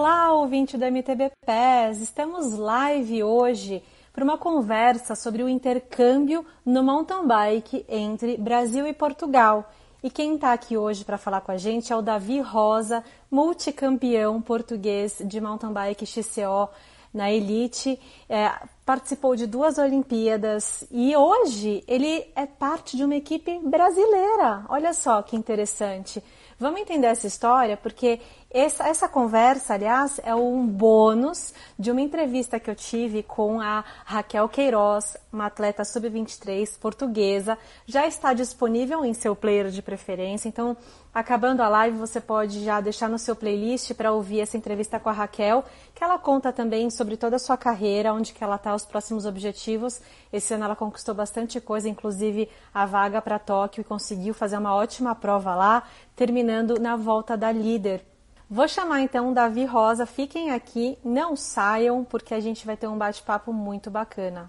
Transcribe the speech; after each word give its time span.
Olá, 0.00 0.32
ouvinte 0.32 0.78
do 0.78 0.84
MTB 0.84 1.32
PES! 1.44 2.00
Estamos 2.02 2.56
live 2.56 3.24
hoje 3.24 3.82
para 4.12 4.22
uma 4.22 4.38
conversa 4.38 5.16
sobre 5.16 5.42
o 5.42 5.48
intercâmbio 5.48 6.46
no 6.64 6.84
mountain 6.84 7.26
bike 7.26 7.84
entre 7.88 8.36
Brasil 8.36 8.86
e 8.86 8.92
Portugal. 8.92 9.68
E 10.00 10.08
quem 10.08 10.36
está 10.36 10.52
aqui 10.52 10.76
hoje 10.76 11.04
para 11.04 11.18
falar 11.18 11.40
com 11.40 11.50
a 11.50 11.56
gente 11.56 11.92
é 11.92 11.96
o 11.96 12.00
Davi 12.00 12.40
Rosa, 12.40 13.02
multicampeão 13.28 14.40
português 14.40 15.20
de 15.24 15.40
mountain 15.40 15.72
bike 15.72 16.06
XCO 16.06 16.68
na 17.12 17.32
Elite, 17.32 17.98
é, 18.28 18.52
participou 18.86 19.34
de 19.34 19.48
duas 19.48 19.78
Olimpíadas 19.78 20.86
e 20.92 21.16
hoje 21.16 21.82
ele 21.88 22.24
é 22.36 22.46
parte 22.46 22.96
de 22.96 23.02
uma 23.02 23.16
equipe 23.16 23.58
brasileira. 23.64 24.64
Olha 24.68 24.92
só 24.92 25.22
que 25.22 25.34
interessante. 25.34 26.22
Vamos 26.58 26.80
entender 26.80 27.06
essa 27.06 27.26
história 27.26 27.76
porque 27.76 28.20
essa, 28.50 28.88
essa 28.88 29.08
conversa, 29.08 29.74
aliás, 29.74 30.18
é 30.24 30.34
um 30.34 30.66
bônus 30.66 31.54
de 31.78 31.90
uma 31.92 32.00
entrevista 32.00 32.58
que 32.58 32.68
eu 32.68 32.74
tive 32.74 33.22
com 33.22 33.60
a 33.60 33.84
Raquel 34.04 34.48
Queiroz, 34.48 35.16
uma 35.32 35.46
atleta 35.46 35.84
sub-23 35.84 36.78
portuguesa. 36.80 37.56
Já 37.86 38.08
está 38.08 38.32
disponível 38.32 39.04
em 39.04 39.14
seu 39.14 39.36
player 39.36 39.68
de 39.68 39.82
preferência, 39.82 40.48
então 40.48 40.76
acabando 41.14 41.62
a 41.62 41.68
live 41.68 41.96
você 41.96 42.20
pode 42.20 42.64
já 42.64 42.80
deixar 42.80 43.08
no 43.08 43.18
seu 43.18 43.36
playlist 43.36 43.94
para 43.94 44.12
ouvir 44.12 44.40
essa 44.40 44.56
entrevista 44.56 44.98
com 44.98 45.10
a 45.10 45.12
Raquel, 45.12 45.64
que 45.98 46.04
ela 46.04 46.16
conta 46.16 46.52
também 46.52 46.88
sobre 46.90 47.16
toda 47.16 47.34
a 47.34 47.38
sua 47.40 47.56
carreira, 47.56 48.14
onde 48.14 48.32
que 48.32 48.44
ela 48.44 48.54
está, 48.54 48.72
os 48.72 48.86
próximos 48.86 49.26
objetivos. 49.26 50.00
Esse 50.32 50.54
ano 50.54 50.62
ela 50.62 50.76
conquistou 50.76 51.12
bastante 51.12 51.60
coisa, 51.60 51.88
inclusive 51.88 52.48
a 52.72 52.86
vaga 52.86 53.20
para 53.20 53.36
Tóquio 53.36 53.80
e 53.80 53.84
conseguiu 53.84 54.32
fazer 54.32 54.58
uma 54.58 54.76
ótima 54.76 55.12
prova 55.16 55.56
lá, 55.56 55.82
terminando 56.14 56.78
na 56.78 56.94
volta 56.94 57.36
da 57.36 57.50
líder. 57.50 58.06
Vou 58.48 58.68
chamar 58.68 59.00
então 59.00 59.32
o 59.32 59.34
Davi 59.34 59.64
Rosa, 59.64 60.06
fiquem 60.06 60.52
aqui, 60.52 60.96
não 61.04 61.34
saiam, 61.34 62.04
porque 62.04 62.32
a 62.32 62.38
gente 62.38 62.64
vai 62.64 62.76
ter 62.76 62.86
um 62.86 62.96
bate-papo 62.96 63.52
muito 63.52 63.90
bacana. 63.90 64.48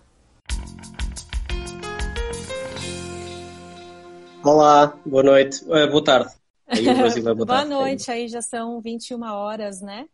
Olá, 4.43 4.93
boa 5.03 5.23
noite, 5.23 5.65
uh, 5.65 5.89
boa 5.89 6.03
tarde. 6.03 6.31
Aí 6.67 6.83
Brasil 6.93 7.23
boa, 7.35 7.43
boa 7.43 7.65
noite, 7.65 8.11
aí 8.11 8.27
já 8.27 8.43
são 8.43 8.79
21 8.79 9.23
horas, 9.23 9.81
né? 9.81 10.05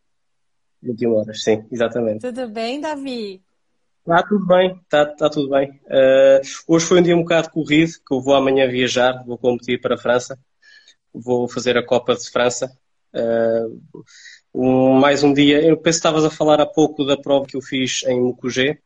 21 0.81 1.13
horas, 1.15 1.43
sim, 1.43 1.65
exatamente. 1.71 2.21
Tudo 2.21 2.47
bem, 2.49 2.79
Davi? 2.79 3.41
Está 4.01 4.21
tudo 4.23 4.45
bem, 4.45 4.79
está 4.83 5.05
tá 5.05 5.29
tudo 5.29 5.49
bem. 5.49 5.71
Uh, 5.85 6.41
hoje 6.67 6.85
foi 6.85 6.99
um 6.99 7.03
dia 7.03 7.15
um 7.15 7.21
bocado 7.21 7.49
corrido, 7.49 7.91
que 8.07 8.13
eu 8.13 8.21
vou 8.21 8.35
amanhã 8.35 8.67
viajar, 8.67 9.23
vou 9.25 9.37
competir 9.37 9.81
para 9.81 9.95
a 9.95 9.97
França 9.97 10.37
vou 11.15 11.47
fazer 11.47 11.77
a 11.77 11.85
Copa 11.85 12.15
de 12.15 12.29
França. 12.29 12.71
Uh, 13.13 14.03
um, 14.53 14.93
mais 14.93 15.23
um 15.23 15.33
dia, 15.33 15.61
eu 15.61 15.77
penso 15.77 15.83
que 15.83 16.07
estavas 16.07 16.25
a 16.25 16.29
falar 16.29 16.59
há 16.59 16.65
pouco 16.65 17.05
da 17.05 17.17
prova 17.17 17.45
que 17.45 17.55
eu 17.55 17.61
fiz 17.61 18.03
em 18.05 18.19
Mucugê, 18.19 18.79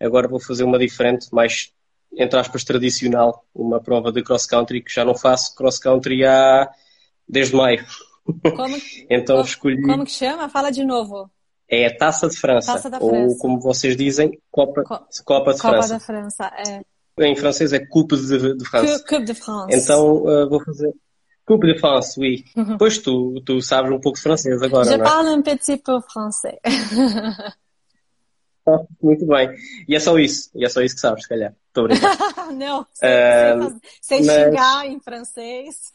agora 0.00 0.28
vou 0.28 0.40
fazer 0.40 0.64
uma 0.64 0.78
diferente, 0.78 1.28
mais, 1.32 1.72
entre 2.16 2.38
aspas, 2.38 2.64
tradicional, 2.64 3.44
uma 3.54 3.80
prova 3.80 4.10
de 4.10 4.22
cross-country, 4.22 4.82
que 4.82 4.92
já 4.92 5.04
não 5.04 5.14
faço 5.14 5.54
cross-country 5.54 6.24
há 6.24 6.68
desde 7.28 7.54
maio. 7.54 7.84
Como, 8.56 8.76
então 9.10 9.36
como, 9.36 9.48
escolhi... 9.48 9.82
Como 9.82 10.04
que 10.04 10.12
chama? 10.12 10.48
Fala 10.48 10.70
de 10.70 10.84
novo. 10.84 11.30
É 11.70 11.86
a 11.86 11.96
Taça 11.96 12.28
de 12.28 12.36
França, 12.36 12.72
Taça 12.72 12.88
da 12.88 12.98
ou 12.98 13.36
como 13.36 13.60
vocês 13.60 13.94
dizem, 13.96 14.38
Copa, 14.50 14.82
Co 14.82 14.98
Copa 14.98 15.08
de 15.10 15.22
Copa 15.24 15.44
França. 15.54 15.68
Copa 15.68 15.88
da 15.88 16.00
França, 16.00 16.52
é. 16.66 16.82
Em 17.20 17.36
francês 17.36 17.72
é 17.72 17.84
Coupe 17.84 18.16
de, 18.16 18.56
de 18.56 18.64
France. 18.64 19.04
Coupe 19.04 19.24
de 19.24 19.34
France. 19.34 19.76
Então 19.76 20.22
uh, 20.22 20.48
vou 20.48 20.64
fazer 20.64 20.92
Coupe 21.44 21.66
de 21.66 21.78
France, 21.78 22.18
oui. 22.18 22.44
Uhum. 22.56 22.78
Pois 22.78 22.98
tu, 22.98 23.42
tu 23.44 23.60
sabes 23.60 23.90
um 23.90 24.00
pouco 24.00 24.16
de 24.16 24.22
francês 24.22 24.62
agora, 24.62 24.84
Je 24.84 24.96
não 24.96 25.04
é? 25.04 25.08
parle 25.08 25.28
un 25.30 25.42
petit 25.42 25.78
peu 25.78 26.00
français. 26.00 26.58
Ah, 28.68 28.84
muito 29.02 29.26
bem. 29.26 29.50
E 29.88 29.96
é 29.96 30.00
só 30.00 30.18
isso. 30.18 30.50
E 30.54 30.64
é 30.64 30.68
só 30.68 30.82
isso 30.82 30.94
que 30.94 31.00
sabes, 31.00 31.22
se 31.22 31.28
calhar. 31.28 31.54
Estou 31.66 31.84
brincando. 31.84 32.52
não, 32.54 32.86
sem, 32.92 33.08
uh, 33.08 33.80
sem, 34.00 34.24
mas... 34.24 34.44
xingar 34.44 34.86
em 34.86 35.00
francês. 35.00 35.92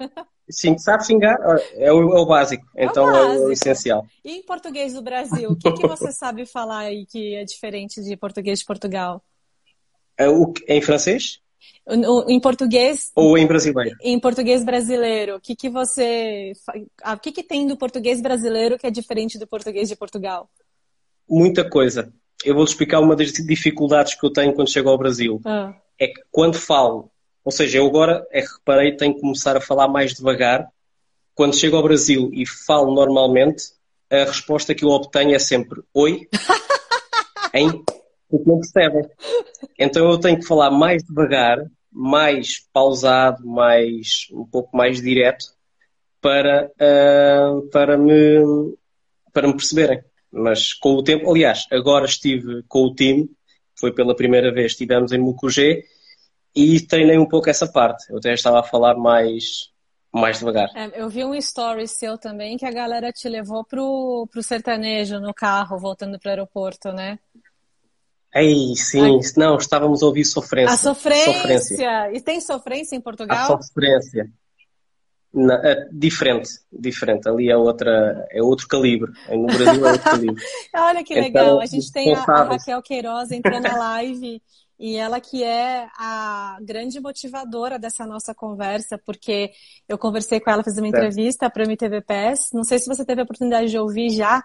Sim, 0.49 0.77
sabe 0.77 1.05
xingar? 1.05 1.37
É 1.75 1.91
o, 1.91 2.15
é 2.15 2.19
o 2.19 2.25
básico. 2.25 2.65
É 2.75 2.85
então 2.85 3.05
o 3.05 3.11
básico. 3.11 3.43
é 3.43 3.47
o 3.47 3.51
essencial. 3.51 4.05
E 4.23 4.31
em 4.31 4.43
português 4.43 4.93
do 4.93 5.01
Brasil, 5.01 5.51
o 5.51 5.55
que, 5.55 5.71
que 5.71 5.87
você 5.87 6.11
sabe 6.11 6.45
falar 6.45 6.79
aí 6.79 7.05
que 7.05 7.35
é 7.35 7.43
diferente 7.43 8.01
de 8.01 8.15
português 8.17 8.59
de 8.59 8.65
Portugal? 8.65 9.23
É 10.17 10.29
o, 10.29 10.53
em 10.67 10.81
francês? 10.81 11.41
Em 12.27 12.39
português. 12.39 13.11
Ou 13.13 13.37
em 13.37 13.45
brasileiro? 13.45 13.95
Em 14.01 14.17
português 14.17 14.63
brasileiro. 14.63 15.35
O 15.35 15.41
que, 15.41 15.53
que 15.55 15.69
você. 15.69 16.53
O 17.13 17.19
que, 17.19 17.31
que 17.31 17.43
tem 17.43 17.67
do 17.67 17.75
português 17.75 18.21
brasileiro 18.21 18.77
que 18.77 18.87
é 18.87 18.91
diferente 18.91 19.37
do 19.37 19.45
português 19.45 19.89
de 19.89 19.95
Portugal? 19.95 20.49
Muita 21.27 21.69
coisa. 21.69 22.13
Eu 22.43 22.55
vou-te 22.55 22.69
explicar 22.69 22.99
uma 22.99 23.15
das 23.15 23.31
dificuldades 23.31 24.15
que 24.15 24.25
eu 24.25 24.31
tenho 24.31 24.53
quando 24.53 24.71
chego 24.71 24.89
ao 24.89 24.97
Brasil. 24.97 25.41
Ah. 25.45 25.73
É 25.99 26.07
que 26.07 26.21
quando 26.31 26.57
falo, 26.57 27.09
ou 27.43 27.51
seja, 27.51 27.77
eu 27.77 27.87
agora, 27.87 28.25
é, 28.31 28.41
reparei, 28.41 28.95
tenho 28.95 29.13
que 29.13 29.21
começar 29.21 29.55
a 29.55 29.61
falar 29.61 29.87
mais 29.87 30.13
devagar. 30.13 30.67
Quando 31.35 31.55
chego 31.55 31.75
ao 31.75 31.83
Brasil 31.83 32.29
e 32.33 32.45
falo 32.45 32.93
normalmente, 32.93 33.63
a 34.09 34.25
resposta 34.25 34.75
que 34.75 34.85
eu 34.85 34.89
obtenho 34.89 35.35
é 35.35 35.39
sempre 35.39 35.81
oi, 35.93 36.27
hein? 37.53 37.83
porque 38.29 38.49
não 38.49 38.59
percebem. 38.59 39.09
Então 39.77 40.09
eu 40.09 40.17
tenho 40.19 40.39
que 40.39 40.45
falar 40.45 40.71
mais 40.71 41.03
devagar, 41.03 41.59
mais 41.91 42.67
pausado, 42.71 43.45
mais 43.45 44.27
um 44.31 44.45
pouco 44.45 44.75
mais 44.75 45.01
direto 45.01 45.45
para, 46.19 46.71
uh, 46.79 47.69
para, 47.69 47.97
me, 47.97 48.75
para 49.31 49.47
me 49.47 49.53
perceberem. 49.53 50.01
Mas 50.33 50.73
com 50.73 50.95
o 50.95 51.03
tempo, 51.03 51.29
aliás, 51.29 51.67
agora 51.71 52.05
estive 52.05 52.63
com 52.67 52.85
o 52.85 52.95
time, 52.95 53.29
foi 53.79 53.93
pela 53.93 54.15
primeira 54.15 54.51
vez, 54.51 54.71
estivemos 54.71 55.11
em 55.11 55.19
Mucugê 55.19 55.85
e 56.55 56.81
treinei 56.81 57.19
um 57.19 57.27
pouco 57.27 57.49
essa 57.49 57.67
parte. 57.67 58.09
Eu 58.09 58.17
até 58.17 58.33
estava 58.33 58.59
a 58.59 58.63
falar 58.63 58.95
mais, 58.95 59.69
mais 60.11 60.39
devagar. 60.39 60.69
É, 60.75 61.01
eu 61.01 61.07
vi 61.07 61.23
um 61.23 61.35
story 61.35 61.87
seu 61.87 62.17
também 62.17 62.57
que 62.57 62.65
a 62.65 62.71
galera 62.71 63.11
te 63.11 63.29
levou 63.29 63.63
pro, 63.63 64.27
pro 64.31 64.41
sertanejo 64.41 65.19
no 65.19 65.33
carro, 65.33 65.77
voltando 65.77 66.19
para 66.19 66.29
o 66.29 66.31
aeroporto, 66.31 66.91
né? 66.91 67.19
Ei, 68.33 68.75
sim, 68.75 69.01
Ai. 69.01 69.19
não, 69.37 69.57
estávamos 69.57 70.01
a 70.01 70.07
ouvir 70.07 70.25
sofrência. 70.25 70.73
A 70.73 70.77
sofrência. 70.77 71.33
sofrência. 71.33 72.11
E 72.13 72.21
tem 72.21 72.41
sofrência 72.41 72.95
em 72.95 73.01
Portugal? 73.01 73.37
A 73.37 73.61
sofrência. 73.61 74.31
Não, 75.33 75.55
é 75.55 75.87
diferente, 75.91 76.49
diferente. 76.71 77.27
Ali 77.27 77.49
é 77.49 77.57
outra, 77.57 78.27
é 78.29 78.41
outro 78.43 78.67
calibre. 78.67 79.11
No 79.27 79.47
Brasil 79.47 79.85
é 79.85 79.91
outro 79.91 80.11
calibre. 80.11 80.43
Olha 80.75 81.03
que 81.03 81.15
legal. 81.15 81.45
Então, 81.45 81.59
a 81.59 81.65
gente 81.65 81.91
tem 81.91 82.13
a, 82.13 82.19
a, 82.19 82.43
Raquel 82.43 82.81
Queiroz 82.83 83.31
entrando 83.31 83.63
na 83.63 83.75
live 83.75 84.39
e 84.77 84.95
ela 84.95 85.19
que 85.19 85.43
é 85.43 85.87
a 85.97 86.59
grande 86.61 86.99
motivadora 86.99 87.79
dessa 87.79 88.05
nossa 88.05 88.35
conversa, 88.35 88.99
porque 89.03 89.51
eu 89.89 89.97
conversei 89.97 90.39
com 90.39 90.51
ela, 90.51 90.63
fiz 90.63 90.77
uma 90.77 90.87
entrevista 90.87 91.49
para 91.49 91.63
o 91.63 91.65
MTV 91.65 92.01
PES. 92.01 92.51
Não 92.53 92.63
sei 92.63 92.77
se 92.77 92.87
você 92.87 93.03
teve 93.03 93.21
a 93.21 93.23
oportunidade 93.23 93.71
de 93.71 93.77
ouvir 93.77 94.11
já, 94.11 94.43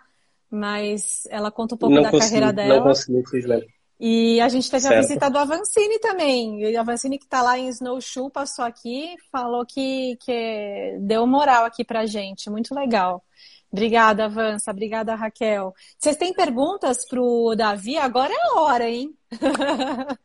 mas 0.50 1.26
ela 1.28 1.50
conta 1.50 1.74
um 1.74 1.78
pouco 1.78 1.94
não 1.94 2.02
da 2.02 2.10
consegui, 2.10 2.30
carreira 2.30 2.52
dela. 2.52 2.76
Não 2.76 2.82
consegui, 2.84 3.18
infelizmente. 3.18 3.77
E 4.00 4.40
a 4.40 4.48
gente 4.48 4.70
teve 4.70 4.82
certo. 4.82 4.96
a 4.96 5.00
visita 5.00 5.28
do 5.28 5.38
Avancini 5.38 5.98
também. 5.98 6.62
E 6.62 6.76
o 6.76 6.80
Avancini 6.80 7.18
que 7.18 7.24
está 7.24 7.42
lá 7.42 7.58
em 7.58 7.68
Snowshoe 7.68 8.30
passou 8.30 8.64
aqui, 8.64 9.16
falou 9.32 9.66
que, 9.66 10.16
que 10.20 10.96
deu 11.00 11.26
moral 11.26 11.64
aqui 11.64 11.84
pra 11.84 12.06
gente. 12.06 12.48
Muito 12.48 12.74
legal. 12.74 13.24
Obrigada, 13.72 14.26
Avança. 14.26 14.70
Obrigada, 14.70 15.14
Raquel. 15.14 15.74
Vocês 15.98 16.16
têm 16.16 16.32
perguntas 16.32 17.06
pro 17.06 17.54
Davi? 17.56 17.96
Agora 17.98 18.32
é 18.32 18.36
a 18.36 18.60
hora, 18.60 18.88
hein? 18.88 19.14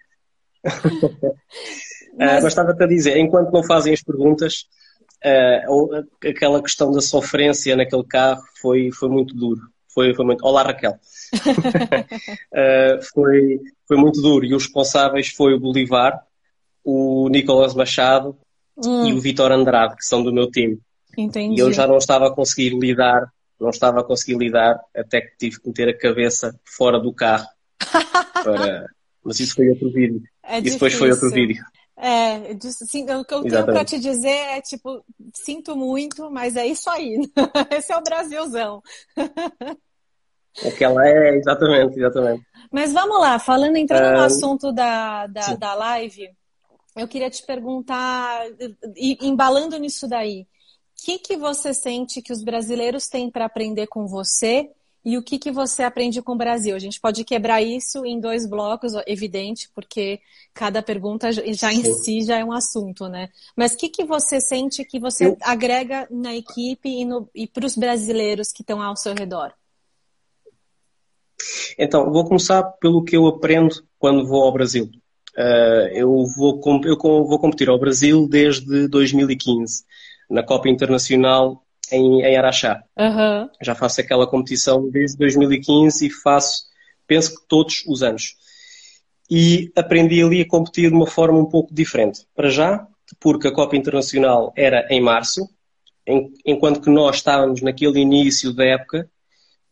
Mas... 2.16 2.44
gostava 2.44 2.74
de 2.74 2.88
dizer, 2.88 3.18
enquanto 3.18 3.52
não 3.52 3.64
fazem 3.64 3.94
as 3.94 4.02
perguntas, 4.02 4.68
uh, 5.26 6.06
aquela 6.30 6.62
questão 6.62 6.92
da 6.92 7.02
sofrência 7.02 7.76
naquele 7.76 8.06
carro 8.06 8.42
foi, 8.62 8.92
foi 8.92 9.10
muito 9.10 9.36
duro. 9.36 9.62
Foi, 9.94 10.14
foi 10.14 10.26
muito. 10.26 10.46
Olá, 10.46 10.64
Raquel. 10.64 10.94
uh, 10.94 10.98
foi, 13.14 13.60
foi 13.88 13.98
muito 13.98 14.22
duro. 14.22 14.46
E 14.46 14.56
os 14.56 14.64
responsáveis 14.64 15.30
foi 15.30 15.54
o 15.54 15.60
Bolivar, 15.60 16.20
o 16.84 17.30
Nicolas 17.30 17.76
Machado 17.76 18.36
hum. 18.78 19.08
e 19.08 19.14
o 19.14 19.20
Vitor 19.20 19.52
Andrade, 19.52 19.96
que 19.96 20.06
são 20.06 20.24
do 20.24 20.34
meu 20.34 20.50
time. 20.50 20.80
Entendi. 21.18 21.56
E 21.56 21.60
eu 21.60 21.72
já 21.72 21.86
não 21.86 21.98
estava 21.98 22.28
a 22.28 22.32
conseguir 22.32 22.72
lidar, 22.78 23.32
não 23.60 23.70
estava 23.70 24.00
a 24.00 24.04
conseguir 24.04 24.38
lidar, 24.38 24.80
até 24.96 25.22
que 25.22 25.38
tive 25.38 25.60
que 25.60 25.68
meter 25.68 25.90
a 25.90 25.98
cabeça 25.98 26.60
fora 26.66 27.00
do 27.00 27.14
carro. 27.14 27.46
Para... 28.44 28.88
Mas 29.24 29.40
isso 29.40 29.56
foi 29.56 29.70
outro 29.70 29.92
vídeo. 29.92 30.22
É 30.44 30.58
isso 30.58 30.74
depois 30.74 30.94
foi 30.94 31.12
outro 31.12 31.30
vídeo. 31.30 31.64
É, 31.96 32.58
sim, 32.60 33.04
o 33.12 33.24
que 33.24 33.34
eu 33.34 33.44
tenho 33.44 33.66
para 33.66 33.86
te 33.86 34.00
dizer 34.00 34.30
é 34.30 34.62
tipo, 34.62 35.04
sinto 35.34 35.76
muito, 35.76 36.30
mas 36.32 36.56
é 36.56 36.66
isso 36.66 36.90
aí. 36.90 37.20
Esse 37.72 37.94
é 37.94 37.98
o 37.98 38.04
Brasilzão. 38.04 38.82
Aquela 40.66 41.08
é, 41.08 41.36
exatamente, 41.36 41.98
exatamente. 41.98 42.46
Mas 42.72 42.94
vamos 42.94 43.20
lá, 43.20 43.40
falando, 43.40 43.76
entrando 43.76 44.18
no 44.18 44.24
assunto 44.24 44.72
da, 44.72 45.26
da, 45.28 45.56
da 45.56 45.74
live, 45.74 46.30
eu 46.96 47.08
queria 47.08 47.30
te 47.30 47.44
perguntar, 47.44 48.46
embalando 48.96 49.78
nisso 49.78 50.08
daí, 50.08 50.42
o 50.42 51.06
que, 51.06 51.18
que 51.18 51.38
você 51.38 51.74
sente 51.74 52.22
que 52.22 52.32
os 52.32 52.44
brasileiros 52.44 53.08
têm 53.08 53.32
para 53.32 53.46
aprender 53.46 53.88
com 53.88 54.06
você 54.06 54.70
e 55.06 55.18
o 55.18 55.24
que, 55.24 55.38
que 55.38 55.52
você 55.52 55.84
aprende 55.84 56.22
com 56.22 56.32
o 56.32 56.38
Brasil? 56.38 56.76
A 56.76 56.80
gente 56.80 57.00
pode 57.00 57.26
quebrar 57.26 57.62
isso 57.62 58.06
em 58.06 58.20
dois 58.20 58.48
blocos, 58.48 58.94
evidente, 59.06 59.70
porque 59.76 60.22
cada 60.54 60.82
pergunta 60.82 61.32
já 61.32 61.74
em 61.74 61.84
si 61.84 62.22
já 62.22 62.40
é 62.40 62.46
um 62.46 62.54
assunto, 62.54 63.10
né? 63.10 63.30
Mas 63.56 63.74
o 63.74 63.78
que, 63.78 63.90
que 63.90 64.06
você 64.06 64.40
sente 64.40 64.86
que 64.86 65.00
você 65.00 65.28
eu... 65.28 65.38
agrega 65.42 66.08
na 66.10 66.34
equipe 66.34 66.88
e, 66.88 67.06
e 67.36 67.48
para 67.48 67.66
os 67.66 67.76
brasileiros 67.76 68.52
que 68.54 68.62
estão 68.62 68.82
ao 68.82 68.96
seu 68.96 69.14
redor? 69.14 69.52
Então, 71.78 72.10
vou 72.10 72.26
começar 72.26 72.64
pelo 72.80 73.04
que 73.04 73.18
eu 73.18 73.28
aprendo 73.28 73.84
quando 74.00 74.26
vou 74.26 74.44
ao 74.44 74.54
Brasil. 74.54 74.90
Uh, 75.38 75.88
eu, 75.92 76.26
vou, 76.38 76.62
eu 76.86 76.98
vou 76.98 77.40
competir 77.40 77.68
ao 77.68 77.80
Brasil 77.80 78.28
desde 78.30 78.88
2015, 78.88 79.84
na 80.30 80.44
Copa 80.44 80.70
Internacional 80.70 81.64
em, 81.92 82.22
em 82.22 82.38
Araxá. 82.38 82.84
Uhum. 82.98 83.50
Já 83.62 83.76
faço 83.76 84.02
aquela 84.02 84.28
competição 84.28 84.90
desde 84.90 85.18
2015 85.18 86.08
e 86.08 86.10
faço, 86.10 86.64
penso 87.08 87.36
que 87.36 87.48
todos 87.48 87.84
os 87.88 88.04
anos. 88.04 88.36
E 89.30 89.72
aprendi 89.76 90.22
ali 90.22 90.42
a 90.42 90.48
competir 90.48 90.90
de 90.90 90.96
uma 90.96 91.08
forma 91.08 91.40
um 91.40 91.46
pouco 91.46 91.74
diferente. 91.74 92.26
Para 92.36 92.50
já, 92.50 92.88
porque 93.20 93.48
a 93.48 93.54
Copa 93.54 93.76
Internacional 93.76 94.54
era 94.56 94.88
em 94.90 95.02
março, 95.02 95.48
enquanto 96.46 96.82
que 96.82 96.90
nós 96.90 97.18
estávamos 97.18 97.62
naquele 97.62 98.00
início 98.00 98.54
da 98.54 98.66
época, 98.66 99.10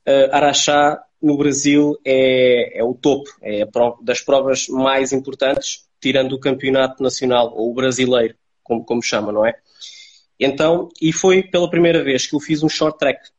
uh, 0.08 0.36
Araxá 0.36 1.04
no 1.22 1.38
Brasil 1.38 1.98
é, 2.06 2.80
é 2.80 2.84
o 2.84 2.94
topo, 2.94 3.30
é 3.42 3.68
das 4.02 4.22
provas 4.22 4.68
mais 4.68 5.12
importantes, 5.14 5.86
tirando 6.00 6.34
o 6.34 6.40
campeonato 6.40 7.04
nacional, 7.04 7.54
ou 7.56 7.70
o 7.70 7.74
brasileiro, 7.74 8.36
como, 8.64 8.84
como 8.84 9.04
chama, 9.04 9.32
não 9.32 9.46
é? 9.46 9.56
Então, 10.42 10.90
e 11.00 11.14
foi 11.14 11.44
pela 11.44 11.70
primeira 11.70 12.04
vez 12.04 12.26
que 12.26 12.36
eu 12.36 12.40
fiz 12.40 12.64
um 12.64 12.70
short 12.70 12.98
track. 12.98 13.30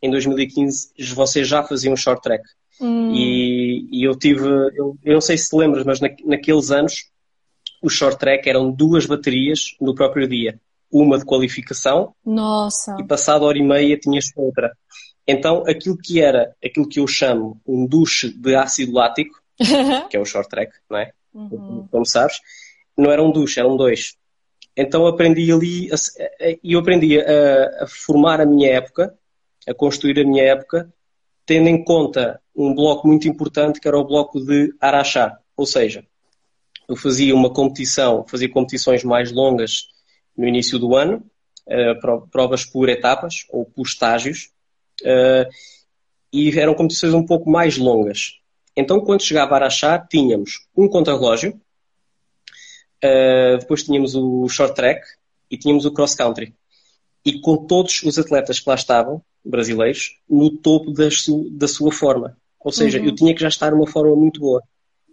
Em 0.00 0.08
2015, 0.08 0.92
vocês 1.12 1.48
já 1.48 1.64
faziam 1.64 1.94
um 1.94 1.96
short 1.96 2.22
track. 2.22 2.44
Hum. 2.80 3.12
E, 3.12 3.88
e, 3.90 4.04
eu 4.04 4.16
tive, 4.16 4.46
eu, 4.76 4.96
eu, 5.02 5.14
não 5.14 5.20
sei 5.20 5.36
se 5.36 5.50
te 5.50 5.56
lembras, 5.56 5.84
mas 5.84 6.00
na, 6.00 6.08
naqueles 6.24 6.70
anos, 6.70 7.10
o 7.82 7.88
short 7.88 8.16
track 8.16 8.48
eram 8.48 8.70
duas 8.70 9.06
baterias 9.06 9.76
no 9.80 9.92
próprio 9.92 10.28
dia. 10.28 10.60
Uma 10.90 11.18
de 11.18 11.24
qualificação. 11.24 12.14
Nossa. 12.24 12.96
E 13.00 13.04
passada 13.04 13.44
hora 13.44 13.58
e 13.58 13.62
meia 13.62 13.98
tinhas 13.98 14.30
outra. 14.36 14.72
Então, 15.26 15.64
aquilo 15.66 15.98
que 15.98 16.20
era, 16.20 16.54
aquilo 16.64 16.88
que 16.88 17.00
eu 17.00 17.08
chamo 17.08 17.60
um 17.66 17.86
duche 17.86 18.28
de 18.28 18.54
ácido 18.54 18.92
lático, 18.92 19.34
que 20.10 20.16
é 20.16 20.20
o 20.20 20.24
short 20.24 20.48
track, 20.48 20.72
não 20.88 20.98
é? 20.98 21.10
Uhum. 21.34 21.88
Como 21.90 22.06
sabes, 22.06 22.40
não 22.96 23.10
era 23.10 23.22
um 23.22 23.32
duche, 23.32 23.58
eram 23.58 23.76
dois. 23.76 24.16
Então 24.76 25.06
aprendi 25.06 25.52
ali, 25.52 25.90
e 26.62 26.72
eu 26.72 26.80
aprendi 26.80 27.20
a, 27.20 27.84
a, 27.84 27.86
formar 27.86 28.40
a 28.40 28.46
minha 28.46 28.70
época, 28.70 29.14
a 29.68 29.74
construir 29.74 30.18
a 30.18 30.24
minha 30.24 30.42
época, 30.42 30.92
tendo 31.44 31.68
em 31.68 31.84
conta 31.84 32.40
um 32.56 32.74
bloco 32.74 33.06
muito 33.06 33.28
importante 33.28 33.80
que 33.80 33.88
era 33.88 33.98
o 33.98 34.06
bloco 34.06 34.40
de 34.40 34.74
Araxá. 34.80 35.38
Ou 35.56 35.66
seja, 35.66 36.04
eu 36.88 36.96
fazia 36.96 37.34
uma 37.34 37.52
competição, 37.52 38.24
fazia 38.26 38.48
competições 38.50 39.04
mais 39.04 39.30
longas 39.30 39.88
no 40.36 40.46
início 40.46 40.78
do 40.78 40.96
ano, 40.96 41.24
uh, 41.66 42.28
provas 42.30 42.64
por 42.64 42.88
etapas 42.88 43.46
ou 43.50 43.64
por 43.64 43.86
estágios, 43.86 44.50
uh, 45.02 45.48
e 46.32 46.58
eram 46.58 46.74
competições 46.74 47.12
um 47.12 47.24
pouco 47.24 47.50
mais 47.50 47.76
longas. 47.76 48.38
Então, 48.74 49.00
quando 49.00 49.22
chegava 49.22 49.52
a 49.52 49.56
Araxá, 49.56 49.98
tínhamos 49.98 50.66
um 50.76 50.88
contrarrelógio, 50.88 51.60
Uh, 53.04 53.58
depois 53.58 53.82
tínhamos 53.82 54.14
o 54.14 54.48
short 54.48 54.74
track 54.74 55.04
e 55.50 55.56
tínhamos 55.56 55.84
o 55.84 55.92
cross 55.92 56.14
country. 56.14 56.54
E 57.24 57.40
com 57.40 57.56
todos 57.66 58.02
os 58.02 58.18
atletas 58.18 58.60
que 58.60 58.68
lá 58.68 58.74
estavam, 58.74 59.22
brasileiros, 59.44 60.18
no 60.28 60.50
topo 60.50 60.92
da, 60.92 61.10
su 61.10 61.48
da 61.50 61.66
sua 61.66 61.92
forma. 61.92 62.36
Ou 62.60 62.72
seja, 62.72 62.98
uhum. 62.98 63.06
eu 63.06 63.14
tinha 63.14 63.34
que 63.34 63.40
já 63.40 63.48
estar 63.48 63.72
numa 63.72 63.86
forma 63.86 64.14
muito 64.14 64.40
boa. 64.40 64.62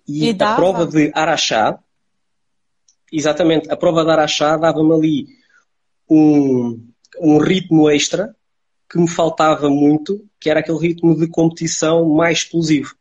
E, 0.08 0.32
e 0.32 0.38
a 0.40 0.56
prova 0.56 0.86
de 0.86 1.12
Araxá, 1.14 1.80
exatamente, 3.12 3.72
a 3.72 3.76
prova 3.76 4.04
de 4.04 4.12
Araxá 4.12 4.56
dava-me 4.58 4.94
ali 4.94 5.28
um, 6.10 6.88
um 7.20 7.38
ritmo 7.38 7.90
extra 7.90 8.36
que 8.90 8.98
me 8.98 9.08
faltava 9.08 9.70
muito, 9.70 10.26
que 10.40 10.50
era 10.50 10.62
aquele 10.62 10.80
ritmo 10.80 11.16
de 11.16 11.28
competição 11.28 12.08
mais 12.10 12.40
explosivo. 12.40 12.96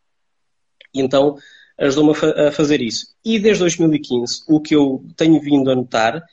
E 0.95 1.01
então 1.01 1.37
ajudou-me 1.79 2.13
a, 2.13 2.49
a, 2.49 2.53
fazer 2.53 2.81
isso. 2.81 3.15
E 3.25 3.39
desde 3.39 3.61
2015, 3.61 4.43
o 4.49 4.61
que 4.61 4.75
eu 4.75 5.05
tenho 5.17 5.41
vindo 5.41 5.71
a 5.71 5.75
notar 5.75 6.25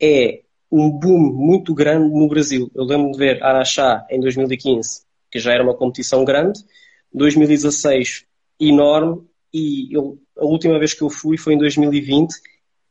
é 0.00 0.42
um 0.70 0.90
boom 0.90 1.18
muito 1.18 1.74
grande 1.74 2.12
no 2.12 2.26
Brasil. 2.26 2.70
Eu 2.74 2.84
lembro 2.84 3.12
de 3.12 3.18
ver 3.18 3.42
Araxá 3.42 4.04
em 4.10 4.18
2015, 4.20 5.02
que 5.30 5.38
já 5.38 5.52
era 5.52 5.62
uma 5.62 5.74
competição 5.74 6.24
grande, 6.24 6.64
2016 7.12 8.24
enorme, 8.58 9.22
e 9.52 9.94
eu, 9.94 10.18
a 10.36 10.44
última 10.44 10.78
vez 10.78 10.94
que 10.94 11.02
eu 11.02 11.10
fui 11.10 11.36
foi 11.36 11.54
em 11.54 11.58
2020, 11.58 12.34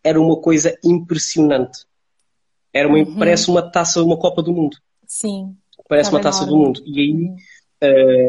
era 0.04 0.20
uma 0.22 0.40
coisa 0.40 0.78
impressionante. 0.84 1.86
Era 2.72 2.88
uma, 2.88 2.98
uhum. 2.98 3.18
Parece 3.18 3.50
uma 3.50 3.62
taça, 3.62 4.02
uma 4.02 4.18
Copa 4.18 4.42
do 4.42 4.54
Mundo. 4.54 4.78
Sim. 5.06 5.56
Parece 5.90 6.10
uma 6.10 6.22
taça 6.22 6.44
enorme. 6.44 6.58
do 6.58 6.66
mundo. 6.66 6.84
E 6.86 7.00
aí, 7.00 7.14
uhum. 7.14 7.36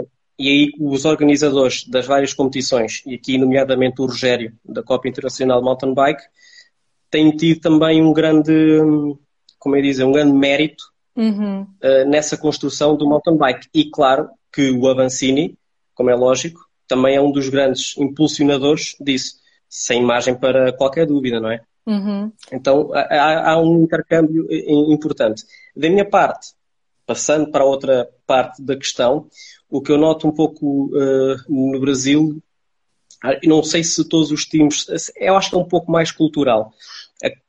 uh, 0.03 0.09
e 0.39 0.49
aí 0.49 0.73
os 0.81 1.05
organizadores 1.05 1.87
das 1.87 2.07
várias 2.07 2.33
competições, 2.35 3.03
e 3.07 3.15
aqui 3.15 3.39
nomeadamente 3.39 4.01
o 4.01 4.07
Rogério, 4.07 4.53
da 4.65 4.83
Copa 4.83 5.09
Internacional 5.09 5.63
Mountain 5.63 5.95
Bike, 5.95 6.23
têm 7.11 7.31
tido 7.31 7.61
também 7.61 8.03
um 8.03 8.13
grande, 8.13 8.53
como 9.59 9.77
é 9.77 9.81
dizer, 9.81 10.03
um 10.03 10.11
grande 10.11 10.33
mérito 10.33 10.83
uhum. 11.17 11.63
uh, 11.63 12.09
nessa 12.09 12.37
construção 12.37 12.97
do 12.97 13.09
mountain 13.09 13.37
bike. 13.37 13.69
E 13.73 13.89
claro 13.89 14.29
que 14.53 14.71
o 14.71 14.89
Avancini, 14.89 15.57
como 15.95 16.11
é 16.11 16.15
lógico, 16.17 16.61
também 16.89 17.15
é 17.15 17.21
um 17.21 17.31
dos 17.31 17.49
grandes 17.49 17.97
impulsionadores 17.97 18.97
disso, 19.01 19.37
sem 19.69 20.03
margem 20.03 20.35
para 20.35 20.73
qualquer 20.73 21.07
dúvida, 21.07 21.41
não 21.41 21.51
é? 21.51 21.61
Uhum. 21.87 22.33
Então 22.51 22.91
há, 22.93 23.53
há 23.53 23.61
um 23.61 23.85
intercâmbio 23.85 24.47
importante. 24.51 25.45
Da 25.77 25.89
minha 25.89 26.09
parte, 26.09 26.49
passando 27.07 27.51
para 27.51 27.65
outra 27.65 28.09
parte 28.27 28.63
da 28.63 28.77
questão, 28.77 29.29
o 29.69 29.81
que 29.81 29.93
eu 29.93 29.99
noto 29.99 30.27
um 30.27 30.33
pouco 30.33 30.87
uh, 30.87 31.37
no 31.49 31.81
Brasil, 31.81 32.43
ah, 33.23 33.39
não 33.45 33.63
sei 33.63 33.83
se 33.83 34.07
todos 34.09 34.31
os 34.31 34.45
times, 34.45 34.87
eu 35.17 35.37
acho 35.37 35.51
que 35.51 35.57
é 35.57 35.59
um 35.59 35.69
pouco 35.69 35.91
mais 35.91 36.11
cultural. 36.11 36.73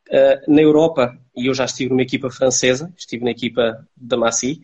Uh, 0.07 0.53
na 0.53 0.61
Europa, 0.61 1.17
e 1.35 1.47
eu 1.47 1.53
já 1.55 1.65
estive 1.65 1.89
numa 1.89 2.03
equipa 2.03 2.29
francesa, 2.29 2.93
estive 2.95 3.23
na 3.23 3.31
equipa 3.31 3.87
da 3.97 4.15
Massy, 4.15 4.61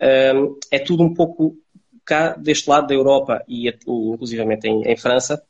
uh, 0.00 0.56
é 0.70 0.78
tudo 0.78 1.02
um 1.02 1.12
pouco 1.12 1.56
cá 2.04 2.36
deste 2.36 2.70
lado 2.70 2.86
da 2.86 2.94
Europa 2.94 3.44
e 3.48 3.68
inclusivamente 3.68 4.68
em, 4.68 4.82
em 4.84 4.96
França, 4.96 5.42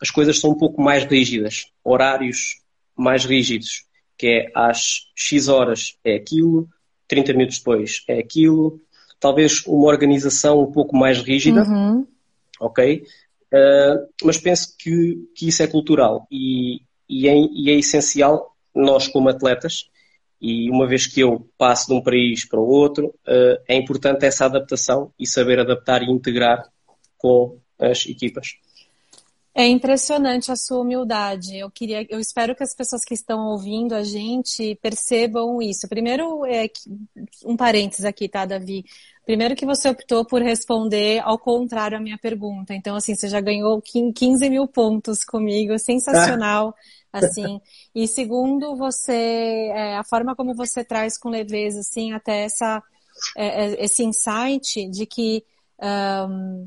as 0.00 0.10
coisas 0.10 0.40
são 0.40 0.50
um 0.50 0.58
pouco 0.58 0.80
mais 0.80 1.04
rígidas, 1.04 1.66
horários 1.84 2.62
mais 2.96 3.26
rígidos, 3.26 3.84
que 4.16 4.26
é 4.26 4.52
às 4.54 5.10
X 5.14 5.48
horas 5.48 5.98
é 6.02 6.14
aquilo, 6.14 6.66
30 7.10 7.32
minutos 7.32 7.58
depois 7.58 8.04
é 8.06 8.20
aquilo, 8.20 8.80
talvez 9.18 9.66
uma 9.66 9.88
organização 9.88 10.62
um 10.62 10.70
pouco 10.70 10.96
mais 10.96 11.20
rígida, 11.20 11.64
uhum. 11.64 12.06
ok? 12.60 13.04
Uh, 13.52 14.06
mas 14.22 14.38
penso 14.38 14.76
que, 14.78 15.28
que 15.34 15.48
isso 15.48 15.60
é 15.60 15.66
cultural 15.66 16.24
e, 16.30 16.82
e, 17.08 17.28
é, 17.28 17.34
e 17.34 17.68
é 17.68 17.74
essencial 17.74 18.54
nós 18.72 19.08
como 19.08 19.28
atletas 19.28 19.90
e 20.40 20.70
uma 20.70 20.86
vez 20.86 21.08
que 21.08 21.20
eu 21.20 21.44
passo 21.58 21.88
de 21.88 21.94
um 21.94 22.00
país 22.00 22.44
para 22.44 22.60
o 22.60 22.68
outro, 22.68 23.08
uh, 23.08 23.60
é 23.68 23.74
importante 23.74 24.24
essa 24.24 24.46
adaptação 24.46 25.12
e 25.18 25.26
saber 25.26 25.58
adaptar 25.58 26.02
e 26.02 26.10
integrar 26.10 26.64
com 27.18 27.58
as 27.78 28.06
equipas. 28.06 28.54
É 29.60 29.66
impressionante 29.66 30.50
a 30.50 30.56
sua 30.56 30.80
humildade. 30.80 31.54
Eu 31.54 31.70
queria, 31.70 32.06
eu 32.08 32.18
espero 32.18 32.56
que 32.56 32.62
as 32.62 32.74
pessoas 32.74 33.04
que 33.04 33.12
estão 33.12 33.48
ouvindo 33.48 33.94
a 33.94 34.02
gente 34.02 34.74
percebam 34.76 35.60
isso. 35.60 35.86
Primeiro, 35.86 36.46
é, 36.46 36.66
um 37.44 37.58
parênteses 37.58 38.06
aqui, 38.06 38.26
tá, 38.26 38.46
Davi? 38.46 38.86
Primeiro 39.26 39.54
que 39.54 39.66
você 39.66 39.90
optou 39.90 40.24
por 40.24 40.40
responder 40.40 41.20
ao 41.22 41.38
contrário 41.38 41.98
à 41.98 42.00
minha 42.00 42.16
pergunta. 42.16 42.72
Então, 42.72 42.96
assim, 42.96 43.14
você 43.14 43.28
já 43.28 43.38
ganhou 43.38 43.82
15 43.82 44.48
mil 44.48 44.66
pontos 44.66 45.24
comigo, 45.24 45.78
sensacional. 45.78 46.74
assim. 47.12 47.60
E 47.94 48.08
segundo, 48.08 48.74
você, 48.76 49.68
é, 49.74 49.98
a 49.98 50.04
forma 50.04 50.34
como 50.34 50.54
você 50.54 50.82
traz 50.82 51.18
com 51.18 51.28
leveza, 51.28 51.80
assim, 51.80 52.12
até 52.14 52.44
essa, 52.44 52.82
é, 53.36 53.66
é 53.66 53.84
esse 53.84 54.02
insight 54.02 54.88
de 54.88 55.04
que 55.04 55.44
um, 55.82 56.66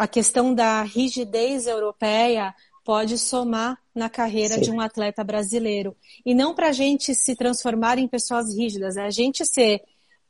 a 0.00 0.08
questão 0.08 0.54
da 0.54 0.82
rigidez 0.82 1.66
europeia 1.66 2.54
pode 2.82 3.18
somar 3.18 3.78
na 3.94 4.08
carreira 4.08 4.54
Sim. 4.54 4.60
de 4.62 4.70
um 4.70 4.80
atleta 4.80 5.22
brasileiro. 5.22 5.94
E 6.24 6.34
não 6.34 6.54
para 6.54 6.68
a 6.68 6.72
gente 6.72 7.14
se 7.14 7.36
transformar 7.36 7.98
em 7.98 8.08
pessoas 8.08 8.56
rígidas, 8.56 8.96
é 8.96 9.02
a 9.02 9.10
gente 9.10 9.44
ser 9.44 9.82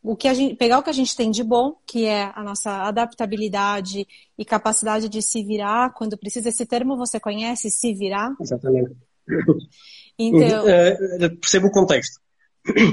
o 0.02 0.16
que 0.16 0.26
a 0.26 0.34
gente, 0.34 0.56
pegar 0.56 0.80
o 0.80 0.82
que 0.82 0.90
a 0.90 0.94
gente 0.94 1.14
tem 1.14 1.30
de 1.30 1.44
bom, 1.44 1.76
que 1.86 2.04
é 2.04 2.32
a 2.34 2.42
nossa 2.42 2.82
adaptabilidade 2.82 4.08
e 4.36 4.44
capacidade 4.44 5.08
de 5.08 5.22
se 5.22 5.40
virar 5.44 5.94
quando 5.94 6.18
precisa. 6.18 6.48
Esse 6.48 6.66
termo 6.66 6.96
você 6.96 7.20
conhece, 7.20 7.70
se 7.70 7.94
virar? 7.94 8.34
Exatamente. 8.40 8.96
Então, 10.18 10.64
uh, 10.64 11.36
percebo 11.36 11.68
o 11.68 11.70
contexto. 11.70 12.20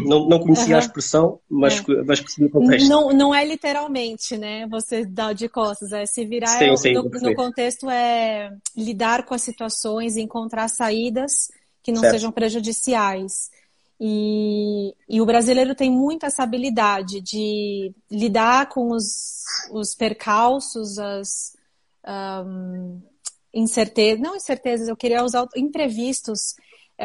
Não, 0.06 0.28
não 0.28 0.40
conhecia 0.40 0.70
uhum. 0.70 0.76
a 0.76 0.80
expressão, 0.80 1.40
mas, 1.50 1.80
é. 1.80 2.04
mas 2.04 2.20
conhecia 2.20 2.46
o 2.46 2.50
contexto. 2.50 2.88
Não, 2.88 3.10
não 3.10 3.36
é 3.36 3.46
literalmente, 3.46 4.38
né? 4.38 4.66
Você 4.68 5.06
dá 5.06 5.34
de 5.34 5.50
costas, 5.50 5.92
é 5.92 6.06
se 6.06 6.26
virar. 6.26 6.58
Sim, 6.58 6.72
é, 6.72 6.78
sim, 6.78 6.94
no, 6.94 7.04
no, 7.04 7.36
contexto 7.36 7.90
é 7.90 8.52
lidar 8.76 9.26
com 9.26 9.34
as 9.34 9.42
situações 9.42 10.16
e 10.16 10.22
encontrar 10.22 10.68
saídas 10.70 11.50
que 11.84 11.92
não 11.92 12.02
certo. 12.02 12.14
sejam 12.14 12.32
prejudiciais. 12.32 13.50
E, 14.00 14.94
e, 15.10 15.20
o 15.20 15.26
brasileiro 15.26 15.74
tem 15.74 15.92
muito 15.92 16.26
essa 16.26 16.44
habilidade 16.44 17.20
de 17.20 17.92
lidar 18.12 18.70
com 18.70 18.92
os, 18.92 19.44
os 19.72 19.96
percalços, 19.96 21.00
as 21.00 21.54
um, 22.46 23.02
incertezas, 23.54 24.22
não 24.22 24.36
incertezas, 24.36 24.88
eu 24.88 24.96
queria 24.96 25.24
usar 25.24 25.48
imprevistos 25.56 26.56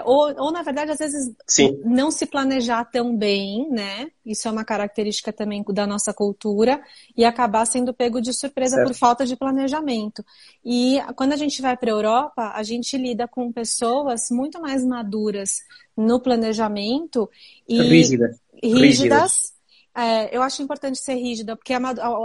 ou, 0.06 0.34
ou, 0.38 0.50
na 0.50 0.62
verdade, 0.62 0.90
às 0.90 0.98
vezes 0.98 1.34
Sim. 1.46 1.78
não 1.84 2.10
se 2.10 2.24
planejar 2.24 2.82
tão 2.86 3.14
bem, 3.14 3.68
né? 3.70 4.10
Isso 4.24 4.48
é 4.48 4.50
uma 4.50 4.64
característica 4.64 5.30
também 5.30 5.62
da 5.68 5.86
nossa 5.86 6.14
cultura, 6.14 6.80
e 7.14 7.26
acabar 7.26 7.66
sendo 7.66 7.92
pego 7.92 8.18
de 8.18 8.32
surpresa 8.32 8.76
certo. 8.76 8.88
por 8.88 8.96
falta 8.96 9.26
de 9.26 9.36
planejamento. 9.36 10.24
E 10.64 10.98
quando 11.14 11.34
a 11.34 11.36
gente 11.36 11.60
vai 11.60 11.76
para 11.76 11.90
a 11.90 11.92
Europa, 11.92 12.52
a 12.54 12.62
gente 12.62 12.96
lida 12.96 13.28
com 13.28 13.52
pessoas 13.52 14.30
muito 14.30 14.58
mais 14.62 14.82
maduras 14.82 15.58
no 15.94 16.18
planejamento 16.18 17.28
e 17.68 17.82
Rígida. 17.82 18.34
rígidas. 18.62 19.52
É, 19.94 20.34
eu 20.34 20.40
acho 20.40 20.62
importante 20.62 20.98
ser 20.98 21.16
rígida, 21.16 21.54
porque 21.54 21.74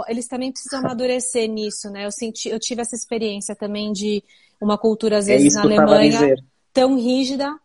eles 0.08 0.26
também 0.26 0.50
precisam 0.50 0.80
amadurecer 0.80 1.46
nisso, 1.50 1.90
né? 1.90 2.06
Eu, 2.06 2.10
senti, 2.10 2.48
eu 2.48 2.58
tive 2.58 2.80
essa 2.80 2.96
experiência 2.96 3.54
também 3.54 3.92
de 3.92 4.24
uma 4.58 4.78
cultura, 4.78 5.18
às 5.18 5.28
é 5.28 5.36
vezes, 5.36 5.54
é 5.54 5.56
na 5.56 5.62
Alemanha 5.64 6.34
tão 6.78 6.96
rígida 6.96 7.58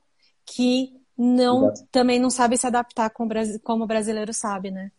que 0.44 0.92
não 1.16 1.68
Exato. 1.68 1.88
também 1.92 2.20
não 2.20 2.32
sabe 2.32 2.58
se 2.58 2.66
adaptar 2.66 3.12
com, 3.12 3.30
como 3.62 3.84
o 3.84 3.88
brasileiro 3.88 4.34
sabe, 4.34 4.72
né? 4.72 4.92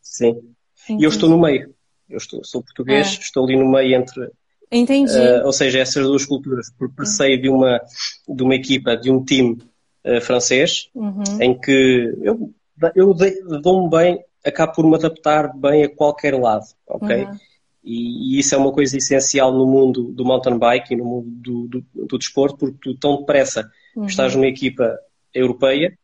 Sim. 0.00 0.54
Entendi. 0.84 1.02
E 1.02 1.04
eu 1.04 1.10
estou 1.10 1.28
no 1.28 1.40
meio. 1.40 1.74
Eu 2.08 2.18
estou, 2.18 2.44
sou 2.44 2.62
português, 2.62 3.16
é. 3.16 3.20
estou 3.20 3.44
ali 3.44 3.56
no 3.56 3.68
meio 3.68 3.96
entre. 3.96 4.30
Entendi. 4.70 5.12
Uh, 5.12 5.44
ou 5.44 5.52
seja, 5.52 5.80
essas 5.80 6.04
duas 6.04 6.24
culturas. 6.24 6.70
Porque 6.78 6.94
passei 6.94 7.36
de 7.36 7.48
uma, 7.48 7.80
de 8.28 8.42
uma 8.44 8.54
equipa, 8.54 8.96
de 8.96 9.10
um 9.10 9.24
time 9.24 9.58
uh, 10.04 10.20
francês, 10.20 10.88
uhum. 10.94 11.24
em 11.40 11.58
que 11.58 12.14
eu, 12.22 12.54
eu 12.94 13.14
dou-me 13.60 13.90
bem, 13.90 14.24
acabo 14.44 14.72
por 14.72 14.86
me 14.86 14.94
adaptar 14.94 15.52
bem 15.56 15.82
a 15.82 15.88
qualquer 15.88 16.38
lado, 16.38 16.66
ok? 16.86 17.24
Uhum. 17.24 17.38
E, 17.84 18.36
e, 18.36 18.38
isso 18.38 18.54
é 18.54 18.58
uma 18.58 18.72
coisa 18.72 18.96
essencial 18.96 19.52
no 19.52 19.66
mundo 19.66 20.04
do 20.12 20.24
mountain 20.24 20.58
bike 20.58 20.94
e 20.94 20.96
no 20.96 21.04
mundo 21.04 21.28
do, 21.28 21.68
do, 21.68 22.06
do 22.06 22.18
desporto, 22.18 22.56
porque 22.56 22.78
tu 22.80 22.94
tão 22.98 23.18
depressa 23.18 23.70
uhum. 23.94 24.06
estás 24.06 24.34
numa 24.34 24.46
equipa 24.46 24.98
europeia, 25.32 25.96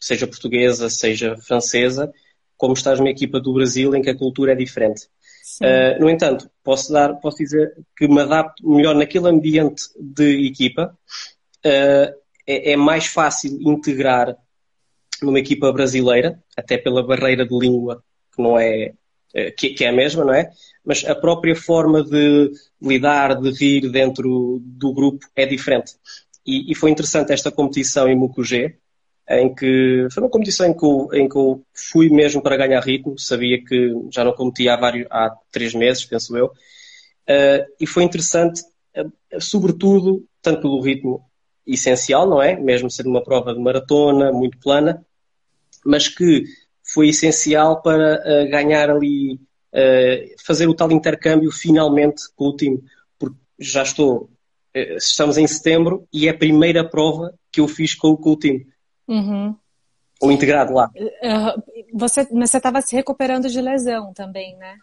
seja 0.00 0.26
portuguesa, 0.26 0.90
seja 0.90 1.36
francesa, 1.38 2.12
como 2.56 2.74
estás 2.74 2.98
numa 2.98 3.10
equipa 3.10 3.40
do 3.40 3.54
Brasil 3.54 3.94
em 3.94 4.02
que 4.02 4.10
a 4.10 4.16
cultura 4.16 4.52
é 4.52 4.54
diferente. 4.54 5.08
Uh, 5.60 6.00
no 6.00 6.08
entanto, 6.08 6.48
posso, 6.62 6.92
dar, 6.92 7.14
posso 7.16 7.38
dizer 7.38 7.74
que 7.96 8.06
me 8.06 8.20
adapto 8.20 8.68
melhor 8.68 8.94
naquele 8.94 9.28
ambiente 9.28 9.82
de 9.98 10.46
equipa. 10.46 10.96
Uh, 11.64 12.22
é, 12.46 12.72
é, 12.72 12.76
mais 12.76 13.06
fácil 13.06 13.58
integrar 13.60 14.36
numa 15.22 15.38
equipa 15.38 15.72
brasileira, 15.72 16.42
até 16.56 16.76
pela 16.76 17.02
barreira 17.02 17.46
de 17.46 17.56
língua, 17.56 18.02
que 18.34 18.42
não 18.42 18.58
é 18.58 18.92
que, 19.56 19.70
que, 19.70 19.84
é 19.84 19.88
a 19.88 19.92
mesma, 19.92 20.24
não 20.24 20.34
é? 20.34 20.50
Mas 20.84 21.04
a 21.04 21.14
própria 21.14 21.56
forma 21.56 22.02
de 22.02 22.50
lidar, 22.80 23.40
de 23.40 23.50
rir 23.50 23.90
dentro 23.90 24.60
do 24.62 24.92
grupo 24.92 25.26
é 25.34 25.46
diferente. 25.46 25.92
E, 26.46 26.70
e 26.70 26.74
foi 26.74 26.90
interessante 26.90 27.32
esta 27.32 27.50
competição 27.50 28.08
em 28.08 28.16
Mucugê, 28.16 28.76
em 29.28 29.54
que 29.54 30.06
foi 30.10 30.22
uma 30.22 30.30
competição 30.30 30.66
em 30.66 30.76
que, 30.76 30.84
eu, 30.84 31.08
em 31.12 31.28
que 31.28 31.36
eu 31.36 31.64
fui 31.72 32.10
mesmo 32.10 32.42
para 32.42 32.56
ganhar 32.56 32.80
ritmo, 32.80 33.18
sabia 33.18 33.62
que 33.64 33.92
já 34.10 34.24
não 34.24 34.32
competia 34.32 34.74
há, 34.74 34.76
vários, 34.76 35.06
há 35.10 35.34
três 35.50 35.74
meses, 35.74 36.04
penso 36.04 36.36
eu, 36.36 36.46
uh, 36.46 37.72
e 37.80 37.86
foi 37.86 38.02
interessante, 38.02 38.62
uh, 38.96 39.40
sobretudo, 39.40 40.26
tanto 40.42 40.62
pelo 40.62 40.80
ritmo 40.80 41.24
essencial, 41.66 42.28
não 42.28 42.42
é? 42.42 42.56
Mesmo 42.56 42.90
sendo 42.90 43.08
uma 43.08 43.22
prova 43.22 43.54
de 43.54 43.60
maratona, 43.60 44.32
muito 44.32 44.58
plana, 44.58 45.04
mas 45.84 46.08
que 46.08 46.44
foi 46.92 47.08
essencial 47.08 47.80
para 47.80 48.20
uh, 48.20 48.50
ganhar 48.50 48.90
ali, 48.90 49.34
uh, 49.34 50.44
fazer 50.44 50.68
o 50.68 50.74
tal 50.74 50.90
intercâmbio 50.90 51.50
finalmente 51.50 52.22
com 52.36 52.48
o 52.48 52.56
time, 52.56 52.82
porque 53.18 53.36
já 53.58 53.82
estou, 53.82 54.30
uh, 54.76 54.96
estamos 54.96 55.38
em 55.38 55.46
setembro 55.46 56.06
e 56.12 56.28
é 56.28 56.30
a 56.30 56.36
primeira 56.36 56.88
prova 56.88 57.34
que 57.50 57.60
eu 57.60 57.68
fiz 57.68 57.94
com, 57.94 58.16
com 58.16 58.30
o 58.30 58.36
time. 58.36 58.66
Uhum. 59.08 59.56
O 60.20 60.30
integrado 60.30 60.72
lá. 60.72 60.88
Você, 61.92 62.28
mas 62.30 62.50
você 62.50 62.58
estava 62.58 62.80
se 62.80 62.94
recuperando 62.94 63.48
de 63.48 63.60
lesão 63.60 64.12
também, 64.14 64.56
né? 64.56 64.78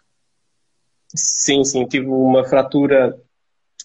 Sim, 1.14 1.64
sim, 1.64 1.86
tive 1.86 2.06
uma 2.06 2.44
fratura 2.44 3.18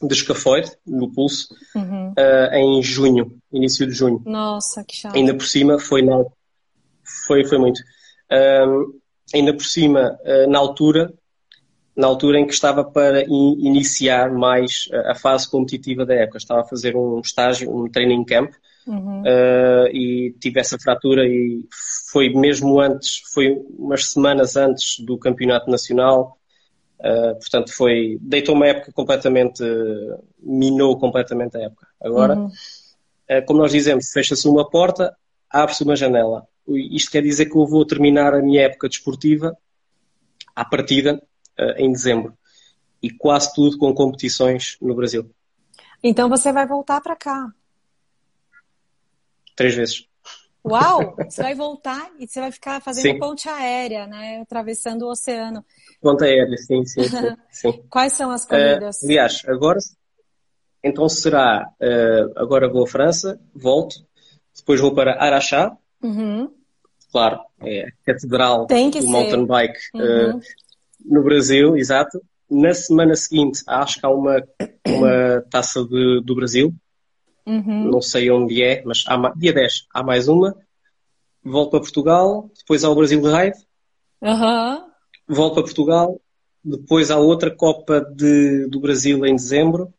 de 0.01 0.13
escafoide 0.13 0.69
no 0.85 1.09
pulso 1.13 1.55
uhum. 1.73 2.13
em 2.51 2.83
junho, 2.83 3.39
início 3.53 3.87
de 3.87 3.93
junho. 3.93 4.21
Nossa, 4.25 4.83
que 4.83 4.97
chato. 4.97 5.15
Ainda 5.15 5.33
por 5.33 5.45
cima 5.45 5.79
foi 5.79 6.01
na, 6.01 6.25
foi, 7.25 7.45
foi 7.45 7.57
muito. 7.57 7.79
Um, 8.31 8.99
ainda 9.33 9.53
por 9.53 9.65
cima, 9.65 10.17
uh, 10.23 10.49
na 10.49 10.59
altura, 10.59 11.13
na 11.95 12.07
altura 12.07 12.39
em 12.39 12.45
que 12.45 12.53
estava 12.53 12.83
para 12.83 13.23
in 13.23 13.57
iniciar 13.59 14.31
mais 14.31 14.89
a, 14.91 15.11
a 15.11 15.15
fase 15.15 15.49
competitiva 15.49 16.05
da 16.05 16.13
época. 16.13 16.37
Estava 16.37 16.61
a 16.61 16.65
fazer 16.65 16.95
um 16.95 17.19
estágio, 17.19 17.75
um 17.75 17.89
training 17.89 18.25
camp, 18.25 18.51
uhum. 18.87 19.21
uh, 19.21 19.87
e 19.91 20.35
tive 20.39 20.59
essa 20.59 20.77
fratura 20.77 21.25
e 21.25 21.65
foi 22.11 22.29
mesmo 22.29 22.79
antes, 22.79 23.21
foi 23.33 23.51
umas 23.77 24.11
semanas 24.11 24.55
antes 24.55 24.99
do 24.99 25.17
campeonato 25.17 25.69
nacional. 25.69 26.37
Uh, 26.99 27.35
portanto, 27.35 27.73
foi 27.73 28.17
deitou 28.21 28.55
uma 28.55 28.67
época 28.67 28.91
completamente, 28.91 29.63
minou 30.41 30.97
completamente 30.97 31.57
a 31.57 31.61
época. 31.61 31.87
Agora, 32.01 32.35
uhum. 32.35 32.47
uh, 32.47 33.45
como 33.45 33.59
nós 33.59 33.71
dizemos, 33.71 34.09
fecha-se 34.11 34.47
uma 34.47 34.69
porta, 34.69 35.15
abre-se 35.49 35.83
uma 35.83 35.95
janela. 35.95 36.47
Isto 36.67 37.11
quer 37.11 37.21
dizer 37.21 37.45
que 37.45 37.55
eu 37.55 37.65
vou 37.65 37.85
terminar 37.85 38.33
a 38.33 38.41
minha 38.41 38.63
época 38.63 38.89
desportiva 38.89 39.55
à 40.55 40.65
partida 40.65 41.21
eh, 41.57 41.83
em 41.83 41.91
dezembro. 41.91 42.35
E 43.01 43.11
quase 43.11 43.53
tudo 43.53 43.77
com 43.77 43.93
competições 43.93 44.77
no 44.81 44.95
Brasil. 44.95 45.29
Então 46.03 46.29
você 46.29 46.51
vai 46.51 46.65
voltar 46.65 47.01
para 47.01 47.15
cá? 47.15 47.51
Três 49.55 49.75
vezes. 49.75 50.07
Uau! 50.65 51.15
Você 51.29 51.43
vai 51.43 51.53
voltar 51.53 52.11
e 52.19 52.27
você 52.27 52.39
vai 52.39 52.51
ficar 52.51 52.81
fazendo 52.81 53.13
sim. 53.13 53.19
ponte 53.19 53.47
aérea, 53.47 54.07
né? 54.07 54.41
Atravessando 54.41 55.03
o 55.03 55.11
oceano. 55.11 55.63
Ponte 56.01 56.23
aérea, 56.23 56.57
sim, 56.57 56.83
sim. 56.85 57.03
sim, 57.03 57.35
sim. 57.51 57.83
Quais 57.89 58.13
são 58.13 58.31
as 58.31 58.45
corridas? 58.45 59.01
Uh, 59.01 59.05
aliás, 59.05 59.43
agora 59.45 59.77
então 60.83 61.07
será. 61.07 61.67
Uh, 61.79 62.39
agora 62.39 62.67
vou 62.67 62.83
à 62.83 62.87
França, 62.87 63.39
volto, 63.53 63.95
depois 64.55 64.79
vou 64.79 64.93
para 64.93 65.21
Araxá, 65.23 65.75
Uhum. 66.05 66.51
Claro, 67.11 67.39
é 67.61 67.87
a 67.87 67.91
catedral 68.05 68.67
do 68.67 69.07
mountain 69.07 69.45
bike 69.45 69.79
uhum. 69.93 70.37
uh, 70.37 70.41
no 71.03 71.23
Brasil, 71.23 71.75
exato. 71.75 72.21
Na 72.49 72.73
semana 72.73 73.15
seguinte, 73.15 73.63
acho 73.65 73.99
que 73.99 74.05
há 74.05 74.09
uma, 74.09 74.43
uma 74.87 75.41
taça 75.49 75.83
de, 75.83 76.21
do 76.23 76.35
Brasil. 76.35 76.73
Uhum. 77.45 77.89
Não 77.89 78.01
sei 78.01 78.29
onde 78.29 78.61
é, 78.61 78.83
mas 78.85 79.03
há, 79.07 79.33
dia 79.35 79.53
10 79.53 79.87
há 79.93 80.03
mais 80.03 80.27
uma. 80.27 80.55
Volto 81.43 81.71
para 81.71 81.79
Portugal, 81.79 82.51
depois 82.55 82.83
há 82.83 82.89
o 82.89 82.95
Brasil 82.95 83.21
Ride. 83.21 83.57
Uhum. 84.21 84.83
Volto 85.27 85.55
para 85.55 85.63
Portugal, 85.63 86.21
depois 86.63 87.09
há 87.09 87.17
outra 87.17 87.49
Copa 87.49 88.01
de, 88.01 88.67
do 88.67 88.79
Brasil 88.79 89.25
em 89.25 89.35
dezembro. 89.35 89.91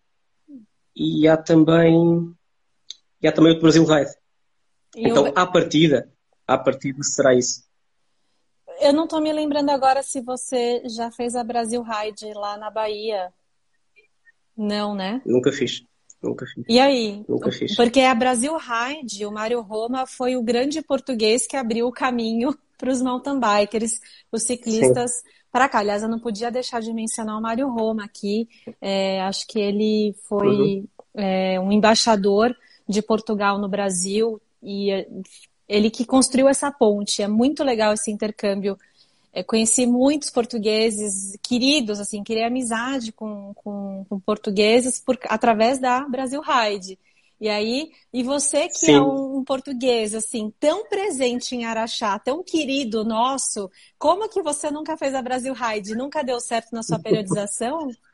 E 0.95 1.27
há 1.27 1.37
também, 1.37 2.33
e 3.21 3.27
há 3.27 3.33
também 3.33 3.57
o 3.57 3.61
Brasil 3.61 3.85
Então, 4.97 5.31
à 5.35 5.47
partida, 5.47 6.11
à 6.47 6.57
partida 6.57 7.03
será 7.03 7.35
isso. 7.35 7.65
Eu 8.81 8.93
não 8.93 9.05
estou 9.05 9.21
me 9.21 9.33
lembrando 9.33 9.71
agora 9.71 10.03
se 10.03 10.21
você 10.21 10.83
já 10.87 11.11
fez 11.11 11.35
a 11.35 11.45
Brasil 11.45 11.83
Ride 11.83 12.33
lá 12.35 12.57
na 12.57 12.71
Bahia. 12.71 13.33
Não, 14.57 14.95
né? 14.95 15.21
Nunca 15.25 15.53
fiz. 15.53 15.85
Nunca 16.23 16.47
fiz. 16.47 16.65
E 16.69 16.79
aí? 16.81 17.25
Nunca 17.29 17.53
fiz. 17.53 17.77
Porque 17.77 18.01
a 18.01 18.15
Brasil 18.15 18.57
Ride, 18.57 19.27
o 19.27 19.33
Mário 19.33 19.61
Roma 19.61 20.07
foi 20.07 20.37
o 20.37 20.43
grande 20.43 20.83
português 20.83 21.47
que 21.47 21.57
abriu 21.57 21.87
o 21.87 21.93
caminho 21.93 22.57
para 22.79 22.91
os 22.91 23.03
mountain 23.03 23.39
bikers, 23.39 24.01
os 24.33 24.43
ciclistas 24.43 25.11
para 25.51 25.69
cá. 25.69 25.79
Aliás, 25.79 26.03
eu 26.03 26.09
não 26.09 26.19
podia 26.19 26.51
deixar 26.51 26.81
de 26.81 26.93
mencionar 26.93 27.39
o 27.39 27.43
Mário 27.43 27.69
Roma 27.69 28.05
aqui. 28.05 28.49
É, 28.81 29.23
acho 29.23 29.47
que 29.47 29.59
ele 29.59 30.15
foi 30.29 30.49
uhum. 30.49 30.89
é, 31.15 31.61
um 31.61 31.73
embaixador 31.73 32.55
de 32.89 33.03
Portugal 33.03 33.59
no 33.59 33.69
Brasil, 33.69 34.41
e 34.67 34.91
eh, 34.91 35.09
ele 35.69 35.91
que 35.91 36.05
construiu 36.05 36.49
essa 36.49 36.71
ponte. 36.71 37.23
É 37.23 37.29
muito 37.29 37.63
legal 37.63 37.95
esse 37.95 38.11
intercâmbio. 38.11 38.77
É, 39.33 39.43
conheci 39.43 39.87
muitos 39.87 40.31
portugueses 40.31 41.39
queridos, 41.43 42.01
assim, 42.01 42.25
criei 42.25 42.45
amizade 42.45 43.13
com, 43.13 43.53
com, 43.55 44.05
com 44.09 44.19
portugueses 44.19 44.99
por, 44.99 45.19
através 45.25 45.79
da 45.79 46.01
Brasil 46.09 46.41
Ride. 46.41 46.99
E 47.39 47.49
aí, 47.51 47.91
e 48.13 48.23
você 48.23 48.67
que 48.67 48.87
é 48.87 48.87
Sim. 48.87 48.95
é 48.95 49.01
um, 49.01 49.39
um, 49.39 49.45
português 49.45 50.15
assim 50.15 50.51
tão 50.59 50.89
presente 50.89 51.55
em 51.55 51.67
Araxá, 51.67 52.19
tão 52.19 52.43
querido 52.43 53.05
nosso, 53.05 53.71
como 53.99 54.27
que 54.29 54.41
você 54.41 54.71
nunca 54.71 54.97
fez 54.97 55.15
a 55.15 55.21
Brasil 55.21 55.53
Ride? 55.53 55.95
Nunca 55.95 56.25
deu 56.25 56.41
certo 56.41 56.73
na 56.73 56.83
sua 56.83 56.99
periodização? 56.99 57.91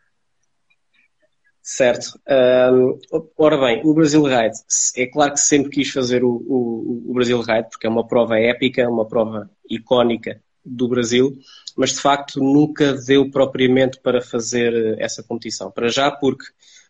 Certo. 1.63 2.21
Um, 2.29 2.99
ora 3.39 3.57
bem, 3.57 3.83
o 3.85 3.95
Brasil 3.95 4.21
Ride, 4.25 4.57
é 4.97 5.07
claro 5.07 5.33
que 5.33 5.41
sempre 5.41 5.71
quis 5.71 5.91
fazer 5.91 6.25
o, 6.25 6.29
o, 6.29 7.11
o, 7.11 7.15
Brasil 7.15 7.41
Ride, 7.41 7.69
porque 7.71 7.87
é 7.87 7.91
uma 7.91 8.05
prova 8.05 8.37
épica, 8.37 8.89
uma 8.89 9.07
prova 9.07 9.49
icónica 9.71 10.43
do 10.65 10.89
Brasil, 10.89 11.39
mas 11.77 11.93
de 11.93 12.01
facto 12.01 12.41
nunca 12.41 12.95
deu 12.95 13.31
propriamente 13.31 14.01
para 14.01 14.21
fazer 14.21 14.99
essa 14.99 15.23
competição. 15.23 15.71
Para 15.71 15.89
já, 15.89 16.11
porque 16.11 16.47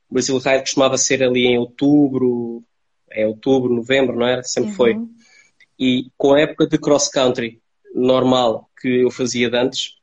o 0.09 0.15
Brasil 0.15 0.39
Ride 0.39 0.61
costumava 0.61 0.97
ser 0.97 1.23
ali 1.23 1.45
em 1.45 1.59
outubro, 1.59 2.65
é 3.11 3.27
outubro, 3.27 3.75
novembro, 3.75 4.17
não 4.17 4.27
era? 4.27 4.43
Sempre 4.43 4.71
uhum. 4.71 4.77
foi. 4.77 4.97
E 5.79 6.07
com 6.17 6.33
a 6.33 6.41
época 6.41 6.67
de 6.67 6.79
cross-country 6.79 7.61
normal 7.95 8.71
que 8.81 9.03
eu 9.03 9.11
fazia 9.11 9.51
de 9.51 9.57
antes, 9.57 9.97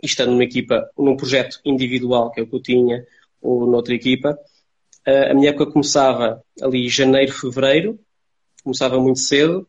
estando 0.00 0.30
numa 0.30 0.44
equipa, 0.44 0.88
num 0.96 1.16
projeto 1.16 1.60
individual, 1.64 2.30
que 2.30 2.40
é 2.40 2.42
o 2.44 2.46
que 2.46 2.54
eu 2.54 2.62
tinha, 2.62 3.04
ou 3.40 3.66
noutra 3.66 3.94
equipa. 3.94 4.38
A 5.06 5.34
minha 5.34 5.50
época 5.50 5.72
começava 5.72 6.42
ali 6.60 6.88
janeiro, 6.88 7.32
fevereiro, 7.32 7.98
começava 8.62 9.00
muito 9.00 9.18
cedo, 9.18 9.66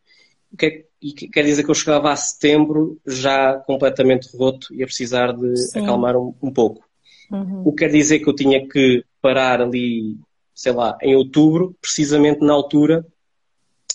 o 0.52 0.66
é 0.66 0.70
que 0.70 1.28
quer 1.30 1.44
dizer 1.44 1.64
que 1.64 1.72
eu 1.72 1.76
chegava 1.76 2.12
a 2.12 2.16
setembro 2.16 3.00
já 3.08 3.56
completamente 3.66 4.30
roto 4.38 4.74
e 4.74 4.84
a 4.84 4.86
precisar 4.86 5.32
de 5.32 5.56
Sim. 5.58 5.80
acalmar 5.80 6.16
um, 6.16 6.34
um 6.42 6.52
pouco. 6.52 6.84
Uhum. 7.32 7.64
O 7.66 7.72
que 7.72 7.86
quer 7.86 7.92
dizer 7.92 8.20
que 8.20 8.30
eu 8.30 8.36
tinha 8.36 8.68
que 8.68 9.04
parar 9.22 9.62
ali, 9.62 10.18
sei 10.54 10.74
lá, 10.74 10.98
em 11.02 11.16
outubro, 11.16 11.76
precisamente 11.82 12.42
na 12.42 12.54
altura, 12.54 13.06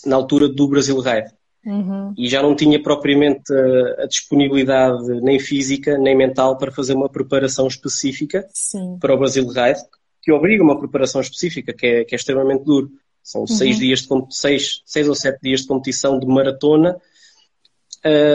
na 0.05 0.15
altura 0.15 0.49
do 0.49 0.67
Brasil 0.67 0.99
Ride. 0.99 1.31
Uhum. 1.67 2.13
E 2.17 2.29
já 2.29 2.41
não 2.41 2.55
tinha 2.55 2.81
propriamente 2.81 3.53
a, 3.53 4.03
a, 4.03 4.07
disponibilidade 4.07 5.19
nem 5.19 5.37
física 5.37 5.97
nem 5.97 6.15
mental 6.15 6.57
para 6.57 6.71
fazer 6.71 6.93
uma 6.93 7.09
preparação 7.09 7.67
específica 7.67 8.47
Sim. 8.53 8.97
para 9.01 9.13
o 9.13 9.17
Brasil 9.17 9.45
Ride, 9.45 9.81
que 10.21 10.31
obriga 10.31 10.63
uma 10.63 10.79
preparação 10.79 11.19
específica, 11.19 11.73
que 11.73 11.85
é, 11.85 12.05
que 12.05 12.15
é 12.15 12.15
extremamente 12.15 12.63
duro. 12.63 12.89
São 13.21 13.41
uhum. 13.41 13.47
seis, 13.47 13.79
dias 13.79 13.99
de, 13.99 14.07
seis, 14.29 14.81
seis 14.85 15.09
ou 15.09 15.15
sete 15.15 15.41
dias 15.41 15.61
de 15.61 15.67
competição 15.67 16.17
de 16.17 16.25
maratona. 16.25 16.95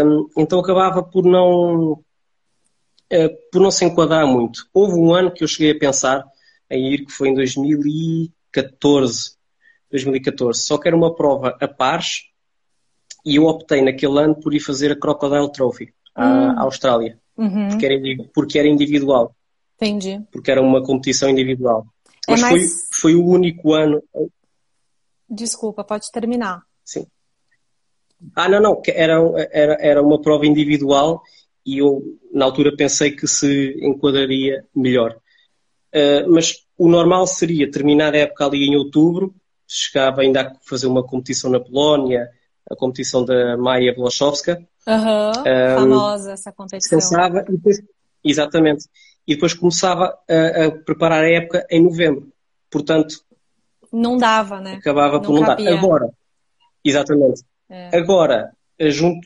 Um, 0.05 0.29
então 0.37 0.61
acabava 0.61 1.03
por 1.03 1.25
não, 1.25 1.93
uh, 1.93 3.29
por 3.51 3.63
não 3.63 3.71
se 3.71 3.87
enquadrar 3.87 4.27
muito. 4.27 4.67
Houve 4.75 4.97
um 4.97 5.15
ano 5.15 5.31
que 5.31 5.43
eu 5.43 5.49
cheguei 5.49 5.71
a 5.71 5.79
pensar 5.79 6.23
em 6.71 6.93
ir, 6.93 7.07
que 7.07 7.13
foi 7.13 7.31
em 7.31 7.35
2014. 7.35 9.37
2014. 9.91 10.61
Só 10.61 10.77
que 10.77 10.87
era 10.87 10.97
uma 10.97 11.15
prova 11.15 11.57
a 11.59 11.67
pares 11.67 12.31
e 13.25 13.37
eu 13.37 13.45
optei 13.47 13.81
naquele 13.83 14.19
ano 14.19 14.35
por 14.35 14.55
ir 14.55 14.61
fazer 14.61 14.93
a 14.93 14.97
Crocodile 14.97 15.51
Trophy 15.53 15.93
à, 16.15 16.27
hum. 16.27 16.59
Austrália, 16.61 17.19
uhum. 17.37 17.69
porque, 17.69 17.87
era, 17.87 18.29
porque 18.35 18.59
era 18.59 18.69
individual. 18.69 19.35
Entendi. 19.77 20.23
Porque 20.31 20.51
era 20.51 20.63
uma 20.63 20.83
competição 20.83 21.29
individual. 21.29 21.87
É 22.29 22.33
Mas 22.33 22.41
mais... 22.41 22.53
foi, 22.53 23.13
foi 23.13 23.15
o 23.15 23.27
único 23.27 23.73
ano. 23.73 24.03
Desculpa, 25.29 25.83
pode 25.83 26.11
terminar. 26.13 26.63
Sim. 26.85 27.07
Ah, 28.37 28.49
não, 28.49 28.61
não, 28.61 28.83
era, 28.87 29.49
era, 29.51 29.77
era 29.81 30.03
uma 30.03 30.21
prova 30.21 30.47
individual 30.47 31.23
e 31.65 31.79
eu, 31.79 32.03
na 32.33 32.45
altura, 32.45 32.77
pensei 32.77 33.13
que 33.13 33.27
se 33.27 33.79
enquadraria 33.83 34.65
melhor. 34.75 35.17
Uh, 35.95 36.29
mas 36.29 36.65
o 36.77 36.89
normal 36.89 37.27
seria 37.27 37.71
terminar 37.71 38.15
a 38.15 38.19
época 38.19 38.47
ali 38.47 38.65
em 38.65 38.77
outubro, 38.77 39.35
chegava 39.67 40.23
ainda 40.23 40.43
a 40.43 40.55
fazer 40.67 40.87
uma 40.87 41.05
competição 41.05 41.51
na 41.51 41.61
Polónia, 41.61 42.29
a 42.73 42.77
competição 42.77 43.25
da 43.25 43.57
Maia 43.57 43.95
Blochowska. 43.95 44.63
Uhum, 44.87 45.31
um, 45.31 45.77
famosa 45.77 46.33
essa 46.33 46.51
competição. 46.51 46.99
Descansava 46.99 47.45
e 47.49 47.53
depois, 47.53 47.83
exatamente. 48.25 48.87
E 49.27 49.35
depois 49.35 49.55
começava 49.55 50.19
a, 50.29 50.65
a, 50.65 50.71
preparar 50.71 51.25
a 51.25 51.31
época 51.31 51.67
em 51.71 51.83
novembro. 51.83 52.33
Portanto. 52.71 53.23
Não 53.93 54.17
dava, 54.17 54.61
né? 54.61 54.75
Acabava 54.75 55.17
não 55.17 55.23
por 55.23 55.35
não 55.35 55.45
cabia. 55.45 55.71
dar. 55.71 55.79
Agora, 55.79 56.11
exatamente. 56.85 57.43
É. 57.69 57.97
Agora, 57.97 58.53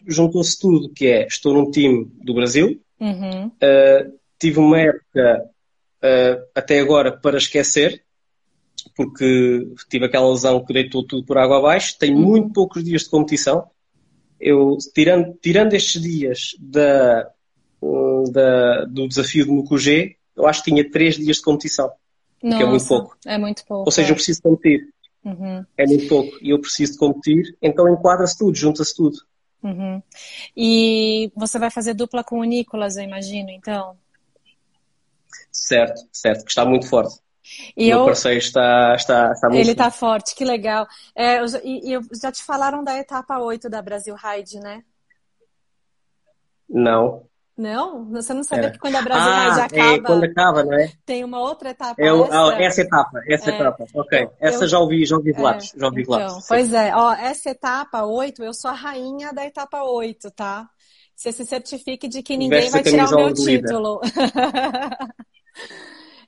juntou-se 0.07 0.59
tudo, 0.59 0.93
que 0.93 1.07
é, 1.07 1.27
estou 1.27 1.55
num 1.55 1.71
time 1.71 2.11
do 2.23 2.35
Brasil, 2.35 2.81
uhum. 3.01 3.47
uh, 3.47 4.19
tive 4.39 4.59
uma 4.59 4.81
época 4.81 5.51
uh, 6.03 6.47
até 6.55 6.81
agora 6.81 7.13
para 7.13 7.39
esquecer, 7.39 8.03
porque 8.95 9.69
tive 9.89 10.07
aquela 10.07 10.31
lesão 10.31 10.65
que 10.65 10.73
deitou 10.73 11.05
tudo 11.05 11.25
por 11.25 11.39
água 11.39 11.59
abaixo. 11.59 11.97
Tenho 11.99 12.17
uhum. 12.17 12.23
muito 12.23 12.53
poucos 12.53 12.85
dias 12.85 13.03
de 13.03 13.11
competição. 13.11 13.69
Eu, 14.39 14.77
tirando, 14.95 15.35
tirando 15.41 15.73
estes 15.75 16.01
dias 16.01 16.57
da, 16.59 17.31
da, 18.31 18.85
do 18.85 19.09
desafio 19.09 19.47
do 19.47 19.53
Mucugê, 19.53 20.17
eu 20.37 20.47
acho 20.47 20.63
que 20.63 20.71
tinha 20.71 20.91
três 20.91 21.17
dias 21.17 21.37
de 21.39 21.43
competição. 21.43 21.91
Nossa, 22.43 22.57
que 22.59 22.63
é 22.63 22.67
muito 22.67 22.87
pouco. 22.87 23.17
É 23.27 23.39
muito 23.39 23.65
pouco. 23.65 23.85
Ou 23.87 23.91
seja, 23.91 24.09
é. 24.09 24.11
eu 24.11 24.15
preciso 24.15 24.43
competir. 24.43 24.89
Uhum. 25.25 25.65
É 25.77 25.87
muito 25.87 26.07
pouco. 26.09 26.39
E 26.41 26.51
eu 26.51 26.61
preciso 26.61 26.93
de 26.93 26.99
competir, 26.99 27.57
então 27.61 27.89
enquadra-se 27.89 28.39
tudo, 28.39 28.57
junta-se 28.57 28.95
tudo. 28.95 29.17
Uhum. 29.63 30.01
E 30.57 31.33
você 31.35 31.59
vai 31.59 31.71
fazer 31.71 31.95
dupla 31.95 32.23
com 32.23 32.39
o 32.39 32.45
Nicolas, 32.45 32.97
eu 32.97 33.03
imagino, 33.03 33.51
então? 33.51 33.97
Certo, 35.51 36.07
certo, 36.13 36.45
que 36.45 36.51
está 36.51 36.65
muito 36.65 36.87
forte. 36.89 37.19
E 37.77 37.89
Meu 37.89 38.01
eu, 38.01 38.05
parceiro 38.07 38.39
está, 38.39 38.95
está, 38.97 39.33
está 39.33 39.49
muito 39.49 39.61
Ele 39.61 39.73
está 39.73 39.91
forte, 39.91 40.35
que 40.35 40.45
legal. 40.45 40.87
É, 41.15 41.39
e, 41.63 41.95
e 41.95 42.01
já 42.21 42.33
te 42.33 42.43
falaram 42.43 42.83
da 42.83 42.97
etapa 42.97 43.39
8 43.39 43.69
da 43.69 43.81
Brasil 43.81 44.15
Ride, 44.15 44.59
né? 44.61 44.83
Não. 46.69 47.25
Não? 47.57 48.05
Você 48.11 48.35
não 48.35 48.45
sabia 48.45 48.67
é. 48.67 48.71
que 48.71 48.79
quando 48.79 48.97
a 48.97 49.03
Brasil 49.03 49.33
ah, 49.33 49.49
Ride 49.49 49.61
acaba. 49.61 49.93
É, 49.93 50.01
quando 50.01 50.25
acaba, 50.25 50.65
não 50.65 50.75
é? 50.75 50.93
Tem 51.07 51.25
uma 51.25 51.41
outra 51.41 51.71
etapa. 51.71 52.03
É, 52.03 52.07
essa, 52.07 52.63
essa 52.63 52.81
etapa, 52.83 53.23
essa 53.27 53.51
é, 53.51 53.55
etapa. 53.55 53.87
Ok. 53.95 54.29
essa 54.39 54.65
eu, 54.65 54.69
já 54.69 54.79
ouvi, 54.79 55.07
já 55.07 55.17
ouvi 55.17 55.33
relatos. 55.33 55.73
É, 55.75 55.79
já 55.79 55.87
ouvi 55.87 56.03
relatos. 56.03 56.37
Então, 56.37 56.47
pois 56.49 56.73
é, 56.75 56.95
ó, 56.95 57.15
essa 57.15 57.51
etapa 57.51 58.05
8, 58.05 58.45
eu 58.45 58.53
sou 58.53 58.71
a 58.71 58.75
rainha 58.75 59.33
da 59.33 59.47
etapa 59.47 59.83
8, 59.83 60.31
tá? 60.33 60.69
Você 61.15 61.33
se 61.33 61.47
certifique 61.47 62.09
de 62.09 62.23
que 62.23 62.37
ninguém 62.37 62.61
Veste 62.61 62.73
vai 62.73 62.83
tirar 62.83 63.09
o 63.09 63.17
meu 63.17 63.33
título. 63.33 64.01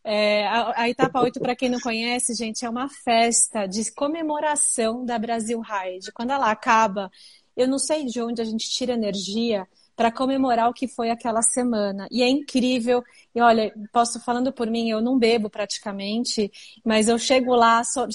É, 0.05 0.47
a, 0.47 0.83
a, 0.83 0.89
etapa 0.89 1.21
8, 1.21 1.41
para 1.41 1.57
quem 1.57 1.69
não 1.69 1.81
conhece, 1.81 2.35
gente, 2.35 2.65
é 2.65 2.71
uma 2.71 2.89
festa 2.89 3.67
de 3.67 3.93
comemoração 3.93 5.05
da 5.05 5.19
Brasil 5.19 5.61
Ride. 5.61 6.13
Quando 6.13 6.31
ela 6.31 6.51
acaba, 6.51 7.11
eu 7.57 7.67
não 7.67 7.79
sei 7.79 8.05
de 8.05 8.21
onde 8.23 8.41
a 8.41 8.45
gente 8.45 8.71
tira 8.71 8.93
energia 8.93 9.67
para 9.99 10.13
comemorar 10.13 10.71
o 10.71 10.73
que 10.73 10.87
foi 10.87 11.11
aquela 11.11 11.43
semana. 11.43 12.07
E 12.09 12.23
é 12.23 12.29
incrível. 12.29 13.03
E 13.35 13.41
olha, 13.41 13.75
posso 13.93 14.21
falando 14.21 14.53
por 14.53 14.71
mim, 14.71 14.89
eu 14.89 15.01
não 15.01 15.19
bebo 15.19 15.51
praticamente, 15.51 16.53
mas 16.85 17.09
eu 17.09 17.19
chego 17.19 17.53
lá, 17.57 17.83
so, 17.83 18.07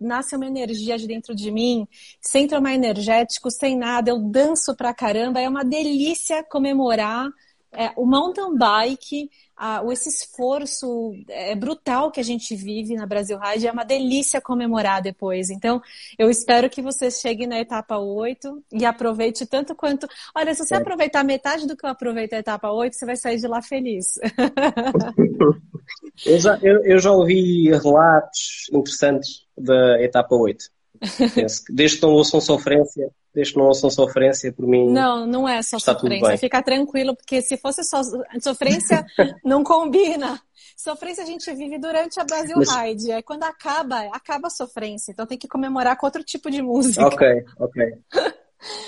nasce 0.00 0.34
uma 0.34 0.46
energia 0.46 0.96
de 0.96 1.06
dentro 1.06 1.34
de 1.34 1.50
mim, 1.50 1.86
sem 2.22 2.48
tomar 2.48 2.72
energético, 2.72 3.50
sem 3.50 3.76
nada, 3.76 4.08
eu 4.10 4.18
danço 4.18 4.74
pra 4.74 4.94
caramba, 4.94 5.38
é 5.38 5.46
uma 5.46 5.62
delícia 5.62 6.42
comemorar 6.42 7.28
é, 7.72 7.92
o 7.96 8.06
mountain 8.06 8.56
bike, 8.56 9.30
a, 9.56 9.82
esse 9.90 10.08
esforço 10.08 11.12
é, 11.28 11.54
brutal 11.54 12.10
que 12.10 12.20
a 12.20 12.22
gente 12.22 12.54
vive 12.54 12.94
na 12.94 13.06
Brasil 13.06 13.38
Ride 13.38 13.66
é 13.66 13.72
uma 13.72 13.84
delícia 13.84 14.40
comemorar 14.40 15.02
depois. 15.02 15.50
Então, 15.50 15.82
eu 16.18 16.30
espero 16.30 16.70
que 16.70 16.82
você 16.82 17.10
chegue 17.10 17.46
na 17.46 17.58
etapa 17.58 17.98
8 17.98 18.62
e 18.72 18.84
aproveite 18.84 19.46
tanto 19.46 19.74
quanto. 19.74 20.06
Olha, 20.34 20.54
se 20.54 20.64
você 20.64 20.74
é. 20.74 20.78
aproveitar 20.78 21.24
metade 21.24 21.66
do 21.66 21.76
que 21.76 21.84
eu 21.84 21.90
aproveito 21.90 22.34
a 22.34 22.38
etapa 22.38 22.70
8, 22.70 22.94
você 22.94 23.06
vai 23.06 23.16
sair 23.16 23.38
de 23.38 23.46
lá 23.46 23.62
feliz. 23.62 24.18
eu, 26.26 26.38
já, 26.38 26.58
eu, 26.62 26.84
eu 26.84 26.98
já 26.98 27.12
ouvi 27.12 27.70
relatos 27.70 28.68
interessantes 28.72 29.46
da 29.56 30.02
etapa 30.02 30.34
8. 30.34 30.64
Desde 31.70 31.98
que 31.98 32.02
não 32.02 32.12
ouçam 32.12 32.40
sofrência, 32.40 33.10
desde 33.36 33.54
não 33.54 33.66
ouçam 33.66 33.90
sofrência, 33.90 34.50
por 34.50 34.66
mim. 34.66 34.90
Não, 34.90 35.26
não 35.26 35.46
é 35.46 35.60
só 35.60 35.78
sofrência. 35.78 36.38
Fica 36.38 36.62
tranquilo, 36.62 37.14
porque 37.14 37.42
se 37.42 37.58
fosse 37.58 37.84
só 37.84 38.00
sofrência, 38.40 39.04
não 39.44 39.62
combina. 39.62 40.40
Sofrência 40.74 41.22
a 41.22 41.26
gente 41.26 41.52
vive 41.52 41.78
durante 41.78 42.18
a 42.18 42.24
Brasil 42.24 42.56
Mas... 42.56 42.74
Ride. 42.74 43.12
Aí 43.12 43.22
quando 43.22 43.42
acaba, 43.42 44.00
acaba 44.10 44.46
a 44.46 44.50
sofrência. 44.50 45.12
Então 45.12 45.26
tem 45.26 45.36
que 45.36 45.46
comemorar 45.46 45.98
com 45.98 46.06
outro 46.06 46.24
tipo 46.24 46.50
de 46.50 46.62
música. 46.62 47.06
Ok, 47.06 47.28
ok. 47.58 47.84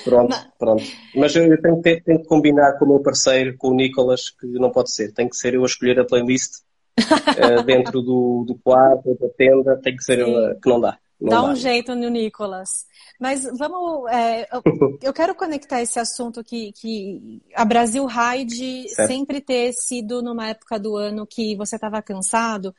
Pronto, 0.02 0.34
pronto. 0.58 0.84
Mas 1.14 1.36
eu 1.36 1.60
tenho 1.60 1.82
que, 1.82 2.00
tenho 2.00 2.22
que 2.22 2.26
combinar 2.26 2.78
com 2.78 2.86
o 2.86 2.88
meu 2.88 3.00
parceiro, 3.00 3.54
com 3.58 3.68
o 3.68 3.74
Nicolas, 3.74 4.30
que 4.30 4.46
não 4.46 4.70
pode 4.70 4.90
ser. 4.90 5.12
Tem 5.12 5.28
que 5.28 5.36
ser 5.36 5.52
eu 5.52 5.62
a 5.62 5.66
escolher 5.66 6.00
a 6.00 6.06
playlist 6.06 6.62
uh, 6.98 7.62
dentro 7.66 8.00
do, 8.00 8.44
do 8.46 8.54
quarto, 8.54 9.14
da 9.20 9.28
tenda. 9.28 9.76
Tem 9.76 9.94
que 9.94 10.02
ser 10.02 10.20
eu 10.20 10.58
que 10.58 10.70
não 10.70 10.80
dá. 10.80 10.98
Não 11.20 11.28
dá, 11.30 11.40
dá 11.40 11.48
um 11.48 11.54
jeito 11.54 11.94
no 11.94 12.08
Nicolas. 12.08 12.86
Mas 13.18 13.44
vamos. 13.58 14.08
É, 14.10 14.48
eu 15.02 15.12
quero 15.12 15.34
conectar 15.34 15.82
esse 15.82 15.98
assunto 15.98 16.44
que, 16.44 16.72
que 16.72 17.42
a 17.54 17.64
Brasil 17.64 18.06
Ride 18.06 18.88
certo. 18.88 19.08
sempre 19.08 19.40
ter 19.40 19.72
sido 19.72 20.22
numa 20.22 20.48
época 20.48 20.78
do 20.78 20.96
ano 20.96 21.26
que 21.26 21.56
você 21.56 21.76
estava 21.76 22.00
cansado. 22.00 22.74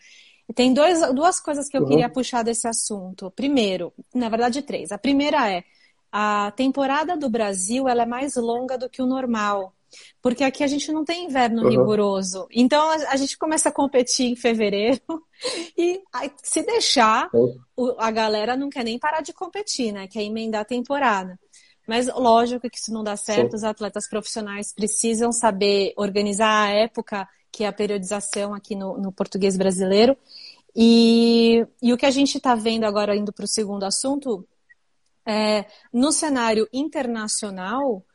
tem 0.55 0.73
dois, 0.73 0.99
duas 1.13 1.39
coisas 1.39 1.67
que 1.67 1.77
eu 1.77 1.81
uhum. 1.81 1.87
queria 1.87 2.09
puxar 2.09 2.43
desse 2.43 2.67
assunto. 2.67 3.29
Primeiro, 3.31 3.93
na 4.13 4.29
verdade, 4.29 4.61
três. 4.61 4.91
A 4.91 4.97
primeira 4.97 5.51
é 5.51 5.63
a 6.11 6.51
temporada 6.55 7.15
do 7.15 7.29
Brasil 7.29 7.87
ela 7.87 8.03
é 8.03 8.05
mais 8.05 8.35
longa 8.35 8.77
do 8.77 8.89
que 8.89 9.01
o 9.01 9.05
normal. 9.05 9.73
Porque 10.21 10.43
aqui 10.43 10.63
a 10.63 10.67
gente 10.67 10.91
não 10.91 11.03
tem 11.03 11.25
inverno 11.25 11.63
uhum. 11.63 11.69
rigoroso. 11.69 12.47
Então 12.51 12.89
a, 12.89 12.95
a, 13.11 13.15
gente 13.15 13.37
começa 13.37 13.69
a 13.69 13.71
competir 13.71 14.27
em 14.27 14.35
fevereiro 14.35 15.01
e 15.77 16.01
se 16.43 16.63
deixar, 16.63 17.29
uhum. 17.33 17.57
o, 17.75 17.95
a 17.97 18.11
galera 18.11 18.55
não 18.55 18.69
quer 18.69 18.83
nem 18.83 18.99
parar 18.99 19.21
de 19.21 19.33
competir, 19.33 19.91
né? 19.91 20.07
Quer 20.07 20.23
emendar 20.23 20.61
a 20.61 20.65
temporada. 20.65 21.39
Mas 21.87 22.07
lógico 22.07 22.69
que 22.69 22.77
isso 22.77 22.93
não 22.93 23.03
dá 23.03 23.17
certo, 23.17 23.51
Sim. 23.51 23.55
os 23.57 23.63
atletas 23.63 24.07
profissionais 24.07 24.71
precisam 24.71 25.31
saber 25.31 25.91
organizar 25.97 26.67
a 26.67 26.69
época, 26.69 27.27
que 27.51 27.63
é 27.63 27.67
a 27.67 27.73
periodização 27.73 28.53
aqui 28.53 28.75
no, 28.75 28.95
no 28.97 29.11
português 29.11 29.57
brasileiro. 29.57 30.15
E, 30.75 31.65
e 31.81 31.91
o 31.91 31.97
que 31.97 32.05
a 32.05 32.11
gente 32.11 32.37
está 32.37 32.53
vendo 32.53 32.83
agora, 32.83 33.15
indo 33.15 33.33
para 33.33 33.45
o 33.45 33.47
segundo 33.47 33.83
assunto, 33.85 34.47
é, 35.25 35.65
no 35.91 36.11
cenário 36.11 36.67
internacional, 36.71 38.05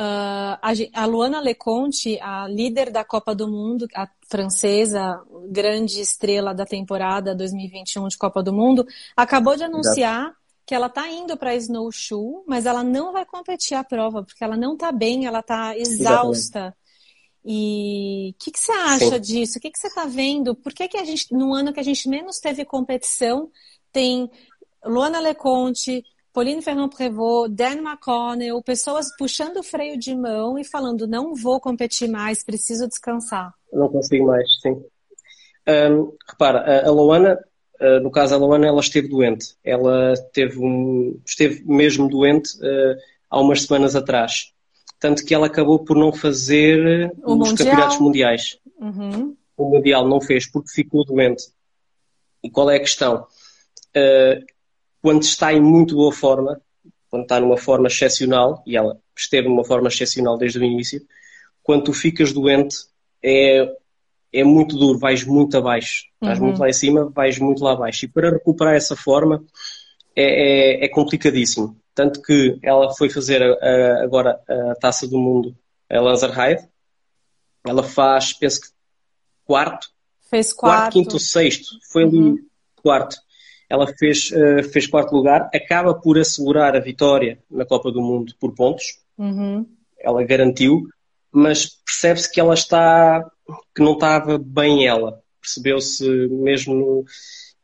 Uh, 0.00 0.54
a, 0.94 1.06
Luana 1.06 1.40
Leconte, 1.40 2.20
a 2.20 2.46
líder 2.46 2.90
da 2.90 3.04
Copa 3.04 3.34
do 3.34 3.48
Mundo, 3.48 3.88
a 3.96 4.08
francesa, 4.28 5.20
grande 5.50 6.00
estrela 6.00 6.54
da 6.54 6.64
temporada 6.64 7.34
2021 7.34 8.06
de 8.06 8.16
Copa 8.16 8.40
do 8.40 8.52
Mundo, 8.52 8.86
acabou 9.16 9.56
de 9.56 9.64
anunciar 9.64 10.32
que 10.64 10.72
ela 10.72 10.86
está 10.86 11.08
indo 11.10 11.36
para 11.36 11.56
Snowshoe, 11.56 12.44
mas 12.46 12.64
ela 12.64 12.84
não 12.84 13.12
vai 13.12 13.24
competir 13.24 13.74
a 13.74 13.82
prova, 13.82 14.22
porque 14.22 14.44
ela 14.44 14.56
não 14.56 14.74
está 14.74 14.92
bem, 14.92 15.26
ela 15.26 15.40
está 15.40 15.76
exausta. 15.76 16.76
E 17.44 18.34
o 18.34 18.38
que, 18.38 18.52
que, 18.52 18.60
você 18.60 18.72
acha 18.72 19.14
Sim. 19.14 19.20
disso? 19.20 19.58
O 19.58 19.60
que, 19.60 19.70
que 19.70 19.78
você 19.78 19.86
está 19.88 20.04
vendo? 20.04 20.54
Por 20.54 20.72
que, 20.72 20.86
que 20.86 20.98
a 20.98 21.04
gente, 21.04 21.32
no 21.32 21.54
ano 21.54 21.72
que 21.72 21.80
a 21.80 21.82
gente 21.82 22.08
menos 22.08 22.38
teve 22.38 22.64
competição, 22.64 23.50
tem 23.90 24.30
Luana 24.84 25.18
Leconte, 25.18 26.04
Pauline 26.38 26.62
Ferrand-Prévot, 26.62 27.48
Dan 27.48 27.82
McConnell, 27.82 28.62
pessoas 28.62 29.08
puxando 29.18 29.56
o 29.56 29.62
freio 29.64 29.98
de 29.98 30.14
mão 30.14 30.56
e 30.56 30.62
falando, 30.62 31.04
não 31.04 31.34
vou 31.34 31.58
competir 31.58 32.08
mais, 32.08 32.44
preciso 32.44 32.86
descansar. 32.86 33.52
Não 33.72 33.88
consigo 33.88 34.28
mais, 34.28 34.48
sim. 34.62 34.80
Um, 35.68 36.16
repara, 36.30 36.86
a 36.86 36.90
Luana, 36.92 37.36
uh, 37.80 37.98
no 37.98 38.12
caso 38.12 38.36
a 38.36 38.38
Luana, 38.38 38.68
ela 38.68 38.78
esteve 38.78 39.08
doente. 39.08 39.56
Ela 39.64 40.14
teve 40.32 40.60
um, 40.60 41.20
esteve 41.26 41.64
mesmo 41.66 42.08
doente 42.08 42.56
uh, 42.58 42.96
há 43.28 43.40
umas 43.40 43.62
semanas 43.62 43.96
atrás. 43.96 44.52
Tanto 45.00 45.24
que 45.24 45.34
ela 45.34 45.48
acabou 45.48 45.80
por 45.80 45.96
não 45.96 46.12
fazer 46.12 47.12
o 47.24 47.32
os 47.32 47.48
mundial. 47.48 47.56
campeonatos 47.56 47.98
mundiais. 47.98 48.58
Uhum. 48.80 49.36
O 49.56 49.70
Mundial 49.70 50.06
não 50.06 50.20
fez 50.20 50.46
porque 50.46 50.70
ficou 50.70 51.04
doente. 51.04 51.48
E 52.44 52.48
qual 52.48 52.70
é 52.70 52.76
a 52.76 52.80
questão? 52.80 53.26
Uh, 53.88 54.57
quando 55.00 55.22
está 55.22 55.52
em 55.52 55.60
muito 55.60 55.94
boa 55.94 56.12
forma, 56.12 56.60
quando 57.10 57.22
está 57.22 57.40
numa 57.40 57.56
forma 57.56 57.88
excepcional, 57.88 58.62
e 58.66 58.76
ela 58.76 58.98
esteve 59.16 59.48
numa 59.48 59.64
forma 59.64 59.88
excepcional 59.88 60.36
desde 60.36 60.58
o 60.58 60.64
início, 60.64 61.00
quando 61.62 61.84
tu 61.84 61.92
ficas 61.92 62.32
doente 62.32 62.76
é, 63.22 63.70
é 64.32 64.44
muito 64.44 64.76
duro, 64.76 64.98
vais 64.98 65.24
muito 65.24 65.56
abaixo. 65.56 66.04
Estás 66.14 66.38
uhum. 66.38 66.46
muito 66.46 66.60
lá 66.60 66.68
em 66.68 66.72
cima, 66.72 67.10
vais 67.10 67.38
muito 67.38 67.62
lá 67.62 67.72
abaixo. 67.72 68.04
E 68.04 68.08
para 68.08 68.30
recuperar 68.30 68.74
essa 68.74 68.96
forma 68.96 69.44
é, 70.14 70.82
é, 70.82 70.84
é 70.84 70.88
complicadíssimo. 70.88 71.76
Tanto 71.94 72.22
que 72.22 72.58
ela 72.62 72.94
foi 72.94 73.10
fazer 73.10 73.42
a, 73.42 73.52
a, 73.54 74.02
agora 74.04 74.40
a 74.48 74.74
Taça 74.76 75.06
do 75.06 75.18
Mundo 75.18 75.56
a 75.90 76.00
Lanzerheide. 76.00 76.68
Ela 77.66 77.82
faz, 77.82 78.32
penso 78.32 78.60
que 78.60 78.68
quarto. 79.44 79.90
Fez 80.30 80.52
quarto. 80.52 80.78
Quarto, 80.78 80.92
quinto, 80.92 81.18
sexto. 81.18 81.68
Foi 81.90 82.04
ali 82.04 82.18
uhum. 82.18 82.38
quarto 82.82 83.16
ela 83.68 83.86
fez, 83.86 84.30
uh, 84.30 84.62
fez 84.70 84.86
quarto 84.86 85.14
lugar, 85.14 85.50
acaba 85.54 85.94
por 85.94 86.18
assegurar 86.18 86.74
a 86.74 86.80
vitória 86.80 87.38
na 87.50 87.64
Copa 87.66 87.92
do 87.92 88.00
Mundo 88.00 88.34
por 88.40 88.54
pontos. 88.54 88.98
Uhum. 89.16 89.66
Ela 89.98 90.24
garantiu, 90.24 90.88
mas 91.30 91.66
percebe-se 91.84 92.32
que 92.32 92.40
ela 92.40 92.54
está, 92.54 93.24
que 93.74 93.82
não 93.82 93.92
estava 93.92 94.38
bem 94.38 94.86
ela. 94.86 95.20
Percebeu-se 95.40 96.08
mesmo 96.28 97.04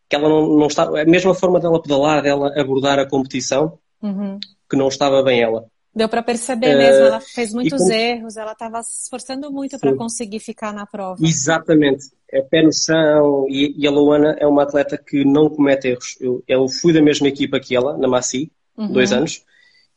que 0.09 0.17
ela 0.17 0.29
não, 0.29 0.59
não 0.59 0.67
estava, 0.67 1.01
a 1.01 1.05
mesma 1.05 1.35
forma 1.35 1.59
dela 1.59 1.81
pedalar, 1.81 2.23
dela 2.23 2.53
abordar 2.61 2.99
a 2.99 3.09
competição, 3.09 3.79
uhum. 4.03 4.39
que 4.69 4.77
não 4.77 4.89
estava 4.89 5.23
bem 5.23 5.41
ela. 5.41 5.67
Deu 5.95 6.09
para 6.09 6.23
perceber 6.23 6.77
mesmo, 6.77 7.05
ela 7.05 7.21
fez 7.21 7.55
muitos 7.55 7.79
como... 7.79 7.93
erros, 7.93 8.37
ela 8.37 8.51
estava 8.51 8.83
se 8.83 9.05
esforçando 9.05 9.51
muito 9.53 9.79
para 9.79 9.95
conseguir 9.95 10.41
ficar 10.41 10.73
na 10.73 10.85
prova. 10.85 11.25
Exatamente, 11.25 12.11
é 12.29 12.43
pé 12.43 12.63
no 12.63 12.73
chão 12.73 13.47
e, 13.49 13.75
e, 13.79 13.87
a 13.87 13.91
Luana 13.93 14.37
é 14.41 14.47
uma 14.47 14.65
atleta 14.65 14.99
que 14.99 15.25
não 15.25 15.49
comete 15.49 15.89
erros. 15.89 16.17
Eu, 16.21 16.43
eu 16.49 16.69
fui 16.69 16.93
da 16.93 17.01
mesma 17.01 17.29
equipa 17.29 17.61
que 17.61 17.77
ela, 17.77 17.97
na 17.97 18.09
Maci, 18.09 18.51
uhum. 18.77 18.91
dois 18.91 19.13
anos, 19.13 19.45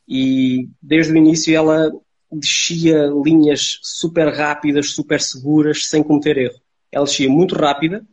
e 0.06 0.68
desde 0.80 1.12
o 1.12 1.16
início 1.16 1.54
ela 1.54 1.90
descia 2.30 3.06
linhas 3.24 3.80
super 3.82 4.28
rápidas, 4.32 4.92
super 4.92 5.20
seguras, 5.20 5.88
sem 5.88 6.02
cometer 6.02 6.38
erro. 6.38 6.60
Ela 6.92 7.06
descia 7.06 7.28
muito 7.28 7.56
rápida, 7.56 8.06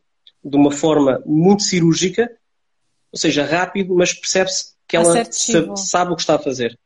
de 0.44 0.58
uma 0.58 0.72
forma 0.72 1.22
muito 1.24 1.62
cirúrgica, 1.62 2.32
ou 3.12 3.20
seja, 3.20 3.46
rápido, 3.46 3.94
mas 3.94 4.12
percebe-se 4.14 4.74
que 4.88 4.98
ela 4.98 5.24
sabe 5.76 6.12
o 6.12 6.16
que 6.16 6.22
está 6.22 6.36
a 6.36 6.40
fazer. 6.40 6.78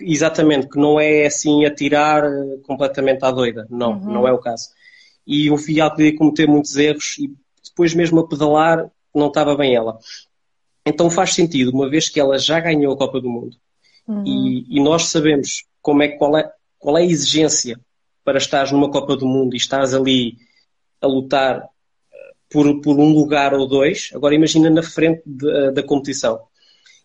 Exatamente, 0.00 0.68
que 0.68 0.78
não 0.78 0.98
é 0.98 1.26
assim 1.26 1.64
atirar 1.64 2.24
eh, 2.24 2.58
completamente 2.66 3.24
à 3.24 3.30
doida. 3.30 3.66
Não, 3.70 3.92
uhum. 3.92 4.12
não 4.12 4.28
é 4.28 4.32
o 4.32 4.38
caso. 4.38 4.68
E 5.26 5.46
eu 5.46 5.56
vi 5.56 5.80
ela 5.80 5.90
poder 5.90 6.12
cometer 6.12 6.46
muitos 6.48 6.76
erros 6.76 7.16
e 7.18 7.30
depois 7.64 7.94
mesmo 7.94 8.20
a 8.20 8.28
pedalar 8.28 8.90
não 9.14 9.28
estava 9.28 9.56
bem 9.56 9.74
ela. 9.74 9.98
Então 10.84 11.10
faz 11.10 11.34
sentido, 11.34 11.70
uma 11.72 11.88
vez 11.88 12.08
que 12.08 12.18
ela 12.18 12.38
já 12.38 12.58
ganhou 12.58 12.92
a 12.92 12.96
Copa 12.96 13.20
do 13.20 13.28
Mundo 13.28 13.56
uhum. 14.06 14.24
e, 14.26 14.66
e, 14.76 14.82
nós 14.82 15.04
sabemos 15.04 15.64
como 15.82 16.02
é, 16.02 16.08
qual, 16.08 16.36
é, 16.36 16.50
qual 16.78 16.98
é 16.98 17.02
a 17.02 17.06
exigência 17.06 17.78
para 18.24 18.38
estar 18.38 18.70
numa 18.72 18.90
Copa 18.90 19.16
do 19.16 19.26
Mundo 19.26 19.54
e 19.54 19.56
estás 19.56 19.94
ali 19.94 20.36
a 21.00 21.06
lutar 21.06 21.58
eh, 21.58 22.32
por, 22.48 22.80
por 22.80 22.98
um 22.98 23.12
lugar 23.12 23.54
ou 23.54 23.66
dois, 23.66 24.10
agora 24.14 24.34
imagina 24.34 24.68
na 24.70 24.82
frente 24.82 25.22
de, 25.24 25.48
eh, 25.48 25.70
da 25.70 25.82
competição. 25.82 26.40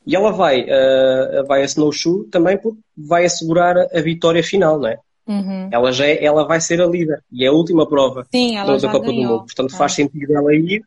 E 0.05 0.15
ela 0.15 0.31
vai, 0.31 0.61
uh, 0.61 1.45
vai 1.47 1.61
a 1.61 1.65
snowshoe 1.65 2.27
também 2.27 2.57
porque 2.57 2.79
vai 2.95 3.25
assegurar 3.25 3.75
a 3.77 4.01
vitória 4.01 4.43
final, 4.43 4.79
não 4.79 4.89
é? 4.89 4.99
Uhum. 5.27 5.69
Ela, 5.71 5.91
já 5.91 6.05
é, 6.05 6.23
ela 6.23 6.45
vai 6.45 6.61
ser 6.61 6.79
a 6.81 6.85
líder 6.85 7.23
e 7.31 7.43
é 7.43 7.47
a 7.47 7.51
última 7.51 7.87
prova 7.87 8.27
Sim, 8.31 8.53
da, 8.55 8.77
da 8.77 8.91
Copa 8.91 9.07
ganhou. 9.07 9.23
do 9.23 9.29
Mundo. 9.29 9.45
Portanto, 9.45 9.73
é. 9.73 9.77
faz 9.77 9.93
sentido 9.93 10.35
ela 10.35 10.53
ir. 10.53 10.83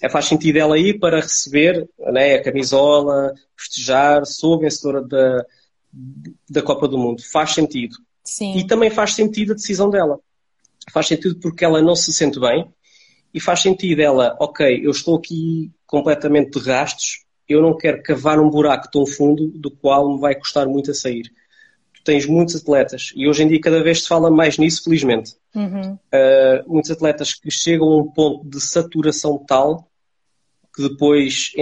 É, 0.00 0.08
faz 0.08 0.26
sentido 0.26 0.56
ela 0.56 0.78
ir 0.78 0.98
para 1.00 1.20
receber 1.20 1.88
né, 2.12 2.36
a 2.36 2.42
camisola, 2.42 3.34
festejar, 3.56 4.24
sou 4.24 4.60
vencedora 4.60 5.02
da, 5.02 5.44
da 6.48 6.62
Copa 6.62 6.86
do 6.86 6.98
Mundo. 6.98 7.22
Faz 7.32 7.52
sentido. 7.52 7.96
Sim. 8.22 8.56
E 8.56 8.66
também 8.66 8.90
faz 8.90 9.14
sentido 9.14 9.52
a 9.52 9.56
decisão 9.56 9.90
dela. 9.90 10.20
Faz 10.92 11.08
sentido 11.08 11.36
porque 11.36 11.64
ela 11.64 11.82
não 11.82 11.96
se 11.96 12.12
sente 12.12 12.38
bem 12.38 12.68
e 13.32 13.40
faz 13.40 13.60
sentido 13.60 14.00
ela, 14.00 14.36
ok, 14.38 14.80
eu 14.84 14.90
estou 14.90 15.16
aqui 15.16 15.72
completamente 15.86 16.58
de 16.58 16.70
rastros, 16.70 17.23
eu 17.48 17.62
não 17.62 17.76
quero 17.76 18.02
cavar 18.02 18.40
um 18.40 18.48
buraco 18.48 18.90
tão 18.90 19.06
fundo 19.06 19.48
do 19.48 19.70
qual 19.70 20.14
me 20.14 20.20
vai 20.20 20.34
custar 20.34 20.66
muito 20.66 20.90
a 20.90 20.94
sair. 20.94 21.30
Tu 21.92 22.02
tens 22.04 22.26
muitos 22.26 22.56
atletas, 22.56 23.12
e 23.14 23.28
hoje 23.28 23.42
em 23.42 23.48
dia 23.48 23.60
cada 23.60 23.82
vez 23.82 24.02
se 24.02 24.08
fala 24.08 24.30
mais 24.30 24.58
nisso, 24.58 24.84
felizmente. 24.84 25.34
Uhum. 25.54 25.92
Uh, 25.92 26.66
muitos 26.66 26.90
atletas 26.90 27.34
que 27.34 27.50
chegam 27.50 27.88
a 27.88 27.98
um 27.98 28.10
ponto 28.10 28.48
de 28.48 28.60
saturação 28.60 29.38
tal 29.38 29.88
que 30.74 30.88
depois 30.88 31.52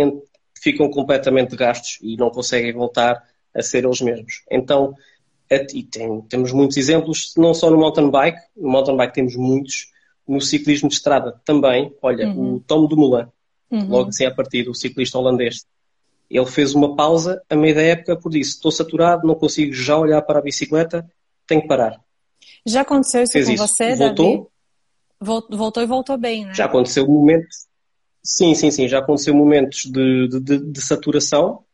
ficam 0.59 0.89
completamente 0.89 1.55
gastos 1.55 1.99
e 2.01 2.17
não 2.17 2.31
conseguem 2.31 2.73
voltar 2.73 3.23
a 3.55 3.63
ser 3.63 3.85
eles 3.85 4.01
mesmos. 4.01 4.43
Então, 4.51 4.95
e 5.51 5.83
tem, 5.83 6.23
temos 6.23 6.53
muitos 6.53 6.77
exemplos, 6.79 7.35
não 7.37 7.53
só 7.53 7.71
no 7.71 7.77
mountain 7.77 8.11
bike, 8.11 8.39
no 8.57 8.71
mountain 8.71 8.97
bike 8.97 9.15
temos 9.15 9.37
muitos, 9.37 9.93
no 10.27 10.41
ciclismo 10.41 10.89
de 10.89 10.95
estrada 10.95 11.39
também. 11.45 11.95
Olha, 12.01 12.29
uhum. 12.29 12.55
o 12.55 12.61
Tom 12.61 12.87
Dumoulin, 12.87 13.27
uhum. 13.71 13.89
logo 13.89 14.09
assim 14.09 14.25
a 14.25 14.35
partir 14.35 14.63
do 14.63 14.75
ciclista 14.75 15.19
holandês. 15.19 15.67
Ele 16.33 16.47
fez 16.47 16.75
uma 16.75 16.97
pausa 16.97 17.43
a 17.51 17.55
meio 17.55 17.75
da 17.75 17.83
época 17.83 18.17
por 18.17 18.31
disse: 18.31 18.53
estou 18.53 18.73
saturado, 18.73 19.27
não 19.27 19.35
consigo 19.35 19.73
já 19.75 19.99
olhar 19.99 20.23
para 20.23 20.39
a 20.39 20.43
bicicleta, 20.43 21.07
tenho 21.47 21.61
que 21.61 21.69
parar. 21.69 22.01
Já 22.67 22.81
aconteceu 22.81 23.23
isso 23.23 23.33
fez 23.33 23.47
com 23.47 23.53
isso. 23.53 23.69
você, 23.69 23.95
voltou, 23.95 24.51
Davi? 25.21 25.49
Voltou 25.51 25.83
e 25.83 25.87
voltou 25.87 26.17
bem, 26.17 26.47
né? 26.47 26.55
Já 26.55 26.65
aconteceu 26.65 27.07
momentos. 27.07 27.67
Sim, 28.23 28.55
sim, 28.55 28.71
sim. 28.71 28.89
Já 28.89 29.01
aconteceu 29.01 29.35
momentos 29.35 29.85
de, 29.85 30.29
de, 30.29 30.41
de, 30.41 30.59
de 30.73 30.81
saturação, 30.81 31.65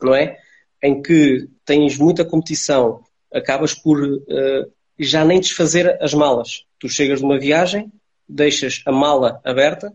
não 0.00 0.14
é? 0.14 0.38
Em 0.80 1.02
que 1.02 1.48
tens 1.64 1.98
muita 1.98 2.24
competição, 2.24 3.02
acabas 3.32 3.74
por 3.74 4.00
uh, 4.00 4.72
já 4.96 5.24
nem 5.24 5.40
desfazer 5.40 6.00
as 6.00 6.14
malas. 6.14 6.64
Tu 6.78 6.88
chegas 6.88 7.18
de 7.18 7.24
uma 7.24 7.38
viagem, 7.38 7.90
deixas 8.28 8.80
a 8.86 8.92
mala 8.92 9.40
aberta, 9.44 9.92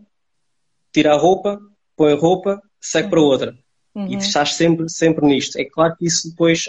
tira 0.92 1.14
a 1.14 1.18
roupa, 1.18 1.58
põe 1.96 2.12
a 2.12 2.16
roupa, 2.16 2.60
segue 2.80 3.06
uhum. 3.06 3.10
para 3.10 3.20
outra. 3.20 3.63
Uhum. 3.94 4.08
E 4.08 4.16
estás 4.16 4.54
sempre, 4.54 4.88
sempre 4.88 5.26
nisto. 5.26 5.56
É 5.56 5.64
claro 5.64 5.96
que 5.96 6.06
isso 6.06 6.28
depois 6.28 6.66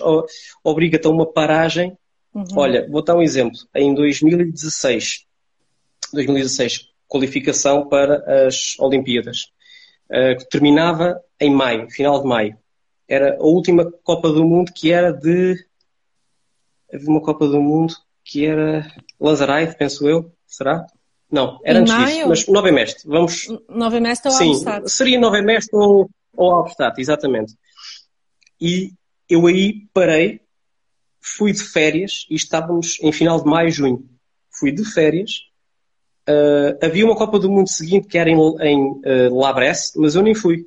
obriga-te 0.64 1.08
a 1.08 1.10
uma 1.10 1.26
paragem. 1.26 1.98
Uhum. 2.34 2.46
Olha, 2.56 2.88
vou 2.90 3.04
dar 3.04 3.16
um 3.16 3.22
exemplo. 3.22 3.58
Em 3.74 3.94
2016, 3.94 5.26
2016 6.14 6.96
qualificação 7.08 7.88
para 7.88 8.48
as 8.48 8.78
Olimpíadas, 8.80 9.52
uh, 10.10 10.38
que 10.38 10.50
terminava 10.50 11.22
em 11.40 11.50
maio, 11.50 11.90
final 11.90 12.22
de 12.22 12.28
maio. 12.28 12.58
Era 13.08 13.38
a 13.38 13.44
última 13.44 13.92
Copa 14.04 14.30
do 14.30 14.44
Mundo 14.44 14.72
que 14.74 14.92
era 14.92 15.12
de. 15.12 15.56
Havia 16.94 17.10
uma 17.10 17.22
Copa 17.22 17.48
do 17.48 17.62
Mundo 17.62 17.94
que 18.24 18.46
era 18.46 18.92
Lazarite, 19.20 19.78
penso 19.78 20.08
eu, 20.08 20.32
será? 20.48 20.86
Não, 21.32 21.60
era 21.64 21.80
em 21.80 21.82
antes 21.82 21.94
maio? 21.94 22.16
disso, 22.16 22.28
mas 22.30 22.48
Nova 22.48 22.72
Mestre. 22.72 23.08
Vamos... 23.08 23.48
Nova 23.70 24.00
Mestre 24.00 24.32
ou 24.32 24.38
Sim, 24.38 24.54
seria 24.88 25.20
Nova 25.20 25.42
Mestre 25.42 25.78
ou, 25.78 26.10
ou 26.36 26.52
Albstadt, 26.52 27.00
exatamente. 27.00 27.54
E 28.60 28.92
eu 29.30 29.48
aí 29.48 29.88
parei, 29.94 30.42
fui 31.22 31.52
de 31.52 31.64
férias 31.64 32.26
e 32.30 32.36
estávamos 32.36 33.00
em 33.02 33.12
final 33.12 33.42
de 33.42 33.50
maio, 33.50 33.72
junho. 33.72 34.08
Fui 34.52 34.72
de 34.72 34.86
férias. 34.86 35.44
Uh, 36.28 36.78
havia 36.84 37.06
uma 37.06 37.16
Copa 37.16 37.38
do 37.38 37.50
Mundo 37.50 37.70
seguinte 37.70 38.08
que 38.08 38.18
era 38.18 38.30
em, 38.30 38.36
em 38.36 38.80
uh, 38.80 39.36
Labresse, 39.36 40.00
mas 40.00 40.16
eu 40.16 40.22
nem 40.22 40.36
fui. 40.36 40.66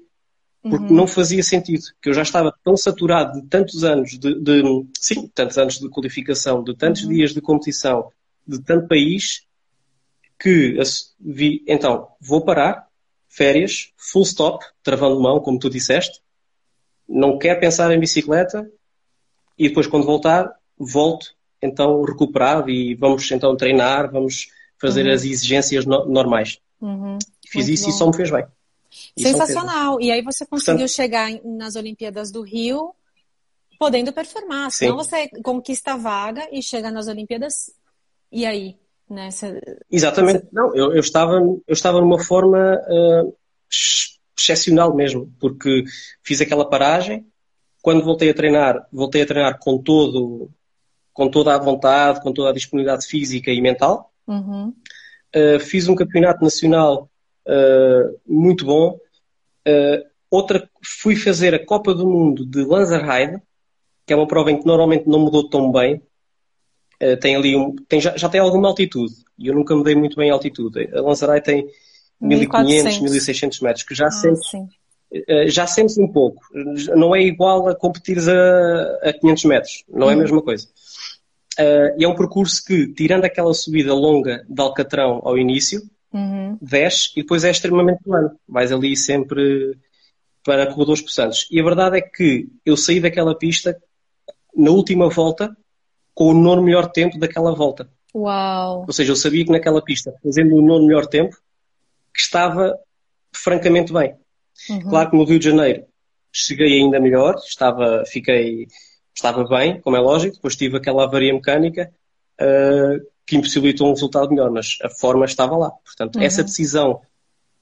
Porque 0.61 0.87
uhum. 0.87 0.97
não 0.97 1.07
fazia 1.07 1.43
sentido, 1.43 1.85
que 2.03 2.11
eu 2.11 2.15
já 2.15 2.23
estava 2.23 2.53
tão 2.65 2.77
saturado 2.77 3.41
de 3.41 3.47
tantos 3.47 3.85
anos 3.85 4.19
de, 4.19 4.41
de 4.41 4.63
sim, 4.99 5.29
tantos 5.29 5.57
anos 5.57 5.79
de 5.79 5.89
qualificação, 5.89 6.65
de 6.65 6.77
tantos 6.77 7.05
uhum. 7.05 7.11
dias 7.11 7.33
de 7.33 7.41
competição, 7.41 8.11
de 8.47 8.61
tanto 8.63 8.89
país, 8.89 9.47
que 10.39 10.77
vi, 11.21 11.65
então, 11.67 12.09
vou 12.21 12.45
parar, 12.45 12.88
férias, 13.29 13.93
full 13.97 14.23
stop, 14.23 14.65
travando 14.83 15.21
mão, 15.21 15.41
como 15.41 15.59
tu 15.59 15.69
disseste, 15.69 16.21
não 17.09 17.39
quero 17.39 17.61
pensar 17.61 17.93
em 17.93 18.01
bicicleta 18.01 18.71
e 19.57 19.69
depois 19.69 19.87
quando 19.87 20.07
voltar, 20.07 20.55
volto 20.77 21.35
então 21.61 22.03
recuperado 22.03 22.71
e 22.71 22.95
vamos 22.95 23.31
então 23.31 23.57
treinar, 23.57 24.11
vamos 24.11 24.49
fazer 24.81 25.07
uhum. 25.07 25.13
as 25.13 25.25
exigências 25.25 25.85
no 25.85 26.05
normais. 26.07 26.59
Uhum. 26.81 27.19
Fiz 27.47 27.67
Muito 27.67 27.75
isso 27.75 27.85
bom. 27.85 27.91
e 27.91 27.93
só 27.93 28.07
me 28.07 28.17
fez 28.17 28.31
bem. 28.31 28.47
Sensacional. 29.19 30.01
E 30.01 30.11
aí 30.11 30.23
você 30.23 30.47
conseguiu 30.47 30.87
Portanto, 30.87 30.97
chegar 30.97 31.31
nas 31.45 31.77
Olimpíadas 31.77 32.31
do 32.31 32.43
Rio 32.43 32.95
podendo 33.79 34.13
performar. 34.13 34.71
Senão 34.71 34.97
você 34.97 35.29
conquista 35.43 35.95
a 35.95 35.97
vaga 35.97 36.49
e 36.53 36.63
chega 36.63 36.91
nas 36.91 37.09
Olimpíadas 37.09 37.73
e 38.31 38.47
aí? 38.47 38.77
Você, 39.09 39.61
Exatamente. 39.91 40.47
Não, 40.53 40.75
eu, 40.77 40.93
eu, 40.93 41.01
estava, 41.01 41.35
eu 41.37 41.63
estava 41.69 42.01
numa 42.01 42.19
forma 42.19 42.79
uh, 42.89 43.35
excepcional 44.39 44.95
mesmo, 44.95 45.33
porque 45.41 45.85
fiz 46.23 46.41
aquela 46.41 46.69
paragem. 46.69 47.27
Quando 47.83 48.05
voltei 48.05 48.31
a 48.31 48.35
treinar, 48.35 48.87
voltei 48.93 49.23
a 49.23 49.27
treinar 49.27 49.59
com 49.59 49.79
todo, 49.79 50.51
com 51.13 51.29
toda 51.29 51.55
a 51.55 51.59
vontade, 51.59 52.21
com 52.21 52.33
toda 52.33 52.51
a 52.51 52.53
disponibilidade 52.53 53.07
física 53.07 53.51
e 53.51 53.61
mental. 53.61 54.13
Uhum. 54.27 54.75
Uh, 55.35 55.61
fiz 55.61 55.89
um 55.89 55.95
campeonato 55.95 56.45
nacional 56.45 57.11
uh, 57.47 58.19
muito 58.27 58.65
bom. 58.65 58.99
Uh, 59.67 60.05
outra, 60.31 60.69
fui 60.83 61.17
fazer 61.17 61.55
a 61.55 61.65
Copa 61.65 61.95
do 61.95 62.07
Mundo 62.07 62.45
de 62.45 62.63
Lanzerheide, 62.65 63.41
que 64.07 64.13
é 64.13 64.17
uma 64.17 64.27
prova 64.27 64.51
em 64.51 64.59
que 64.59 64.67
normalmente 64.67 65.09
não 65.09 65.19
mudou 65.19 65.49
tão 65.49 65.71
bem. 65.71 66.03
Tem 67.21 67.37
ali 67.37 67.57
um, 67.57 67.75
tem, 67.89 68.01
já, 68.01 68.17
já, 68.17 68.29
tem 68.29 68.41
alguma 68.41 68.69
altitude 68.69 69.15
e 69.39 69.47
eu 69.47 69.55
nunca 69.55 69.75
mudei 69.75 69.95
muito 69.95 70.17
bem 70.17 70.31
a 70.31 70.35
altitude. 70.35 70.89
A 70.93 71.01
Lanzerheide 71.01 71.45
tem 71.45 71.67
1500, 72.21 73.01
1600 73.01 73.61
metros, 73.61 73.85
que 73.85 73.95
já 73.95 74.07
ah, 74.07 74.11
sentes, 74.11 74.51
já 75.47 75.67
sentes 75.67 75.97
um 75.97 76.09
pouco. 76.09 76.43
Não 76.97 77.15
é 77.15 77.23
igual 77.23 77.69
a 77.69 77.75
competir 77.75 78.19
a, 78.19 79.09
a 79.09 79.13
500 79.13 79.45
metros, 79.45 79.85
não 79.89 80.11
é 80.11 80.15
a 80.15 80.17
hum. 80.17 80.21
mesma 80.21 80.43
coisa. 80.43 80.67
Uh, 81.59 81.91
e 81.99 82.05
é 82.05 82.09
um 82.09 82.15
percurso 82.15 82.65
que, 82.65 82.87
tirando 82.95 83.25
aquela 83.25 83.53
subida 83.53 83.93
longa 83.93 84.45
de 84.49 84.63
Alcatrão 84.63 85.21
ao 85.25 85.37
início, 85.37 85.83
uhum. 86.13 86.57
desce 86.63 87.11
e 87.17 87.23
depois 87.23 87.43
é 87.43 87.51
extremamente 87.51 88.03
plano. 88.05 88.31
Vais 88.49 88.71
ali 88.71 88.97
sempre 88.97 89.77
para 90.45 90.67
corredores 90.67 91.03
possantes. 91.03 91.49
E 91.51 91.61
a 91.61 91.65
verdade 91.65 91.99
é 91.99 92.01
que 92.01 92.49
eu 92.65 92.77
saí 92.77 93.01
daquela 93.01 93.37
pista 93.37 93.77
na 94.57 94.71
última 94.71 95.09
volta 95.09 95.57
com 96.19 96.31
o 96.31 96.35
nono 96.35 96.61
melhor 96.61 96.91
tempo 96.91 97.17
daquela 97.17 97.55
volta. 97.55 97.89
Uau! 98.13 98.85
Ou 98.89 98.93
seja, 98.93 99.13
eu 99.13 99.17
sabia 99.17 99.45
que 99.45 99.53
naquela 99.53 99.81
pista, 99.81 100.13
fazendo 100.21 100.57
o 100.57 100.61
nono 100.61 100.85
melhor 100.85 101.07
tempo, 101.07 101.37
que 102.13 102.21
estava 102.21 102.77
francamente 103.33 103.93
bem. 103.93 104.17
Uhum. 104.69 104.81
Claro 104.81 105.11
que 105.11 105.17
no 105.17 105.23
Rio 105.23 105.39
de 105.39 105.45
Janeiro 105.45 105.85
cheguei 106.33 106.81
ainda 106.81 106.99
melhor, 106.99 107.37
estava, 107.37 108.03
fiquei 108.05 108.67
estava 109.15 109.45
bem, 109.45 109.81
como 109.81 109.95
é 109.95 110.01
lógico, 110.01 110.35
depois 110.35 110.57
tive 110.57 110.77
aquela 110.77 111.05
avaria 111.05 111.33
mecânica 111.33 111.89
uh, 112.41 113.01
que 113.25 113.37
impossibilitou 113.37 113.87
um 113.87 113.93
resultado 113.93 114.31
melhor, 114.31 114.51
mas 114.51 114.77
a 114.83 114.89
forma 114.89 115.25
estava 115.25 115.57
lá. 115.57 115.71
Portanto, 115.71 116.17
uhum. 116.17 116.23
essa 116.23 116.43
decisão 116.43 117.01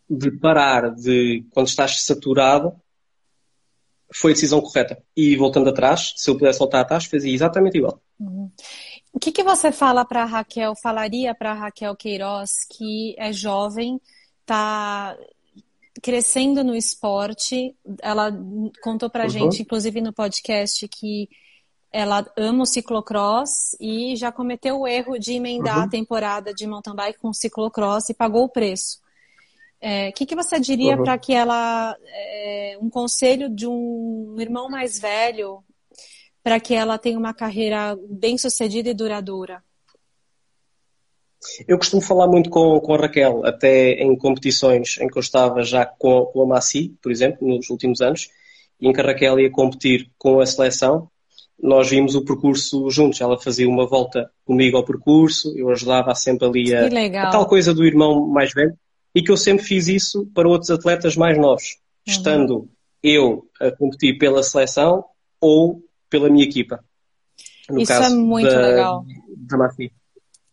de 0.08 0.30
parar 0.30 0.94
de 0.94 1.44
quando 1.52 1.68
estás 1.68 2.02
saturado 2.06 2.72
foi 4.14 4.32
a 4.32 4.34
decisão 4.34 4.60
correta. 4.60 5.02
E 5.16 5.36
voltando 5.36 5.70
atrás, 5.70 6.14
se 6.16 6.30
eu 6.30 6.36
pudesse 6.36 6.58
voltar 6.58 6.80
atrás, 6.80 7.06
fazia 7.06 7.32
exatamente 7.32 7.78
igual. 7.78 8.00
Uhum. 8.18 8.50
O 9.12 9.18
que, 9.18 9.32
que 9.32 9.42
você 9.42 9.72
fala 9.72 10.04
para 10.04 10.24
Raquel, 10.24 10.74
falaria 10.76 11.34
para 11.34 11.54
Raquel 11.54 11.96
Queiroz, 11.96 12.50
que 12.70 13.14
é 13.18 13.32
jovem, 13.32 14.00
está 14.42 15.16
crescendo 16.02 16.62
no 16.62 16.74
esporte? 16.74 17.74
Ela 18.02 18.30
contou 18.82 19.08
para 19.08 19.24
a 19.24 19.26
uhum. 19.26 19.32
gente, 19.32 19.62
inclusive 19.62 20.00
no 20.00 20.12
podcast, 20.12 20.86
que 20.88 21.28
ela 21.90 22.26
ama 22.36 22.64
o 22.64 22.66
ciclocross 22.66 23.74
e 23.80 24.14
já 24.16 24.30
cometeu 24.30 24.80
o 24.80 24.86
erro 24.86 25.18
de 25.18 25.32
emendar 25.32 25.78
uhum. 25.78 25.84
a 25.84 25.88
temporada 25.88 26.52
de 26.52 26.66
mountain 26.66 26.94
bike 26.94 27.18
com 27.18 27.32
ciclocross 27.32 28.10
e 28.10 28.14
pagou 28.14 28.44
o 28.44 28.48
preço. 28.48 28.98
O 29.86 29.88
é, 29.88 30.10
que, 30.10 30.26
que 30.26 30.34
você 30.34 30.58
diria 30.58 30.96
uhum. 30.96 31.04
para 31.04 31.16
que 31.16 31.32
ela, 31.32 31.96
é, 32.08 32.76
um 32.82 32.90
conselho 32.90 33.48
de 33.48 33.68
um 33.68 34.34
irmão 34.36 34.68
mais 34.68 34.98
velho, 34.98 35.62
para 36.42 36.58
que 36.58 36.74
ela 36.74 36.98
tenha 36.98 37.16
uma 37.16 37.32
carreira 37.32 37.96
bem 38.10 38.36
sucedida 38.36 38.90
e 38.90 38.94
duradoura? 38.94 39.62
Eu 41.68 41.78
costumo 41.78 42.02
falar 42.02 42.26
muito 42.26 42.50
com, 42.50 42.80
com 42.80 42.94
a 42.94 42.98
Raquel, 42.98 43.46
até 43.46 43.92
em 44.02 44.16
competições 44.16 44.98
em 45.00 45.06
que 45.06 45.16
eu 45.16 45.20
estava 45.20 45.62
já 45.62 45.86
com, 45.86 46.26
com 46.32 46.42
a 46.42 46.46
Maci, 46.46 46.92
por 47.00 47.12
exemplo, 47.12 47.46
nos 47.46 47.70
últimos 47.70 48.00
anos, 48.00 48.28
em 48.80 48.92
que 48.92 49.00
a 49.00 49.04
Raquel 49.04 49.38
ia 49.38 49.52
competir 49.52 50.10
com 50.18 50.40
a 50.40 50.46
seleção 50.46 51.08
nós 51.58 51.88
vimos 51.88 52.14
o 52.14 52.22
percurso 52.22 52.90
juntos. 52.90 53.20
Ela 53.20 53.40
fazia 53.40 53.66
uma 53.66 53.86
volta 53.86 54.30
comigo 54.44 54.76
ao 54.76 54.84
percurso, 54.84 55.56
eu 55.56 55.70
ajudava 55.70 56.14
sempre 56.14 56.46
ali 56.46 56.74
a, 56.74 56.86
a, 57.22 57.30
tal 57.30 57.46
coisa 57.46 57.72
do 57.72 57.84
irmão 57.84 58.26
mais 58.26 58.52
velho, 58.52 58.76
e 59.16 59.22
que 59.22 59.32
eu 59.32 59.36
sempre 59.38 59.64
fiz 59.64 59.88
isso 59.88 60.26
para 60.34 60.46
outros 60.46 60.70
atletas 60.70 61.16
mais 61.16 61.38
novos, 61.38 61.78
uhum. 62.06 62.12
estando 62.12 62.70
eu 63.02 63.48
a 63.58 63.70
competir 63.70 64.18
pela 64.18 64.42
seleção 64.42 65.06
ou 65.40 65.82
pela 66.10 66.28
minha 66.28 66.44
equipa. 66.44 66.84
No 67.70 67.80
isso 67.80 67.94
é 67.94 68.10
muito 68.10 68.50
da, 68.50 68.60
legal. 68.60 69.06
Da. 69.38 69.70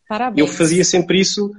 Parabéns. 0.08 0.48
Eu 0.48 0.48
fazia 0.48 0.86
sempre 0.86 1.20
isso. 1.20 1.52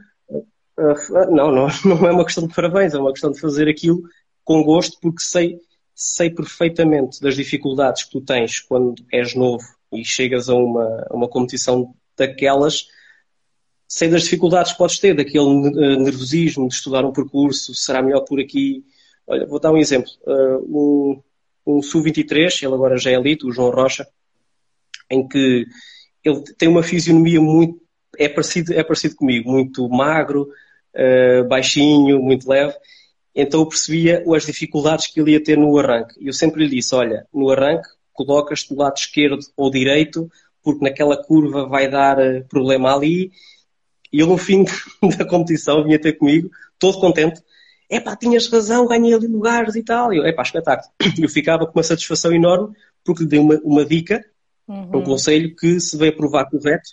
Não, 1.30 1.52
não, 1.52 1.68
não 1.84 2.06
é 2.06 2.10
uma 2.12 2.24
questão 2.24 2.46
de 2.46 2.54
parabéns, 2.54 2.94
é 2.94 2.98
uma 2.98 3.12
questão 3.12 3.30
de 3.30 3.38
fazer 3.38 3.68
aquilo 3.68 4.02
com 4.42 4.62
gosto, 4.62 4.96
porque 4.98 5.22
sei 5.22 5.60
sei 5.94 6.30
perfeitamente 6.30 7.20
das 7.20 7.36
dificuldades 7.36 8.04
que 8.04 8.10
tu 8.12 8.20
tens 8.22 8.60
quando 8.60 9.04
és 9.12 9.34
novo 9.34 9.62
e 9.92 10.04
chegas 10.04 10.48
a 10.48 10.54
uma, 10.54 11.06
a 11.08 11.14
uma 11.14 11.28
competição 11.28 11.94
daquelas, 12.16 12.86
sei 13.86 14.08
das 14.08 14.24
dificuldades 14.24 14.72
que 14.72 14.78
podes 14.78 14.98
ter, 14.98 15.14
daquele 15.14 15.68
eh, 15.68 15.96
nervosismo 15.96 16.68
de 16.68 16.74
estudar 16.74 17.04
um 17.04 17.12
percurso, 17.12 17.74
será 17.74 18.02
melhor 18.02 18.20
por 18.22 18.40
aqui. 18.40 18.84
Olha, 19.26 19.46
vou 19.46 19.60
dar 19.60 19.72
um 19.72 19.78
exemplo. 19.78 20.10
Uh, 20.26 21.22
um, 21.66 21.76
um 21.78 21.82
Su-23, 21.82 22.62
ele 22.62 22.74
agora 22.74 22.98
já 22.98 23.10
é 23.10 23.14
elite, 23.14 23.46
o 23.46 23.52
João 23.52 23.70
Rocha, 23.70 24.06
em 25.10 25.26
que 25.26 25.66
ele 26.22 26.42
tem 26.58 26.68
uma 26.68 26.82
fisionomia 26.82 27.40
muito. 27.40 27.80
É 28.18 28.28
parecido, 28.28 28.72
é 28.72 28.82
parecido 28.84 29.16
comigo, 29.16 29.50
muito 29.50 29.88
magro, 29.88 30.48
uh, 30.94 31.48
baixinho, 31.48 32.20
muito 32.20 32.48
leve 32.48 32.74
então 33.34 33.60
eu 33.60 33.66
percebia 33.66 34.22
as 34.34 34.46
dificuldades 34.46 35.08
que 35.08 35.20
ele 35.20 35.32
ia 35.32 35.42
ter 35.42 35.58
no 35.58 35.76
arranque. 35.76 36.14
E 36.20 36.28
eu 36.28 36.32
sempre 36.32 36.64
lhe 36.64 36.76
disse: 36.76 36.94
olha, 36.94 37.26
no 37.34 37.50
arranque, 37.50 37.88
colocas-te 38.12 38.72
do 38.72 38.80
lado 38.80 38.96
esquerdo 38.96 39.40
ou 39.56 39.70
direito, 39.70 40.30
porque 40.62 40.84
naquela 40.84 41.16
curva 41.16 41.66
vai 41.66 41.90
dar 41.90 42.16
problema 42.48 42.94
ali. 42.94 43.32
E 44.14 44.20
ele, 44.20 44.30
no 44.30 44.38
fim 44.38 44.64
da 45.18 45.24
competição, 45.24 45.82
vinha 45.82 45.98
ter 45.98 46.12
comigo, 46.12 46.48
todo 46.78 47.00
contente. 47.00 47.42
É 47.90 47.98
pá, 47.98 48.14
tinhas 48.14 48.46
razão, 48.46 48.86
ganhei 48.86 49.12
ali 49.12 49.26
lugares 49.26 49.74
e 49.74 49.82
tal. 49.82 50.12
E 50.12 50.18
eu, 50.18 50.24
é 50.24 50.32
pá, 50.32 50.42
espetáculo. 50.42 50.88
Eu 51.20 51.28
ficava 51.28 51.66
com 51.66 51.76
uma 51.76 51.82
satisfação 51.82 52.32
enorme, 52.32 52.72
porque 53.04 53.24
lhe 53.24 53.28
dei 53.28 53.40
uma, 53.40 53.60
uma 53.64 53.84
dica, 53.84 54.24
uhum. 54.68 54.98
um 54.98 55.02
conselho 55.02 55.54
que 55.56 55.80
se 55.80 55.96
veio 55.96 56.16
provar 56.16 56.48
correto 56.48 56.90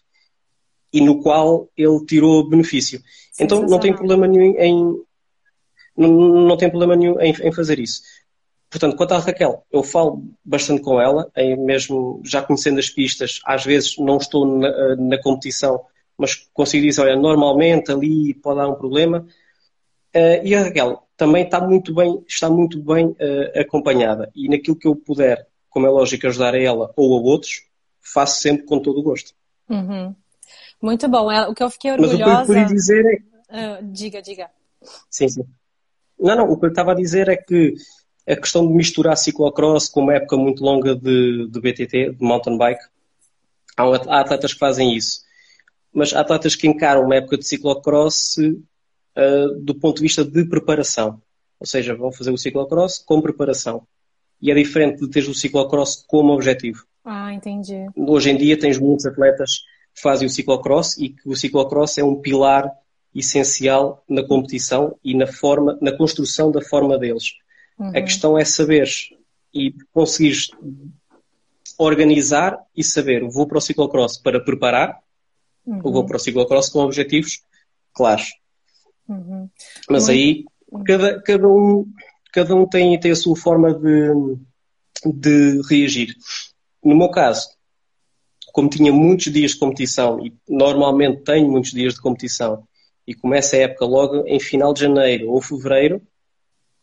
e 0.91 0.99
no 0.99 1.21
qual 1.21 1.69
ele 1.77 2.03
tirou 2.07 2.49
benefício. 2.49 2.99
Então 3.39 3.61
não 3.61 3.79
tem 3.79 3.95
problema 3.95 4.27
nenhum 4.27 4.55
em, 4.57 5.01
não, 5.95 6.09
não 6.47 6.57
tem 6.57 6.69
problema 6.69 6.95
nenhum 6.95 7.21
em, 7.21 7.29
em, 7.31 7.51
fazer 7.53 7.79
isso. 7.79 8.01
Portanto, 8.67 8.97
quanto 8.97 9.13
à 9.13 9.19
Raquel, 9.19 9.63
eu 9.71 9.83
falo 9.83 10.23
bastante 10.43 10.81
com 10.81 10.99
ela, 10.99 11.31
mesmo 11.59 12.19
já 12.25 12.41
conhecendo 12.41 12.79
as 12.79 12.89
pistas, 12.89 13.39
às 13.45 13.63
vezes 13.63 13.97
não 13.97 14.17
estou 14.17 14.45
na, 14.57 14.95
na 14.95 15.21
competição, 15.21 15.81
mas 16.21 16.35
consigo 16.53 16.85
dizer, 16.85 17.01
olha, 17.01 17.15
normalmente 17.15 17.91
ali 17.91 18.33
pode 18.35 18.59
dar 18.59 18.69
um 18.69 18.75
problema. 18.75 19.25
Uh, 20.15 20.45
e 20.45 20.53
a 20.53 20.63
Raquel 20.63 21.03
também 21.17 21.43
está 21.43 21.59
muito 21.59 21.93
bem, 21.93 22.23
está 22.27 22.49
muito 22.49 22.79
bem 22.81 23.07
uh, 23.07 23.59
acompanhada. 23.59 24.31
E 24.35 24.47
naquilo 24.47 24.75
que 24.75 24.87
eu 24.87 24.95
puder, 24.95 25.47
como 25.69 25.87
é 25.87 25.89
lógico, 25.89 26.27
ajudar 26.27 26.53
a 26.53 26.61
ela 26.61 26.93
ou 26.95 27.17
a 27.17 27.21
outros, 27.21 27.63
faço 27.99 28.39
sempre 28.39 28.65
com 28.65 28.79
todo 28.79 28.99
o 28.99 29.03
gosto. 29.03 29.33
Uhum. 29.67 30.15
Muito 30.81 31.07
bom. 31.09 31.31
É, 31.31 31.47
o 31.47 31.55
que 31.55 31.63
eu 31.63 31.69
fiquei 31.69 31.91
orgulhosa... 31.91 32.17
Mas 32.17 32.43
o 32.43 32.45
que 32.45 32.51
eu 32.51 32.55
queria 32.55 32.65
dizer 32.65 33.05
é... 33.49 33.81
Uh, 33.81 33.91
diga, 33.91 34.21
diga. 34.21 34.49
Sim, 35.09 35.27
sim. 35.27 35.43
Não, 36.19 36.35
não, 36.35 36.51
o 36.51 36.59
que 36.59 36.65
eu 36.65 36.69
estava 36.69 36.91
a 36.91 36.95
dizer 36.95 37.29
é 37.29 37.35
que 37.35 37.73
a 38.27 38.35
questão 38.35 38.67
de 38.67 38.73
misturar 38.73 39.17
ciclocross 39.17 39.89
com 39.89 40.01
uma 40.01 40.15
época 40.15 40.37
muito 40.37 40.63
longa 40.63 40.95
de, 40.95 41.47
de 41.47 41.59
BTT, 41.59 42.11
de 42.11 42.23
mountain 42.23 42.57
bike, 42.57 42.83
há, 43.75 43.83
há 43.83 44.21
atletas 44.21 44.53
que 44.53 44.59
fazem 44.59 44.95
isso. 44.95 45.21
Mas 45.93 46.13
há 46.13 46.21
atletas 46.21 46.55
que 46.55 46.67
encaram 46.67 47.03
uma 47.03 47.15
época 47.15 47.37
de 47.37 47.45
ciclocross 47.45 48.37
uh, 48.37 49.59
do 49.59 49.75
ponto 49.75 49.97
de 49.97 50.03
vista 50.03 50.23
de 50.23 50.45
preparação. 50.45 51.21
Ou 51.59 51.67
seja, 51.67 51.95
vão 51.95 52.11
fazer 52.11 52.31
o 52.31 52.37
ciclocross 52.37 52.99
com 52.99 53.21
preparação. 53.21 53.85
E 54.41 54.49
é 54.49 54.55
diferente 54.55 54.99
de 54.99 55.09
ter 55.09 55.27
o 55.29 55.35
ciclocross 55.35 56.03
como 56.07 56.33
objetivo. 56.33 56.83
Ah, 57.03 57.33
entendi. 57.33 57.87
Hoje 57.95 58.31
em 58.31 58.37
dia 58.37 58.59
tens 58.59 58.77
muitos 58.77 59.05
atletas 59.05 59.63
que 59.93 60.01
fazem 60.01 60.27
o 60.27 60.29
ciclocross 60.29 60.97
e 60.97 61.09
que 61.09 61.27
o 61.27 61.35
ciclocross 61.35 61.97
é 61.97 62.03
um 62.03 62.15
pilar 62.15 62.71
essencial 63.13 64.03
na 64.07 64.23
competição 64.23 64.97
e 65.03 65.13
na 65.13 65.27
forma, 65.27 65.77
na 65.81 65.95
construção 65.95 66.51
da 66.51 66.61
forma 66.61 66.97
deles. 66.97 67.33
Uhum. 67.77 67.89
A 67.89 68.01
questão 68.01 68.37
é 68.37 68.45
saber 68.45 68.87
e 69.53 69.73
conseguir 69.93 70.35
organizar 71.77 72.57
e 72.75 72.83
saber, 72.83 73.27
vou 73.27 73.47
para 73.47 73.57
o 73.57 73.61
ciclocross 73.61 74.17
para 74.17 74.39
preparar, 74.39 74.99
uhum. 75.65 75.81
ou 75.83 75.91
vou 75.91 76.05
para 76.05 76.17
o 76.17 76.19
ciclocross 76.19 76.69
com 76.69 76.79
objetivos 76.79 77.41
claros. 77.93 78.31
Uhum. 79.07 79.49
Mas 79.89 80.07
Muito... 80.07 80.11
aí 80.11 80.45
cada, 80.85 81.21
cada, 81.21 81.47
um, 81.47 81.85
cada 82.31 82.55
um 82.55 82.67
tem, 82.67 82.99
tem 82.99 83.11
a 83.11 83.15
sua 83.15 83.35
forma 83.35 83.73
de, 83.73 84.11
de 85.05 85.61
reagir. 85.69 86.15
No 86.83 86.95
meu 86.95 87.09
caso, 87.09 87.49
como 88.51 88.69
tinha 88.69 88.91
muitos 88.91 89.31
dias 89.31 89.51
de 89.51 89.59
competição 89.59 90.25
e 90.25 90.33
normalmente 90.47 91.23
tenho 91.23 91.49
muitos 91.49 91.71
dias 91.71 91.93
de 91.93 92.01
competição 92.01 92.63
e 93.07 93.13
começa 93.13 93.55
a 93.55 93.59
época 93.59 93.85
logo 93.85 94.27
em 94.27 94.39
final 94.39 94.73
de 94.73 94.81
janeiro 94.81 95.29
ou 95.29 95.41
fevereiro 95.41 96.01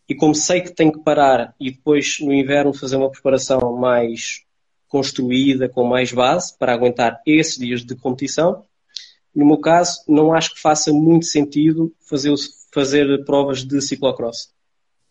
e 0.08 0.14
como 0.14 0.34
sei 0.34 0.60
que 0.62 0.74
tenho 0.74 0.92
que 0.92 1.00
parar 1.00 1.54
e 1.60 1.70
depois 1.70 2.18
no 2.20 2.32
inverno 2.32 2.72
fazer 2.72 2.96
uma 2.96 3.10
preparação 3.10 3.76
mais 3.76 4.42
construída, 4.88 5.68
com 5.68 5.84
mais 5.84 6.12
base, 6.12 6.56
para 6.56 6.72
aguentar 6.72 7.20
esses 7.26 7.58
dias 7.58 7.84
de 7.84 7.94
competição, 7.94 8.64
no 9.38 9.46
meu 9.46 9.58
caso, 9.58 10.00
não 10.08 10.34
acho 10.34 10.52
que 10.52 10.60
faça 10.60 10.92
muito 10.92 11.26
sentido 11.26 11.94
fazer, 12.00 12.34
fazer 12.74 13.24
provas 13.24 13.64
de 13.64 13.80
ciclocross. 13.80 14.50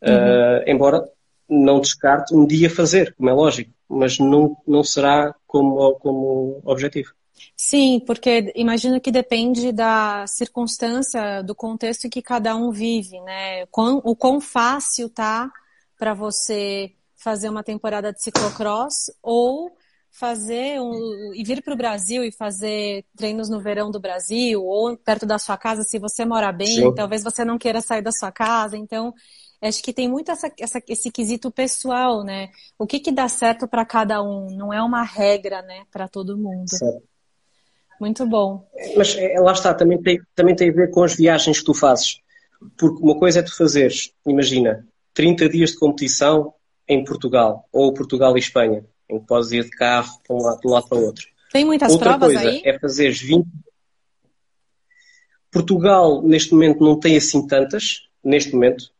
Uhum. 0.03 0.13
Uh, 0.13 0.63
embora 0.69 1.09
não 1.49 1.79
descarte 1.79 2.35
um 2.35 2.45
dia 2.45 2.69
fazer, 2.69 3.15
como 3.15 3.29
é 3.29 3.33
lógico, 3.33 3.71
mas 3.87 4.19
não, 4.19 4.57
não 4.67 4.83
será 4.83 5.33
como, 5.47 5.93
como 5.93 6.59
objetivo. 6.65 7.13
Sim, 7.55 8.01
porque 8.05 8.51
imagino 8.53 8.99
que 8.99 9.11
depende 9.11 9.71
da 9.71 10.27
circunstância, 10.27 11.41
do 11.41 11.55
contexto 11.55 12.05
em 12.05 12.09
que 12.09 12.21
cada 12.21 12.53
um 12.53 12.69
vive, 12.69 13.21
né? 13.21 13.63
O 13.63 13.67
quão, 13.67 14.01
o 14.03 14.13
quão 14.13 14.41
fácil 14.41 15.09
tá 15.09 15.49
para 15.97 16.13
você 16.13 16.91
fazer 17.15 17.47
uma 17.47 17.63
temporada 17.63 18.11
de 18.11 18.21
ciclocross 18.21 19.09
ou 19.23 19.71
fazer 20.17 20.81
um, 20.81 21.31
e 21.33 21.43
vir 21.43 21.61
para 21.61 21.73
o 21.73 21.77
Brasil 21.77 22.23
e 22.23 22.31
fazer 22.31 23.05
treinos 23.15 23.49
no 23.49 23.61
verão 23.61 23.91
do 23.91 23.99
Brasil 23.99 24.63
ou 24.63 24.97
perto 24.97 25.27
da 25.27 25.37
sua 25.37 25.57
casa, 25.57 25.83
se 25.83 25.99
você 25.99 26.25
mora 26.25 26.51
bem, 26.51 26.67
Sim. 26.67 26.93
talvez 26.95 27.23
você 27.23 27.45
não 27.45 27.57
queira 27.57 27.81
sair 27.81 28.01
da 28.01 28.11
sua 28.11 28.31
casa. 28.31 28.75
Então, 28.75 29.13
acho 29.61 29.81
que 29.83 29.93
tem 29.93 30.09
muito 30.09 30.31
essa, 30.31 30.51
essa, 30.59 30.81
esse 30.87 31.11
quesito 31.11 31.51
pessoal, 31.51 32.23
né? 32.23 32.49
O 32.79 32.87
que, 32.87 32.99
que 32.99 33.11
dá 33.11 33.29
certo 33.29 33.67
para 33.67 33.85
cada 33.85 34.21
um? 34.23 34.47
Não 34.47 34.73
é 34.73 34.81
uma 34.81 35.03
regra, 35.03 35.61
né, 35.61 35.83
para 35.91 36.07
todo 36.07 36.35
mundo. 36.35 36.67
Certo. 36.67 37.03
Muito 38.01 38.25
bom. 38.25 38.67
Mas 38.95 39.15
é, 39.15 39.39
lá 39.39 39.53
está, 39.53 39.73
também 39.73 40.01
tem, 40.01 40.19
também 40.35 40.55
tem 40.55 40.69
a 40.69 40.73
ver 40.73 40.89
com 40.89 41.03
as 41.03 41.15
viagens 41.15 41.59
que 41.59 41.65
tu 41.65 41.73
fazes. 41.75 42.19
Porque 42.75 43.03
uma 43.03 43.17
coisa 43.17 43.39
é 43.39 43.43
tu 43.43 43.55
fazeres, 43.55 44.11
imagina, 44.25 44.83
30 45.13 45.47
dias 45.47 45.71
de 45.71 45.77
competição 45.77 46.53
em 46.87 47.03
Portugal, 47.03 47.67
ou 47.71 47.93
Portugal 47.93 48.35
e 48.35 48.39
Espanha 48.39 48.83
em 49.09 49.19
que 49.19 49.25
podes 49.25 49.51
ir 49.51 49.63
de 49.63 49.71
carro 49.71 50.11
de 50.27 50.33
um 50.33 50.37
lado, 50.37 50.59
de 50.59 50.67
um 50.67 50.71
lado 50.71 50.87
para 50.87 50.97
o 50.97 51.05
outro. 51.05 51.25
Tem 51.51 51.65
muitas 51.65 51.91
Outra 51.91 52.17
provas 52.17 52.33
coisa 52.33 52.49
aí? 52.49 52.61
é 52.65 52.77
fazer 52.77 53.11
20. 53.11 53.47
Portugal, 55.51 56.21
neste 56.21 56.53
momento, 56.53 56.83
não 56.83 56.99
tem 56.99 57.15
assim 57.15 57.47
tantas, 57.47 58.07
neste 58.23 58.53
momento, 58.53 58.91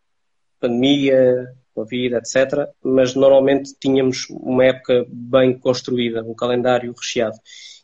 pandemia, 0.60 1.54
Covid, 1.74 2.16
etc. 2.16 2.68
Mas 2.82 3.14
normalmente 3.14 3.76
tínhamos 3.80 4.28
uma 4.30 4.66
época 4.66 5.06
bem 5.10 5.58
construída, 5.60 6.24
um 6.24 6.34
calendário 6.34 6.94
recheado. 6.98 7.38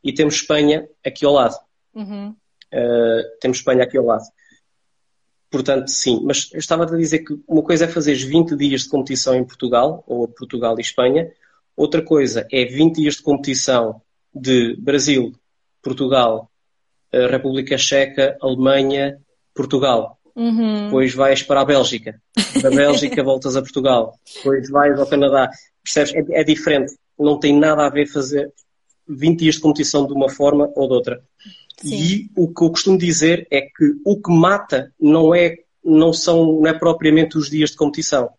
E 0.03 0.13
temos 0.13 0.36
Espanha 0.36 0.88
aqui 1.05 1.25
ao 1.25 1.33
lado. 1.33 1.55
Uhum. 1.93 2.29
Uh, 2.73 3.39
temos 3.39 3.57
Espanha 3.57 3.83
aqui 3.83 3.97
ao 3.97 4.05
lado. 4.05 4.23
Portanto, 5.51 5.89
sim. 5.89 6.19
Mas 6.23 6.49
eu 6.51 6.59
estava 6.59 6.83
a 6.83 6.97
dizer 6.97 7.19
que 7.19 7.36
uma 7.47 7.62
coisa 7.62 7.86
é 7.86 7.88
fazer 7.88 8.15
20 8.15 8.55
dias 8.55 8.81
de 8.81 8.89
competição 8.89 9.36
em 9.36 9.45
Portugal, 9.45 10.03
ou 10.07 10.27
Portugal 10.27 10.75
e 10.79 10.81
Espanha, 10.81 11.31
Outra 11.75 12.01
coisa 12.01 12.47
é 12.51 12.65
20 12.65 12.95
dias 12.95 13.15
de 13.15 13.23
competição 13.23 14.01
de 14.33 14.75
Brasil, 14.77 15.33
Portugal, 15.81 16.49
República 17.12 17.77
Checa, 17.77 18.38
Alemanha, 18.41 19.19
Portugal. 19.53 20.17
Uhum. 20.36 20.86
Depois 20.86 21.13
vais 21.13 21.43
para 21.43 21.62
a 21.62 21.65
Bélgica. 21.65 22.19
Da 22.62 22.69
Bélgica 22.69 23.21
voltas 23.23 23.55
a 23.55 23.62
Portugal. 23.62 24.17
Depois 24.36 24.69
vais 24.69 24.99
ao 24.99 25.05
Canadá. 25.05 25.49
Percebes? 25.83 26.13
É, 26.13 26.41
é, 26.41 26.43
diferente. 26.43 26.93
Não 27.17 27.39
tem 27.39 27.57
nada 27.57 27.86
a 27.86 27.89
ver 27.89 28.07
fazer 28.07 28.51
20 29.07 29.39
dias 29.39 29.55
de 29.55 29.62
competição 29.62 30.07
de 30.07 30.13
uma 30.13 30.29
forma 30.29 30.71
ou 30.75 30.88
de 30.88 30.93
outra. 30.93 31.23
Sim. 31.77 31.95
E 31.95 32.29
o 32.36 32.47
que 32.47 32.63
eu 32.63 32.69
costumo 32.71 32.97
dizer 32.97 33.47
é 33.51 33.62
que 33.62 33.93
o 34.05 34.19
que 34.19 34.31
mata 34.31 34.91
não 34.99 35.36
é, 35.36 35.57
não 35.83 36.12
são, 36.12 36.62
não 36.62 36.67
é 36.67 36.73
propriamente 36.73 37.38
os 37.38 37.49
dias 37.49 37.71
de 37.71 37.77
competição. 37.77 38.29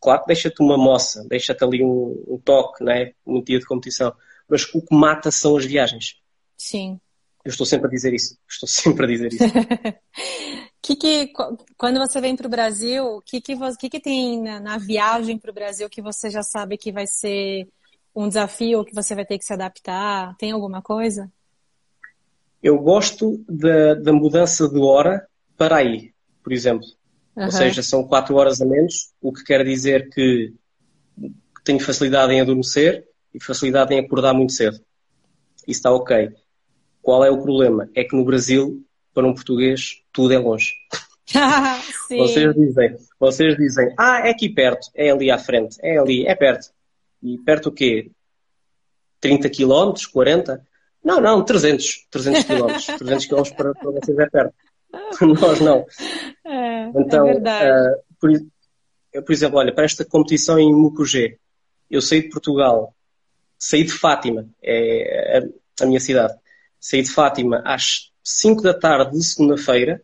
Claro 0.00 0.20
que 0.22 0.28
deixa-te 0.28 0.62
uma 0.62 0.76
moça, 0.76 1.24
deixa-te 1.28 1.64
ali 1.64 1.82
um, 1.82 2.24
um, 2.28 2.38
toque, 2.38 2.84
né? 2.84 3.12
um 3.26 3.42
dia 3.42 3.58
de 3.58 3.66
competição. 3.66 4.14
Mas 4.48 4.62
o 4.74 4.80
que 4.80 4.94
mata 4.94 5.30
são 5.30 5.56
as 5.56 5.64
viagens. 5.64 6.16
Sim. 6.56 7.00
Eu 7.44 7.50
estou 7.50 7.66
sempre 7.66 7.86
a 7.86 7.90
dizer 7.90 8.14
isso. 8.14 8.38
Estou 8.48 8.68
sempre 8.68 9.04
a 9.04 9.08
dizer 9.08 9.32
isso. 9.32 9.44
que 10.82 10.96
que, 10.96 11.32
quando 11.76 11.98
você 11.98 12.20
vem 12.20 12.36
para 12.36 12.46
o 12.46 12.50
Brasil, 12.50 13.04
o 13.04 13.22
que, 13.22 13.40
que, 13.40 13.54
que, 13.78 13.90
que 13.90 14.00
tem 14.00 14.40
na, 14.40 14.60
na 14.60 14.78
viagem 14.78 15.38
para 15.38 15.50
o 15.50 15.54
Brasil 15.54 15.88
que 15.88 16.00
você 16.00 16.30
já 16.30 16.42
sabe 16.42 16.78
que 16.78 16.92
vai 16.92 17.06
ser 17.06 17.68
um 18.14 18.28
desafio, 18.28 18.84
que 18.84 18.94
você 18.94 19.14
vai 19.14 19.24
ter 19.24 19.38
que 19.38 19.44
se 19.44 19.52
adaptar? 19.52 20.36
Tem 20.36 20.50
alguma 20.50 20.80
coisa? 20.80 21.30
Eu 22.62 22.78
gosto 22.78 23.44
da, 23.48 23.94
da 23.94 24.12
mudança 24.12 24.68
de 24.68 24.78
hora 24.80 25.28
para 25.56 25.76
aí, 25.76 26.12
por 26.42 26.52
exemplo. 26.52 26.86
Uhum. 27.38 27.44
Ou 27.44 27.52
seja, 27.52 27.84
são 27.84 28.02
4 28.02 28.34
horas 28.34 28.60
a 28.60 28.66
menos, 28.66 29.12
o 29.22 29.32
que 29.32 29.44
quer 29.44 29.64
dizer 29.64 30.10
que 30.10 30.52
tenho 31.64 31.78
facilidade 31.78 32.32
em 32.32 32.40
adormecer 32.40 33.06
e 33.32 33.40
facilidade 33.40 33.94
em 33.94 34.00
acordar 34.00 34.34
muito 34.34 34.52
cedo. 34.52 34.80
Isso 35.58 35.78
está 35.78 35.92
ok. 35.92 36.30
Qual 37.00 37.24
é 37.24 37.30
o 37.30 37.40
problema? 37.40 37.88
É 37.94 38.02
que 38.02 38.16
no 38.16 38.24
Brasil, 38.24 38.84
para 39.14 39.24
um 39.24 39.32
português, 39.32 40.02
tudo 40.12 40.34
é 40.34 40.38
longe. 40.38 40.72
vocês, 42.10 42.54
dizem, 42.56 42.96
vocês 43.20 43.56
dizem, 43.56 43.94
ah, 43.96 44.26
é 44.26 44.30
aqui 44.30 44.48
perto, 44.48 44.88
é 44.92 45.10
ali 45.10 45.30
à 45.30 45.38
frente, 45.38 45.76
é 45.80 45.96
ali, 45.96 46.26
é 46.26 46.34
perto. 46.34 46.72
E 47.22 47.38
perto 47.38 47.68
o 47.68 47.72
quê? 47.72 48.10
30 49.20 49.48
km, 49.48 49.92
40? 50.12 50.66
Não, 51.04 51.20
não, 51.20 51.44
300, 51.44 52.06
300 52.10 52.44
km. 52.44 52.96
300 52.98 53.26
km 53.26 53.56
para, 53.56 53.74
para 53.74 53.90
vocês 53.92 54.18
é 54.18 54.28
perto. 54.28 54.54
Nós 55.20 55.60
não. 55.60 55.84
É, 56.44 56.84
é 56.84 56.92
então, 56.96 57.28
é 57.28 57.34
uh, 57.34 58.02
por, 58.20 58.30
por, 59.24 59.32
exemplo, 59.32 59.58
olha, 59.58 59.74
para 59.74 59.84
esta 59.84 60.04
competição 60.04 60.58
em 60.58 60.72
Mucugê, 60.72 61.38
eu 61.90 62.00
saí 62.00 62.22
de 62.22 62.28
Portugal, 62.28 62.94
saí 63.58 63.84
de 63.84 63.92
Fátima, 63.92 64.48
é 64.62 65.38
a, 65.38 65.84
a 65.84 65.86
minha 65.86 66.00
cidade, 66.00 66.34
saí 66.80 67.02
de 67.02 67.10
Fátima 67.10 67.62
às 67.64 68.10
5 68.22 68.62
da 68.62 68.74
tarde 68.74 69.12
de 69.12 69.24
segunda-feira 69.24 70.02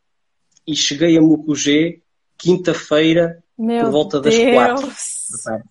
e 0.67 0.75
cheguei 0.75 1.17
a 1.17 1.23
Mucugê 1.23 2.01
quinta-feira 2.37 3.43
por 3.57 3.91
volta 3.91 4.21
das 4.21 4.35
Deus. 4.35 4.55
4 4.55 4.89
da 5.31 5.39
tarde. 5.45 5.69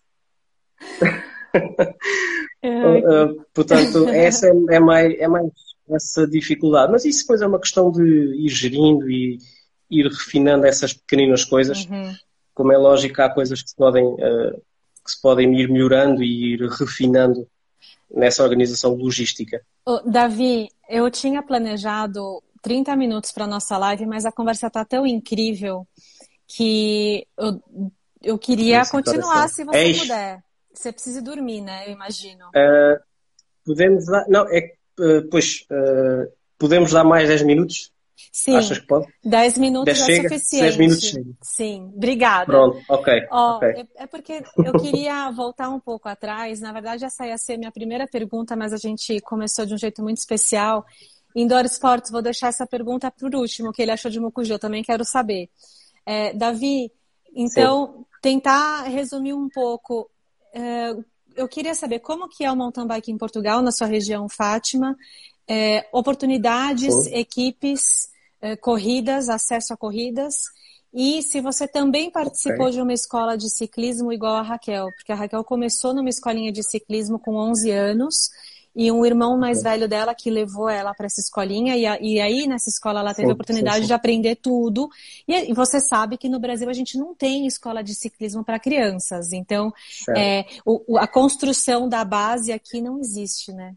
uh, 2.64 3.46
portanto, 3.54 4.08
essa 4.10 4.48
é, 4.48 4.52
é, 4.76 4.80
mais, 4.80 5.20
é 5.20 5.28
mais 5.28 5.52
essa 5.96 6.28
dificuldade. 6.28 6.92
Mas 6.92 7.06
isso 7.06 7.22
depois 7.22 7.42
é 7.42 7.48
uma 7.48 7.60
questão 7.60 7.92
de 7.92 8.04
ir 8.04 8.50
gerindo 8.50 9.10
e 9.10 9.38
ir 9.90 10.08
refinando 10.08 10.66
essas 10.66 10.94
pequeninas 10.94 11.44
coisas. 11.46 11.86
Uhum. 11.86 12.16
Como 12.54 12.72
é 12.72 12.78
lógico, 12.78 13.22
há 13.22 13.30
coisas 13.30 13.62
que 13.62 13.70
se 13.70 13.76
podem, 13.76 14.06
uh, 14.06 14.62
que 15.04 15.12
se 15.12 15.22
podem 15.22 15.60
ir 15.60 15.70
melhorando 15.70 16.24
e 16.24 16.54
ir 16.54 16.62
refinando 16.70 17.48
nessa 18.14 18.44
organização 18.44 18.94
logística. 18.94 19.62
Oh, 19.86 20.00
Davi, 20.06 20.70
eu 20.88 21.10
tinha 21.10 21.42
planejado 21.42 22.42
30 22.62 22.96
minutos 22.96 23.32
para 23.32 23.48
nossa 23.48 23.78
live, 23.78 24.06
mas 24.06 24.26
a 24.26 24.32
conversa 24.32 24.68
está 24.68 24.86
tão 24.86 25.06
incrível 25.06 25.88
que 26.48 27.28
eu, 27.38 27.62
eu 28.22 28.38
queria 28.38 28.86
continuar 28.86 29.50
se 29.50 29.64
você 29.64 29.92
é 29.92 30.00
puder. 30.00 30.44
Você 30.74 30.92
precisa 30.92 31.22
dormir, 31.22 31.62
né? 31.62 31.88
Eu 31.88 31.92
imagino. 31.94 32.48
Uh, 32.48 33.00
podemos 33.66 34.06
dar. 34.06 34.26
Não, 34.28 34.46
é 34.50 34.74
uh, 35.00 35.30
pois 35.30 35.66
uh, 35.72 36.32
podemos 36.58 36.92
dar 36.92 37.04
mais 37.04 37.28
10 37.28 37.44
minutos? 37.44 37.92
Sim. 38.32 38.56
Achas 38.56 38.80
que 38.80 38.88
pode? 38.88 39.08
10 39.24 39.58
minutos 39.58 39.94
10 39.94 40.00
é 40.00 40.06
chega? 40.06 40.30
suficiente. 40.30 40.64
10 40.64 40.78
minutos 40.78 41.04
chega. 41.04 41.30
Sim, 41.42 41.92
obrigada. 41.96 42.46
Pronto, 42.46 42.80
ok. 42.90 43.28
Ó, 43.32 43.58
okay. 43.58 43.70
É, 43.70 44.04
é, 44.04 44.08
porque 44.08 44.44
eu 44.58 44.74
queria 44.80 45.30
voltar 45.32 45.70
um 45.70 45.80
pouco 45.80 46.10
atrás. 46.10 46.60
Na 46.60 46.72
verdade, 46.72 47.06
essa 47.06 47.28
ia 47.28 47.38
ser 47.38 47.58
minha 47.58 47.72
primeira 47.72 48.08
pergunta, 48.08 48.56
mas 48.56 48.74
a 48.74 48.78
gente 48.78 49.20
começou 49.22 49.66
de 49.66 49.74
um 49.74 49.78
jeito 49.78 50.02
muito 50.02 50.18
especial. 50.18 50.86
Indoor 51.36 51.66
Sports, 51.66 52.12
vou 52.12 52.22
deixar 52.22 52.48
essa 52.48 52.66
pergunta 52.66 53.12
por 53.12 53.34
último, 53.36 53.72
que 53.72 53.82
ele 53.82 53.92
achou 53.92 54.10
de 54.10 54.20
Mucujo, 54.20 54.54
eu 54.54 54.60
também 54.60 54.84
quero 54.84 55.04
saber. 55.04 55.50
É, 56.06 56.34
Davi, 56.34 56.92
então, 57.36 57.88
Sim. 57.88 58.06
tentar 58.22 58.84
resumir 58.84 59.34
um 59.34 59.50
pouco. 59.50 60.10
É, 60.54 60.96
eu 61.36 61.48
queria 61.48 61.76
saber 61.76 62.00
como 62.00 62.30
que 62.30 62.44
é 62.44 62.52
o 62.52 62.56
mountain 62.56 62.88
bike 62.88 63.12
em 63.12 63.18
Portugal, 63.18 63.62
na 63.62 63.72
sua 63.72 63.88
região, 63.88 64.28
Fátima. 64.30 64.96
É, 65.48 65.88
oportunidades, 65.92 66.94
Sim. 66.94 67.16
equipes, 67.16 68.10
é, 68.42 68.56
corridas, 68.56 69.30
acesso 69.30 69.74
a 69.74 69.78
corridas. 69.78 70.36
E 70.94 71.24
se 71.24 71.42
você 71.42 71.68
também 71.68 72.12
participou 72.12 72.68
okay. 72.68 72.74
de 72.74 72.82
uma 72.82 72.94
escola 72.94 73.36
de 73.36 73.50
ciclismo 73.50 74.14
igual 74.14 74.36
a 74.36 74.44
Raquel, 74.44 74.90
porque 74.96 75.12
a 75.12 75.16
Raquel 75.16 75.44
começou 75.44 75.94
numa 75.94 76.10
escolinha 76.10 76.52
de 76.52 76.62
ciclismo 76.64 77.18
com 77.18 77.36
11 77.36 77.72
anos 77.72 78.16
e 78.76 78.92
um 78.92 79.06
irmão 79.06 79.38
mais 79.38 79.62
velho 79.62 79.88
dela 79.88 80.16
que 80.16 80.32
levou 80.32 80.68
ela 80.68 80.94
para 80.94 81.06
essa 81.06 81.22
escolinha 81.22 81.78
e, 81.78 81.86
a, 81.86 82.00
e, 82.02 82.20
aí 82.20 82.48
nessa 82.48 82.70
escola 82.70 83.02
ela 83.02 83.14
teve 83.14 83.28
sim, 83.28 83.32
a 83.32 83.34
oportunidade 83.34 83.76
sim, 83.78 83.82
sim. 83.84 83.88
de 83.88 83.94
aprender 83.94 84.36
tudo. 84.36 84.90
E, 85.28 85.52
e, 85.52 85.54
você 85.54 85.80
sabe 85.80 86.18
que 86.18 86.28
no 86.28 86.40
Brasil 86.40 86.68
a 86.70 86.74
gente 86.74 86.98
não 86.98 87.14
tem 87.14 87.46
escola 87.46 87.84
de 87.84 87.94
ciclismo 87.94 88.44
para 88.44 88.60
crianças. 88.60 89.32
Então 89.32 89.72
é, 90.18 90.46
o, 90.66 90.98
a 90.98 91.08
construção 91.08 91.88
da 91.88 92.04
base 92.04 92.52
aqui 92.52 92.82
não 92.82 93.00
existe 93.00 93.54
né? 93.54 93.76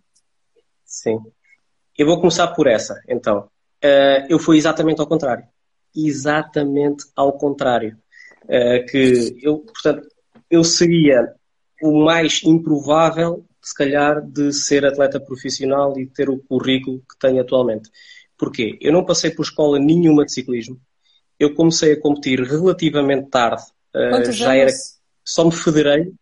Sim. 0.84 1.18
Eu 1.98 2.06
vou 2.06 2.18
começar 2.18 2.48
por 2.48 2.66
essa 2.66 3.00
então. 3.08 3.48
Uh, 3.84 4.24
eu 4.30 4.38
fui 4.38 4.56
exatamente 4.56 5.00
ao 5.00 5.06
contrário. 5.06 5.46
Exatamente 5.94 7.04
ao 7.14 7.32
contrário. 7.34 7.98
Uh, 8.44 8.86
que 8.90 9.38
eu 9.42 9.58
portanto 9.58 10.08
eu 10.50 10.64
seria 10.64 11.34
o 11.82 12.04
mais 12.04 12.42
improvável 12.44 13.44
se 13.66 13.74
calhar, 13.74 14.24
de 14.24 14.52
ser 14.52 14.86
atleta 14.86 15.18
profissional 15.18 15.98
e 15.98 16.06
ter 16.06 16.30
o 16.30 16.38
currículo 16.38 17.00
que 17.00 17.18
tenho 17.18 17.40
atualmente. 17.40 17.90
Porquê? 18.38 18.78
Eu 18.80 18.92
não 18.92 19.04
passei 19.04 19.28
por 19.28 19.42
escola 19.42 19.76
nenhuma 19.76 20.24
de 20.24 20.32
ciclismo. 20.32 20.80
Eu 21.36 21.52
comecei 21.52 21.94
a 21.94 22.00
competir 22.00 22.40
relativamente 22.42 23.28
tarde. 23.28 23.64
Uh, 23.92 24.30
já 24.30 24.52
anos? 24.52 24.62
era 24.62 24.72
Só 25.24 25.44
me 25.44 25.50
federei, 25.50 26.12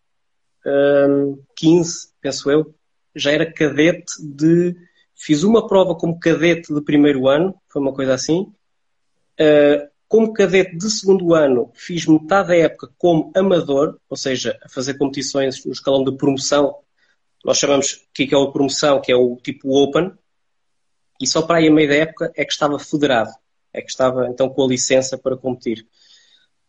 um, 0.66 1.38
15, 1.54 2.08
penso 2.18 2.50
eu. 2.50 2.74
Já 3.14 3.30
era 3.32 3.52
cadete 3.52 4.14
de. 4.22 4.74
Fiz 5.14 5.42
uma 5.42 5.66
prova 5.66 5.94
como 5.94 6.18
cadete 6.18 6.72
de 6.72 6.80
primeiro 6.80 7.28
ano, 7.28 7.54
foi 7.68 7.82
uma 7.82 7.92
coisa 7.92 8.14
assim. 8.14 8.50
Uh, 9.38 9.86
como 10.08 10.32
cadete 10.32 10.78
de 10.78 10.90
segundo 10.90 11.34
ano, 11.34 11.70
fiz 11.74 12.06
metade 12.06 12.48
da 12.48 12.56
época 12.56 12.88
como 12.96 13.30
amador, 13.36 13.98
ou 14.08 14.16
seja, 14.16 14.58
a 14.62 14.68
fazer 14.70 14.94
competições 14.94 15.62
no 15.62 15.72
escalão 15.72 16.04
de 16.04 16.16
promoção 16.16 16.74
nós 17.44 17.58
chamamos 17.58 18.02
que 18.14 18.28
é 18.32 18.36
a 18.36 18.46
promoção, 18.46 19.00
que 19.00 19.12
é 19.12 19.16
o 19.16 19.36
tipo 19.36 19.68
Open, 19.70 20.12
e 21.20 21.26
só 21.26 21.42
para 21.42 21.58
aí 21.58 21.68
a 21.68 21.70
meio 21.70 21.88
da 21.88 21.94
época 21.94 22.32
é 22.34 22.44
que 22.44 22.52
estava 22.52 22.78
federado, 22.78 23.30
é 23.72 23.80
que 23.80 23.90
estava 23.90 24.26
então 24.28 24.48
com 24.48 24.64
a 24.64 24.68
licença 24.68 25.18
para 25.18 25.36
competir. 25.36 25.86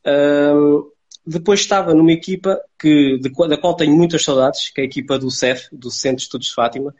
Um, 0.05 0.91
depois 1.25 1.61
estava 1.61 1.93
numa 1.93 2.11
equipa 2.11 2.61
que, 2.79 3.17
de, 3.17 3.29
da 3.47 3.57
qual 3.57 3.75
tenho 3.75 3.95
muitas 3.95 4.23
saudades, 4.23 4.69
que 4.69 4.81
é 4.81 4.83
a 4.83 4.87
equipa 4.87 5.17
do 5.17 5.31
CEF, 5.31 5.67
do 5.71 5.89
Centro 5.89 6.17
de 6.17 6.23
Estudos 6.23 6.47
de 6.47 6.53
Fátima, 6.53 6.93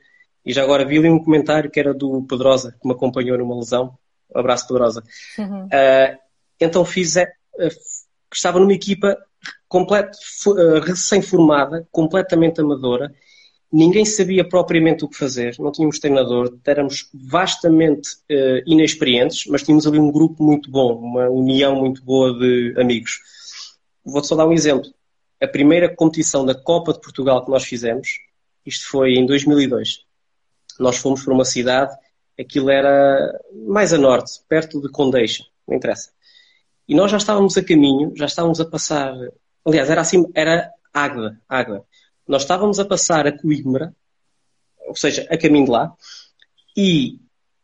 e 0.43 0.53
já 0.53 0.63
agora 0.63 0.85
vi 0.85 0.97
ali 0.97 1.09
um 1.09 1.23
comentário 1.23 1.69
que 1.69 1.79
era 1.79 1.93
do 1.93 2.23
Pedrosa, 2.23 2.75
que 2.81 2.87
me 2.87 2.93
acompanhou 2.93 3.37
numa 3.37 3.55
lesão. 3.55 3.97
Um 4.33 4.39
abraço, 4.39 4.67
Pedrosa. 4.67 5.03
Uhum. 5.37 5.65
Uh, 5.65 6.17
então 6.59 6.85
fiz, 6.85 7.15
uh, 7.15 7.25
estava 8.33 8.59
numa 8.59 8.73
equipa 8.73 9.17
uh, 9.73 10.79
recém-formada, 10.81 11.87
completamente 11.91 12.61
amadora, 12.61 13.13
ninguém 13.75 14.05
sabia 14.05 14.47
propriamente 14.47 15.03
o 15.03 15.09
que 15.09 15.17
fazer, 15.17 15.57
não 15.59 15.69
tínhamos 15.69 15.99
treinador, 15.99 16.57
éramos 16.65 17.09
vastamente 17.13 18.07
uh, 18.31 18.63
inexperientes, 18.65 19.45
mas 19.47 19.63
tínhamos 19.63 19.85
ali 19.85 19.99
um 19.99 20.09
grupo 20.09 20.41
muito 20.41 20.71
bom, 20.71 20.95
uma 20.95 21.29
união 21.29 21.75
muito 21.75 22.01
boa 22.01 22.33
de 22.39 22.73
amigos. 22.79 23.19
Vou-te 24.05 24.27
só 24.27 24.35
dar 24.35 24.47
um 24.47 24.53
exemplo. 24.53 24.89
A 25.41 25.47
primeira 25.47 25.93
competição 25.93 26.45
da 26.45 26.55
Copa 26.55 26.93
de 26.93 27.01
Portugal 27.01 27.43
que 27.43 27.51
nós 27.51 27.65
fizemos, 27.65 28.21
isto 28.65 28.87
foi 28.87 29.15
em 29.15 29.25
2002. 29.25 30.05
Nós 30.79 30.95
fomos 30.95 31.21
para 31.21 31.33
uma 31.33 31.43
cidade, 31.43 31.93
aquilo 32.39 32.69
era 32.69 33.37
mais 33.67 33.91
a 33.91 33.97
norte, 33.97 34.39
perto 34.47 34.81
de 34.81 34.89
Condeixa, 34.89 35.43
não 35.67 35.75
interessa. 35.75 36.11
E 36.87 36.95
nós 36.95 37.11
já 37.11 37.17
estávamos 37.17 37.57
a 37.57 37.63
caminho, 37.63 38.13
já 38.15 38.25
estávamos 38.25 38.61
a 38.61 38.65
passar, 38.65 39.13
aliás, 39.65 39.89
era 39.89 39.99
assim, 39.99 40.25
era 40.33 40.71
Águeda, 40.93 41.41
Águeda. 41.49 41.83
Nós 42.27 42.41
estávamos 42.41 42.79
a 42.79 42.85
passar 42.85 43.27
a 43.27 43.37
Coimbra, 43.37 43.93
ou 44.87 44.95
seja, 44.95 45.27
a 45.29 45.37
caminho 45.37 45.65
de 45.65 45.71
lá, 45.71 45.93
e 46.75 47.19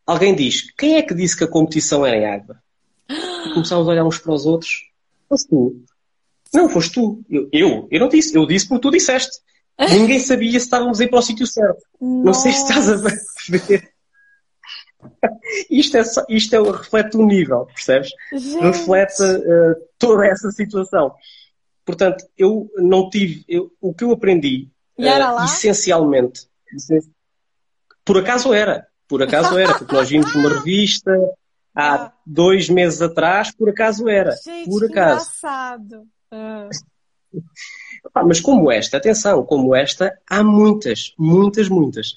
alguém 0.06 0.34
diz: 0.34 0.70
quem 0.72 0.96
é 0.96 1.02
que 1.02 1.14
disse 1.14 1.36
que 1.36 1.44
a 1.44 1.48
competição 1.48 2.06
era 2.06 2.16
em 2.16 2.26
água? 2.26 2.56
E 3.08 3.52
começámos 3.52 3.88
a 3.88 3.90
olhar 3.90 4.04
uns 4.04 4.18
para 4.18 4.32
os 4.32 4.46
outros. 4.46 4.88
Foste 5.28 5.48
tu. 5.48 5.82
Não, 6.54 6.68
foste 6.68 6.94
tu. 6.94 7.24
Eu, 7.28 7.48
eu, 7.52 7.88
eu 7.90 8.00
não 8.00 8.08
disse. 8.08 8.36
Eu 8.36 8.46
disse 8.46 8.68
porque 8.68 8.82
tu 8.82 8.90
disseste. 8.90 9.38
Ninguém 9.78 10.20
sabia 10.20 10.50
se 10.50 10.66
estávamos 10.66 11.00
a 11.00 11.04
ir 11.04 11.08
para 11.08 11.18
o 11.18 11.22
sítio 11.22 11.46
certo. 11.46 11.82
Nossa. 12.00 12.24
Não 12.24 12.34
sei 12.34 12.52
se 12.52 12.62
estás 12.62 12.88
a 12.88 12.96
ver. 12.96 13.92
isto, 15.70 15.96
é 15.96 16.02
isto 16.28 16.54
é, 16.54 16.62
reflete 16.62 17.16
o 17.16 17.26
nível, 17.26 17.66
percebes? 17.66 18.10
Gente. 18.32 18.60
Reflete 18.60 19.22
uh, 19.22 19.74
toda 19.98 20.26
essa 20.26 20.50
situação. 20.50 21.14
Portanto, 21.84 22.24
eu 22.36 22.70
não 22.76 23.10
tive. 23.10 23.44
Eu, 23.48 23.72
o 23.80 23.92
que 23.92 24.04
eu 24.04 24.12
aprendi, 24.12 24.68
uh, 24.98 25.44
essencialmente, 25.44 26.46
por 28.04 28.18
acaso 28.18 28.52
era. 28.52 28.86
Por 29.08 29.22
acaso 29.22 29.58
era, 29.58 29.74
porque 29.76 29.94
nós 29.94 30.08
vimos 30.08 30.34
uma 30.34 30.48
revista 30.48 31.12
há 31.74 31.94
ah. 31.94 32.12
dois 32.24 32.68
meses 32.68 33.02
atrás, 33.02 33.54
por 33.54 33.68
acaso 33.68 34.08
era. 34.08 34.34
Gente, 34.36 34.70
por 34.70 34.84
acaso. 34.84 35.26
engraçado. 35.26 36.06
Ah. 36.30 36.68
Mas 38.26 38.40
como 38.40 38.70
esta, 38.70 38.96
atenção, 38.96 39.44
como 39.44 39.74
esta, 39.74 40.18
há 40.28 40.42
muitas, 40.42 41.14
muitas, 41.18 41.68
muitas. 41.68 42.12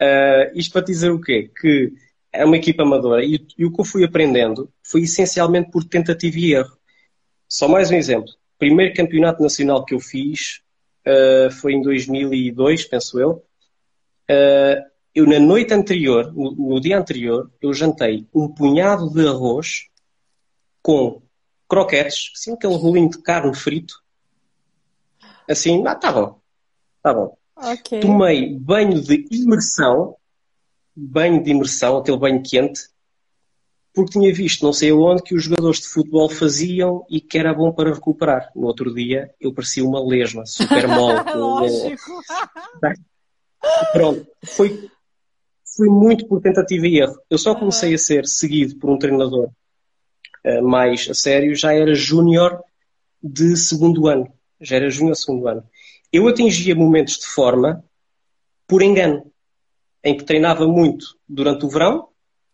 Uh, 0.00 0.50
isto 0.54 0.72
para 0.72 0.84
dizer 0.84 1.10
o 1.10 1.20
quê? 1.20 1.50
Que 1.60 1.92
é 2.32 2.44
uma 2.44 2.56
equipa 2.56 2.82
amadora 2.82 3.24
e, 3.24 3.46
e, 3.56 3.64
o 3.64 3.72
que 3.72 3.80
eu 3.80 3.84
fui 3.84 4.04
aprendendo 4.04 4.70
foi 4.82 5.02
essencialmente 5.02 5.70
por 5.70 5.84
tentativa 5.84 6.36
e 6.36 6.54
erro. 6.54 6.76
Só 7.48 7.68
mais 7.68 7.90
um 7.90 7.94
exemplo 7.94 8.32
primeiro 8.58 8.94
campeonato 8.94 9.42
nacional 9.42 9.84
que 9.84 9.94
eu 9.94 10.00
fiz 10.00 10.62
uh, 11.06 11.50
foi 11.50 11.74
em 11.74 11.82
2002, 11.82 12.84
penso 12.84 13.18
eu. 13.18 13.44
Uh, 14.30 14.94
eu, 15.14 15.26
na 15.26 15.38
noite 15.38 15.72
anterior, 15.72 16.32
no, 16.34 16.52
no, 16.52 16.80
dia 16.80 16.98
anterior, 16.98 17.50
eu 17.62 17.72
jantei 17.72 18.26
um 18.34 18.48
punhado 18.48 19.10
de 19.10 19.26
arroz 19.28 19.86
com 20.82 21.22
croquetes, 21.68 22.32
assim, 22.34 22.52
aquele 22.52 22.74
rolinho 22.74 23.10
de 23.10 23.22
carne 23.22 23.54
frito. 23.54 23.94
Assim, 25.48 25.86
ah, 25.86 25.94
tá 25.94 26.12
bom. 26.12 26.40
Tá 27.02 27.14
bom. 27.14 27.36
Okay. 27.56 28.00
Tomei 28.00 28.58
banho 28.58 29.00
de 29.00 29.26
imersão, 29.30 30.16
banho 30.96 31.42
de 31.42 31.50
imersão, 31.50 31.98
aquele 31.98 32.18
banho 32.18 32.42
quente, 32.42 32.88
porque 33.94 34.18
tinha 34.18 34.34
visto 34.34 34.64
não 34.64 34.72
sei 34.72 34.90
onde 34.92 35.22
que 35.22 35.34
os 35.34 35.44
jogadores 35.44 35.80
de 35.80 35.86
futebol 35.86 36.28
faziam 36.28 37.06
e 37.08 37.20
que 37.20 37.38
era 37.38 37.54
bom 37.54 37.72
para 37.72 37.94
recuperar. 37.94 38.50
No 38.54 38.66
outro 38.66 38.92
dia 38.92 39.30
eu 39.40 39.54
parecia 39.54 39.84
uma 39.84 40.04
lesma, 40.04 40.44
super 40.44 40.88
mole. 40.88 41.20
Lógico. 41.32 42.20
Pronto, 43.92 44.26
foi, 44.44 44.90
foi 45.76 45.88
muito 45.88 46.26
por 46.26 46.42
tentativa 46.42 46.86
e 46.88 46.98
erro. 46.98 47.16
Eu 47.30 47.38
só 47.38 47.54
comecei 47.54 47.94
a 47.94 47.98
ser 47.98 48.26
seguido 48.26 48.76
por 48.76 48.90
um 48.90 48.98
treinador 48.98 49.48
uh, 50.44 50.62
mais 50.62 51.08
a 51.08 51.14
sério, 51.14 51.54
já 51.54 51.72
era 51.72 51.94
júnior 51.94 52.60
de 53.22 53.56
segundo 53.56 54.08
ano. 54.08 54.30
Já 54.60 54.76
era 54.76 54.90
júnior 54.90 55.14
segundo 55.14 55.46
ano. 55.46 55.64
Eu 56.12 56.26
atingia 56.26 56.74
momentos 56.74 57.16
de 57.18 57.26
forma 57.26 57.84
por 58.66 58.82
engano, 58.82 59.30
em 60.02 60.16
que 60.16 60.24
treinava 60.24 60.66
muito 60.66 61.16
durante 61.28 61.64
o 61.64 61.68
verão, 61.68 62.08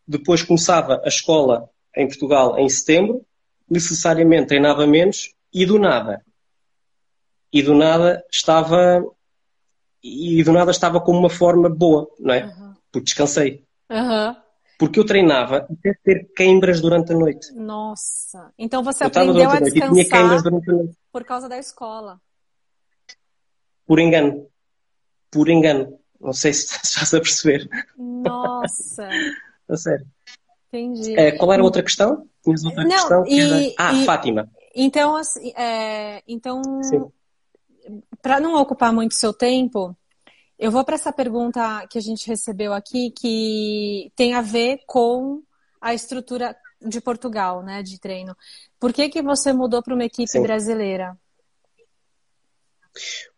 depois 0.07 0.43
começava 0.43 1.01
a 1.05 1.09
escola 1.09 1.69
em 1.97 2.07
Portugal 2.07 2.59
em 2.59 2.69
setembro, 2.69 3.25
necessariamente 3.69 4.49
treinava 4.49 4.87
menos 4.87 5.33
e 5.53 5.65
do 5.65 5.79
nada. 5.79 6.25
E 7.53 7.63
do 7.63 7.75
nada 7.75 8.25
estava 8.31 9.05
e 10.03 10.43
do 10.43 10.53
nada 10.53 10.71
estava 10.71 11.01
com 11.01 11.13
uma 11.13 11.29
forma 11.29 11.69
boa, 11.69 12.09
não 12.19 12.33
é? 12.33 12.47
Uhum. 12.47 12.75
Porque 12.91 13.05
descansei. 13.05 13.65
Uhum. 13.91 14.37
Porque 14.79 14.99
eu 14.99 15.05
treinava 15.05 15.59
até 15.59 15.95
ter 16.03 16.33
queimbras 16.35 16.81
durante 16.81 17.13
a 17.13 17.15
noite. 17.15 17.53
Nossa. 17.53 18.51
Então 18.59 18.83
você 18.83 19.05
eu 19.05 19.09
aprendeu 19.09 19.51
a 19.51 19.61
descansar 19.61 19.91
tinha 19.93 20.43
durante 20.43 20.71
a 20.71 20.73
noite. 20.73 20.99
por 21.13 21.25
causa 21.25 21.49
da 21.49 21.59
escola. 21.59 22.19
Por 23.87 23.99
engano. 23.99 24.47
Por 25.31 25.51
engano. 25.51 25.99
Não 26.19 26.33
sei 26.33 26.55
se 26.55 26.65
estás 26.83 27.13
a 27.13 27.21
perceber. 27.21 27.69
Nossa. 27.97 29.09
A 29.73 29.77
sério. 29.77 30.07
Entendi. 30.69 31.19
É, 31.19 31.33
qual 31.33 31.53
era 31.53 31.63
a 31.63 31.65
outra 31.65 31.83
questão? 31.83 32.27
Tinhas 32.43 32.65
outra 32.65 32.85
Não, 32.85 32.91
questão? 32.91 33.27
E, 33.27 33.41
era... 33.41 33.75
Ah, 33.79 33.93
e, 33.93 34.05
Fátima. 34.05 34.49
Então, 34.75 35.17
assim, 35.17 35.53
é, 35.57 36.23
então 36.29 36.63
para 38.23 38.41
não 38.41 38.61
ocupar 38.61 38.93
muito 38.93 39.15
seu 39.15 39.33
tempo, 39.33 39.97
eu 40.59 40.71
vou 40.71 40.85
para 40.85 40.95
essa 40.95 41.13
pergunta 41.13 41.87
que 41.89 41.99
a 41.99 42.03
gente 42.03 42.29
recebeu 42.29 42.73
aqui, 42.73 43.11
que 43.11 44.13
tem 44.15 44.35
a 44.35 44.43
ver 44.43 44.81
com 44.87 45.43
a 45.81 45.95
estrutura 45.95 46.55
de 46.81 47.01
Portugal, 47.01 47.63
né, 47.63 47.83
de 47.83 47.99
treino. 47.99 48.37
Por 48.79 48.93
que, 48.93 49.09
que 49.09 49.23
você 49.23 49.53
mudou 49.53 49.83
para 49.83 49.95
uma 49.95 50.05
equipe 50.05 50.29
Sim. 50.29 50.43
brasileira? 50.43 51.17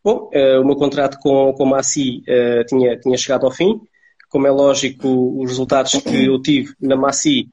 Bom, 0.03 0.30
uh, 0.35 0.61
o 0.61 0.64
meu 0.64 0.76
contrato 0.76 1.18
com, 1.18 1.53
com 1.53 1.64
a 1.64 1.70
Maci 1.70 2.22
uh, 2.22 2.64
tinha, 2.66 2.99
tinha 2.99 3.16
chegado 3.16 3.47
ao 3.47 3.53
fim. 3.53 3.80
Como 4.33 4.47
é 4.47 4.51
lógico, 4.51 5.43
os 5.43 5.51
resultados 5.51 5.93
que 5.93 6.24
eu 6.24 6.41
tive 6.41 6.74
na 6.80 6.97
Maci 6.97 7.51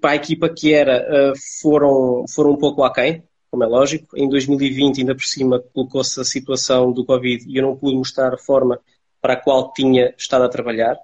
para 0.00 0.10
a 0.10 0.16
equipa 0.16 0.48
que 0.48 0.74
era 0.74 1.06
uh, 1.08 1.32
foram, 1.62 2.24
foram 2.28 2.50
um 2.50 2.56
pouco 2.56 2.82
aquém 2.82 3.22
como 3.54 3.62
é 3.62 3.66
lógico. 3.68 4.16
Em 4.18 4.28
2020, 4.28 4.98
ainda 5.00 5.14
por 5.14 5.22
cima, 5.22 5.62
colocou-se 5.72 6.20
a 6.20 6.24
situação 6.24 6.90
do 6.90 7.04
Covid 7.04 7.44
e 7.48 7.56
eu 7.56 7.62
não 7.62 7.76
pude 7.76 7.96
mostrar 7.96 8.34
a 8.34 8.36
forma 8.36 8.80
para 9.22 9.34
a 9.34 9.36
qual 9.36 9.72
tinha 9.72 10.12
estado 10.18 10.42
a 10.42 10.48
trabalhar. 10.48 10.98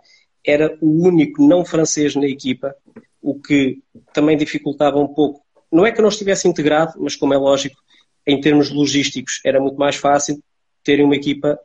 Era 0.45 0.77
o 0.81 1.07
único 1.07 1.47
não 1.47 1.65
francês 1.65 2.17
na 2.17 2.27
equipa, 2.27 2.75
o 3.23 3.41
que 3.41 3.81
também 4.13 4.37
dificultava 4.37 4.99
um 4.99 5.07
pouco. 5.07 5.41
Não 5.71 5.87
é 5.87 5.93
que 5.93 6.01
eu 6.01 6.03
não 6.03 6.09
estivesse 6.09 6.49
integrado, 6.49 6.95
mas 6.99 7.15
como 7.15 7.33
é 7.33 7.39
lógico, 7.39 7.77
em 8.27 8.41
termos 8.41 8.69
logísticos, 8.69 9.41
era 9.45 9.61
muito 9.61 9.79
mais 9.79 9.95
fácil 9.95 10.43
terem 10.83 11.05
uma 11.05 11.15
equipa 11.15 11.57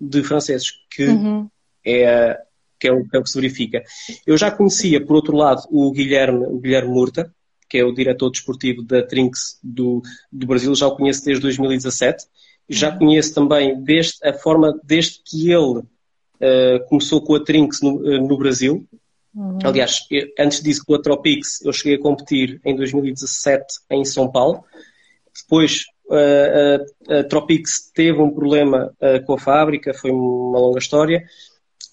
de 0.00 0.24
franceses, 0.24 0.72
que, 0.90 1.06
uhum. 1.06 1.48
é, 1.86 2.40
que, 2.78 2.88
é, 2.88 2.92
o, 2.92 3.06
que 3.06 3.16
é 3.16 3.20
o 3.20 3.22
que 3.22 3.30
se 3.30 3.40
verifica. 3.40 3.82
Eu 4.26 4.36
já 4.36 4.50
conhecia, 4.50 5.04
por 5.04 5.16
outro 5.16 5.36
lado, 5.36 5.62
o 5.70 5.90
Guilherme, 5.92 6.46
o 6.46 6.58
Guilherme 6.58 6.92
Murta, 6.92 7.32
que 7.68 7.78
é 7.78 7.84
o 7.84 7.92
diretor 7.92 8.30
desportivo 8.30 8.82
da 8.82 9.02
Trinx 9.02 9.58
do, 9.62 10.02
do 10.32 10.46
Brasil, 10.46 10.74
já 10.74 10.86
o 10.86 10.96
conheço 10.96 11.24
desde 11.24 11.42
2017. 11.42 12.24
Já 12.68 12.90
uhum. 12.92 12.98
conheço 12.98 13.34
também 13.34 13.82
desde 13.82 14.14
a 14.26 14.32
forma, 14.32 14.78
desde 14.84 15.20
que 15.24 15.50
ele 15.50 15.78
uh, 15.80 16.88
começou 16.88 17.20
com 17.22 17.34
a 17.34 17.44
Trinx 17.44 17.80
no, 17.82 17.96
uh, 17.96 18.26
no 18.26 18.38
Brasil. 18.38 18.86
Uhum. 19.34 19.58
Aliás, 19.62 20.06
eu, 20.10 20.26
antes 20.38 20.62
disso, 20.62 20.82
com 20.86 20.94
a 20.94 21.00
Tropix, 21.00 21.62
eu 21.62 21.72
cheguei 21.72 21.96
a 21.96 22.00
competir 22.00 22.60
em 22.64 22.74
2017 22.74 23.64
em 23.90 24.04
São 24.04 24.30
Paulo. 24.30 24.64
Depois, 25.42 25.84
uh, 26.10 27.10
a, 27.10 27.20
a 27.20 27.24
Tropix 27.24 27.90
teve 27.94 28.20
um 28.20 28.30
problema 28.30 28.92
com 29.26 29.34
a 29.34 29.38
fábrica, 29.38 29.94
foi 29.94 30.10
uma 30.10 30.58
longa 30.58 30.78
história. 30.78 31.24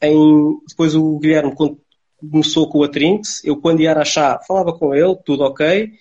Em, 0.01 0.57
depois 0.67 0.95
o 0.95 1.17
Guilherme 1.19 1.53
começou 2.31 2.69
com 2.69 2.83
a 2.83 2.87
Trinx, 2.87 3.43
eu 3.43 3.57
quando 3.57 3.81
ia 3.81 3.89
a 3.89 3.93
Araxá 3.93 4.39
falava 4.47 4.73
com 4.73 4.93
ele, 4.93 5.15
tudo 5.25 5.43
ok, 5.43 5.91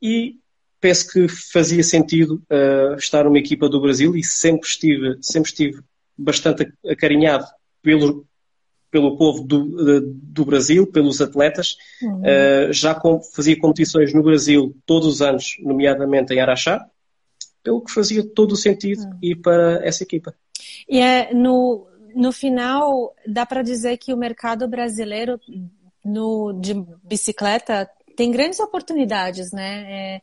e 0.00 0.36
penso 0.80 1.10
que 1.10 1.28
fazia 1.28 1.82
sentido 1.82 2.42
uh, 2.50 2.94
estar 2.96 3.24
numa 3.24 3.38
equipa 3.38 3.68
do 3.68 3.80
Brasil 3.80 4.16
e 4.16 4.24
sempre 4.24 4.66
estive, 4.66 5.18
sempre 5.20 5.50
estive 5.50 5.82
bastante 6.16 6.72
acarinhado 6.86 7.44
pelo, 7.82 8.26
pelo 8.90 9.16
povo 9.16 9.42
do, 9.42 10.00
do 10.00 10.44
Brasil, 10.44 10.86
pelos 10.86 11.20
atletas. 11.20 11.76
Uhum. 12.02 12.20
Uh, 12.20 12.72
já 12.72 12.94
com, 12.94 13.20
fazia 13.22 13.58
competições 13.58 14.14
no 14.14 14.22
Brasil 14.22 14.74
todos 14.86 15.06
os 15.06 15.22
anos, 15.22 15.56
nomeadamente 15.60 16.32
em 16.32 16.40
Araxá, 16.40 16.84
pelo 17.62 17.82
que 17.82 17.92
fazia 17.92 18.26
todo 18.26 18.52
o 18.52 18.56
sentido 18.56 19.02
uhum. 19.02 19.18
ir 19.22 19.36
para 19.36 19.84
essa 19.84 20.02
equipa. 20.02 20.34
E 20.88 20.98
é 20.98 21.32
no, 21.34 21.86
no 22.14 22.32
final, 22.32 23.14
dá 23.26 23.44
para 23.44 23.62
dizer 23.62 23.96
que 23.96 24.12
o 24.12 24.16
mercado 24.16 24.66
brasileiro 24.68 25.40
no, 26.04 26.52
de 26.52 26.74
bicicleta 27.02 27.88
tem 28.16 28.30
grandes 28.30 28.60
oportunidades, 28.60 29.52
né? 29.52 30.16
É, 30.16 30.22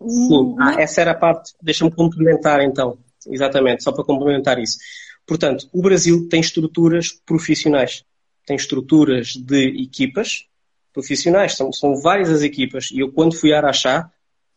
Sim, 0.00 0.54
ah, 0.60 0.80
essa 0.80 1.00
era 1.00 1.10
a 1.10 1.14
parte, 1.14 1.54
deixa-me 1.60 1.90
complementar 1.90 2.60
então, 2.62 2.98
exatamente, 3.26 3.82
só 3.82 3.90
para 3.90 4.04
complementar 4.04 4.58
isso. 4.58 4.78
Portanto, 5.26 5.68
o 5.72 5.82
Brasil 5.82 6.28
tem 6.28 6.40
estruturas 6.40 7.10
profissionais, 7.10 8.04
tem 8.46 8.56
estruturas 8.56 9.34
de 9.34 9.82
equipas 9.82 10.46
profissionais, 10.92 11.54
são, 11.56 11.72
são 11.72 11.96
várias 11.96 12.30
as 12.30 12.42
equipas, 12.42 12.90
e 12.92 13.00
eu 13.00 13.12
quando 13.12 13.34
fui 13.34 13.52
a 13.52 13.58
Araxá, 13.58 14.10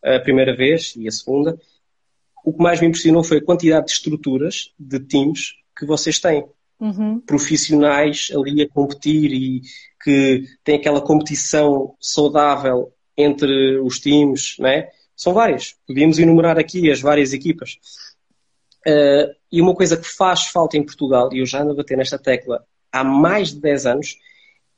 a 0.04 0.20
primeira 0.20 0.56
vez 0.56 0.94
e 0.96 1.08
a 1.08 1.12
segunda, 1.12 1.60
o 2.44 2.54
que 2.54 2.62
mais 2.62 2.80
me 2.80 2.88
impressionou 2.88 3.24
foi 3.24 3.38
a 3.38 3.44
quantidade 3.44 3.88
de 3.88 3.92
estruturas, 3.92 4.72
de 4.80 5.00
times 5.00 5.56
que 5.82 5.86
vocês 5.88 6.20
têm. 6.20 6.46
Uhum. 6.80 7.20
Profissionais 7.20 8.32
ali 8.36 8.62
a 8.62 8.70
competir 8.70 9.32
e 9.34 9.62
que 10.04 10.46
têm 10.64 10.76
aquela 10.76 11.02
competição 11.02 11.96
saudável 12.00 12.94
entre 13.18 13.80
os 13.80 14.00
times, 14.00 14.56
né? 14.60 14.88
São 15.16 15.34
várias. 15.34 15.76
Podíamos 15.88 16.20
enumerar 16.20 16.58
aqui 16.58 16.90
as 16.92 17.02
várias 17.02 17.34
equipas. 17.34 17.78
Uh, 18.88 19.34
e 19.52 19.62
uma 19.62 19.76
coisa 19.76 19.98
que 19.98 20.08
faz 20.08 20.48
falta 20.48 20.78
em 20.78 20.84
Portugal, 20.84 21.32
e 21.32 21.40
eu 21.40 21.46
já 21.46 21.62
ando 21.62 21.72
a 21.72 21.76
bater 21.76 21.98
nesta 21.98 22.18
tecla 22.18 22.64
há 22.92 23.04
mais 23.04 23.54
de 23.54 23.60
10 23.60 23.86
anos, 23.86 24.18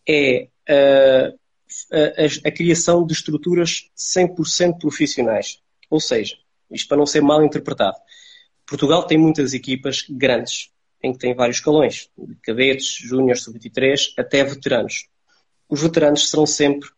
é 0.08 0.48
uh, 0.70 1.40
a, 1.92 2.48
a, 2.48 2.52
criação 2.52 3.06
de 3.06 3.14
estruturas 3.14 3.90
100% 3.98 4.80
profissionais. 4.80 5.62
Ou 5.90 6.00
seja, 6.00 6.36
isto 6.70 6.88
para 6.88 6.98
não 6.98 7.06
ser 7.06 7.22
mal 7.22 7.44
interpretado, 7.44 7.98
Portugal 8.66 9.06
tem 9.06 9.18
muitas 9.18 9.54
equipas 9.54 10.06
grandes, 10.10 10.74
em 11.04 11.12
que 11.12 11.20
tem 11.20 11.36
vários 11.36 11.58
escalões, 11.58 12.10
de 12.18 12.36
cadetes, 12.36 12.88
júniores, 12.88 13.44
sub-23, 13.44 14.14
até 14.18 14.44
veteranos. 14.44 15.08
Os 15.70 15.82
veteranos 15.82 16.30
serão 16.30 16.46
sempre 16.46 16.90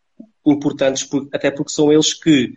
importantes, 0.45 1.09
até 1.33 1.49
porque 1.49 1.71
são 1.71 1.91
eles 1.91 2.13
que 2.13 2.53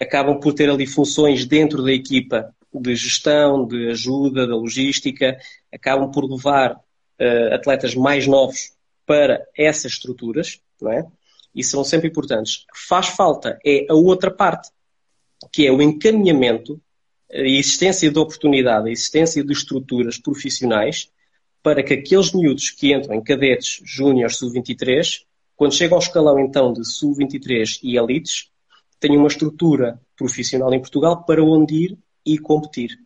acabam 0.00 0.38
por 0.38 0.54
ter 0.54 0.70
ali 0.70 0.86
funções 0.86 1.44
dentro 1.44 1.82
da 1.82 1.92
equipa 1.92 2.54
de 2.72 2.94
gestão, 2.94 3.66
de 3.66 3.90
ajuda, 3.90 4.46
da 4.46 4.54
logística, 4.54 5.36
acabam 5.72 6.10
por 6.10 6.30
levar 6.30 6.76
uh, 6.76 7.54
atletas 7.54 7.94
mais 7.94 8.26
novos 8.26 8.72
para 9.04 9.44
essas 9.56 9.92
estruturas, 9.92 10.60
não 10.80 10.92
é? 10.92 11.04
E 11.54 11.64
são 11.64 11.82
sempre 11.82 12.08
importantes. 12.08 12.66
Faz 12.72 13.08
falta 13.08 13.58
é 13.64 13.86
a 13.88 13.94
outra 13.94 14.30
parte, 14.30 14.70
que 15.50 15.66
é 15.66 15.72
o 15.72 15.82
encaminhamento 15.82 16.80
a 17.32 17.40
existência 17.40 18.10
de 18.10 18.18
oportunidade, 18.18 18.88
a 18.88 18.92
existência 18.92 19.44
de 19.44 19.52
estruturas 19.52 20.18
profissionais 20.18 21.10
para 21.62 21.82
que 21.82 21.94
aqueles 21.94 22.32
miúdos 22.32 22.70
que 22.70 22.94
entram 22.94 23.14
em 23.14 23.22
cadetes, 23.22 23.80
júniores, 23.84 24.36
sub-23, 24.36 25.24
quando 25.56 25.74
chegam 25.74 25.96
ao 25.96 26.02
escalão 26.02 26.38
então 26.38 26.72
de 26.72 26.84
sub-23 26.84 27.80
e 27.82 27.98
elites, 27.98 28.50
tenham 29.00 29.18
uma 29.18 29.28
estrutura 29.28 30.00
profissional 30.16 30.72
em 30.72 30.80
Portugal 30.80 31.24
para 31.24 31.42
onde 31.42 31.74
ir 31.74 31.98
e 32.24 32.38
competir. 32.38 32.98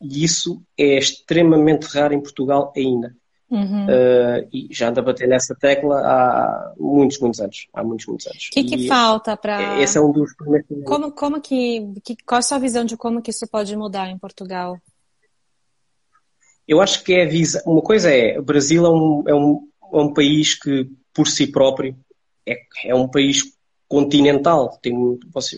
E 0.00 0.24
isso 0.24 0.62
é 0.76 0.98
extremamente 0.98 1.84
raro 1.84 2.14
em 2.14 2.20
Portugal 2.20 2.72
ainda. 2.76 3.16
Uhum. 3.48 3.86
Uh, 3.86 4.48
e 4.52 4.68
já 4.72 4.88
anda 4.88 5.00
a 5.00 5.04
bater 5.04 5.28
nessa 5.28 5.54
tecla 5.54 6.00
há 6.00 6.74
muitos, 6.76 7.18
muitos 7.20 7.40
anos. 7.40 7.68
Há 7.72 7.84
muitos, 7.84 8.06
muitos 8.06 8.26
anos. 8.26 8.48
O 8.48 8.50
que, 8.50 8.64
que 8.64 8.88
falta 8.88 9.36
para. 9.36 9.80
Esse 9.80 9.98
é 9.98 10.00
um 10.00 10.10
dos 10.10 10.34
primeiros. 10.34 10.66
Como, 10.84 11.12
como 11.12 11.40
que, 11.40 11.92
que. 12.04 12.16
Qual 12.24 12.38
a 12.38 12.42
sua 12.42 12.58
visão 12.58 12.84
de 12.84 12.96
como 12.96 13.22
que 13.22 13.30
isso 13.30 13.46
pode 13.46 13.76
mudar 13.76 14.10
em 14.10 14.18
Portugal? 14.18 14.78
Eu 16.66 16.80
acho 16.80 17.04
que 17.04 17.14
é 17.14 17.22
a 17.22 17.28
visão. 17.28 17.62
Uma 17.64 17.82
coisa 17.82 18.10
é, 18.10 18.38
o 18.38 18.42
Brasil 18.42 18.84
é 18.84 18.90
um, 18.90 19.24
é 19.28 19.34
um, 19.34 19.68
é 19.92 19.96
um 19.98 20.12
país 20.12 20.54
que, 20.54 20.90
por 21.14 21.28
si 21.28 21.46
próprio, 21.46 21.96
é, 22.44 22.56
é 22.86 22.94
um 22.94 23.08
país 23.08 23.44
continental. 23.86 24.76
Tem, 24.82 24.92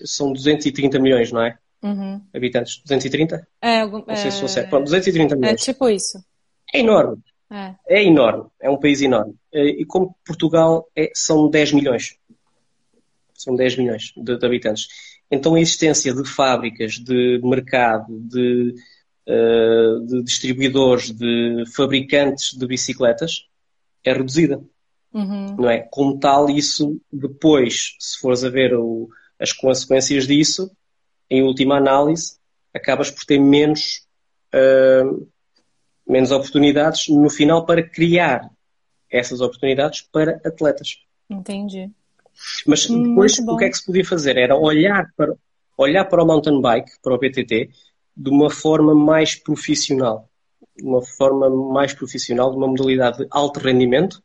são 0.04 0.34
230 0.34 0.98
milhões, 0.98 1.32
não 1.32 1.42
é? 1.42 1.56
Uhum. 1.82 2.20
Habitantes. 2.34 2.82
230? 2.82 3.48
É, 3.62 3.80
algum, 3.80 4.04
não 4.06 4.16
sei 4.16 4.30
se 4.30 4.38
sou 4.38 4.48
certo. 4.48 4.78
230 4.78 5.36
milhões. 5.36 5.52
É 5.54 5.56
tipo 5.56 5.88
isso. 5.88 6.22
É 6.74 6.80
enorme. 6.80 7.22
É. 7.50 7.74
é 7.88 8.04
enorme, 8.04 8.44
é 8.60 8.68
um 8.68 8.78
país 8.78 9.00
enorme. 9.00 9.34
Eh, 9.52 9.80
e 9.80 9.84
como 9.86 10.14
Portugal 10.24 10.86
é, 10.94 11.10
são 11.14 11.48
10 11.48 11.72
milhões. 11.72 12.16
São 13.34 13.56
10 13.56 13.76
milhões 13.76 14.12
de, 14.16 14.36
de, 14.36 14.46
habitantes. 14.46 14.88
Então 15.30 15.54
a 15.54 15.60
existência 15.60 16.12
de 16.12 16.24
fábricas, 16.24 16.94
de 16.94 17.40
mercado, 17.42 18.18
de, 18.20 18.74
uh, 19.26 20.06
de 20.06 20.22
distribuidores, 20.22 21.10
de 21.10 21.64
fabricantes 21.74 22.56
de 22.56 22.66
bicicletas 22.66 23.46
é 24.04 24.12
reduzida. 24.12 24.60
Uhum. 25.12 25.56
Não 25.56 25.70
é? 25.70 25.80
Como 25.90 26.18
tal, 26.18 26.50
isso 26.50 27.00
depois, 27.10 27.96
se 27.98 28.18
fores 28.18 28.44
a 28.44 28.50
ver 28.50 28.74
o, 28.74 29.08
as 29.38 29.52
consequências 29.52 30.26
disso, 30.26 30.70
em 31.30 31.42
última 31.42 31.76
análise, 31.76 32.38
acabas 32.74 33.10
por 33.10 33.24
ter 33.24 33.38
menos 33.38 34.06
uh, 34.54 35.26
menos 36.08 36.30
oportunidades 36.30 37.08
no 37.08 37.28
final 37.28 37.66
para 37.66 37.82
criar 37.82 38.50
essas 39.10 39.40
oportunidades 39.40 40.02
para 40.02 40.40
atletas. 40.44 40.98
Entendi. 41.28 41.90
Mas 42.66 42.88
hum, 42.88 43.02
depois 43.02 43.38
o 43.38 43.56
que 43.56 43.64
é 43.64 43.68
que 43.68 43.78
se 43.78 43.84
podia 43.84 44.04
fazer? 44.04 44.36
Era 44.36 44.56
olhar 44.56 45.12
para, 45.16 45.34
olhar 45.76 46.04
para 46.04 46.22
o 46.22 46.26
mountain 46.26 46.60
bike, 46.60 46.92
para 47.02 47.14
o 47.14 47.18
PTT, 47.18 47.70
de 48.16 48.30
uma 48.30 48.50
forma 48.50 48.94
mais 48.94 49.34
profissional. 49.34 50.28
De 50.76 50.84
uma 50.84 51.02
forma 51.02 51.50
mais 51.50 51.92
profissional, 51.92 52.50
de 52.50 52.56
uma 52.56 52.68
modalidade 52.68 53.18
de 53.18 53.26
alto 53.30 53.58
rendimento 53.60 54.22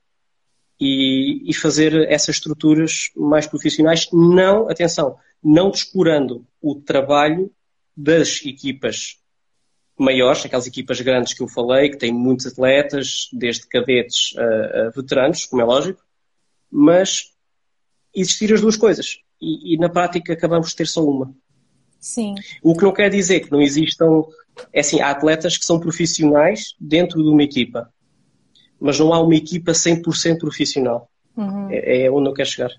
e, 0.80 1.50
e 1.50 1.54
fazer 1.54 1.94
essas 2.10 2.36
estruturas 2.36 3.10
mais 3.16 3.48
profissionais, 3.48 4.08
não, 4.12 4.70
atenção, 4.70 5.18
não 5.44 5.72
descurando 5.72 6.46
o 6.62 6.76
trabalho 6.76 7.52
das 7.96 8.44
equipas 8.46 9.20
maiores, 9.98 10.46
aquelas 10.46 10.68
equipas 10.68 11.00
grandes 11.02 11.34
que 11.34 11.42
eu 11.42 11.48
falei, 11.48 11.90
que 11.90 11.98
têm 11.98 12.12
muitos 12.12 12.46
atletas, 12.46 13.30
desde 13.32 13.68
cadetes 13.68 14.34
a, 14.38 14.88
a 14.88 14.90
veteranos, 14.90 15.46
como 15.46 15.62
é 15.62 15.66
lógico, 15.66 16.02
mas 16.72 17.32
existir 18.16 18.54
as 18.54 18.62
duas 18.62 18.76
coisas. 18.76 19.20
E, 19.42 19.74
e, 19.74 19.78
na 19.78 19.90
prática 19.90 20.34
acabamos 20.34 20.70
de 20.70 20.76
ter 20.76 20.88
só 20.88 21.04
uma. 21.04 21.34
Sim. 22.00 22.36
O 22.62 22.76
que 22.76 22.84
não 22.84 22.94
quer 22.94 23.10
dizer 23.10 23.42
que 23.42 23.52
não 23.52 23.62
existam. 23.62 24.24
É 24.72 24.82
assim, 24.82 25.02
há 25.02 25.10
atletas 25.10 25.58
que 25.58 25.66
são 25.66 25.80
profissionais 25.80 26.76
dentro 26.80 27.24
de 27.24 27.28
uma 27.28 27.42
equipa, 27.42 27.92
mas 28.80 29.00
não 29.00 29.12
há 29.12 29.20
uma 29.20 29.36
equipa 29.36 29.72
100% 29.72 30.38
profissional. 30.38 31.10
Uhum. 31.36 31.70
É, 31.72 32.04
é 32.04 32.12
onde 32.12 32.30
eu 32.30 32.34
quero 32.34 32.50
chegar. 32.50 32.72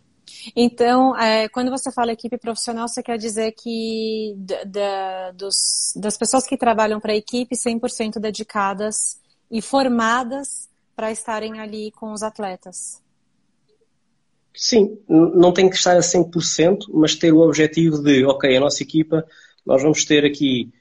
Então, 0.55 1.17
é, 1.17 1.49
quando 1.49 1.71
você 1.71 1.91
fala 1.93 2.13
equipe 2.13 2.37
profissional, 2.37 2.89
você 2.89 3.03
quer 3.03 3.17
dizer 3.17 3.53
que 3.53 4.35
da, 4.67 5.31
dos, 5.33 5.93
das 5.97 6.17
pessoas 6.17 6.47
que 6.47 6.57
trabalham 6.57 7.01
para 7.01 7.13
a 7.13 7.17
equipe 7.17 7.55
100% 7.55 8.19
dedicadas 8.19 9.19
e 9.51 9.63
formadas 9.63 10.69
para 10.95 11.11
estarem 11.11 11.61
ali 11.61 11.91
com 11.93 12.13
os 12.13 12.23
atletas? 12.23 13.03
Sim, 14.57 14.99
não 15.09 15.53
tem 15.53 15.69
que 15.69 15.77
estar 15.77 15.97
a 15.97 16.01
100%, 16.01 16.87
mas 16.93 17.17
ter 17.17 17.33
o 17.33 17.41
objetivo 17.41 18.01
de, 18.01 18.25
ok, 18.25 18.57
a 18.57 18.61
nossa 18.61 18.83
equipa, 18.83 19.27
nós 19.67 19.83
vamos 19.83 20.05
ter 20.05 20.25
aqui, 20.25 20.73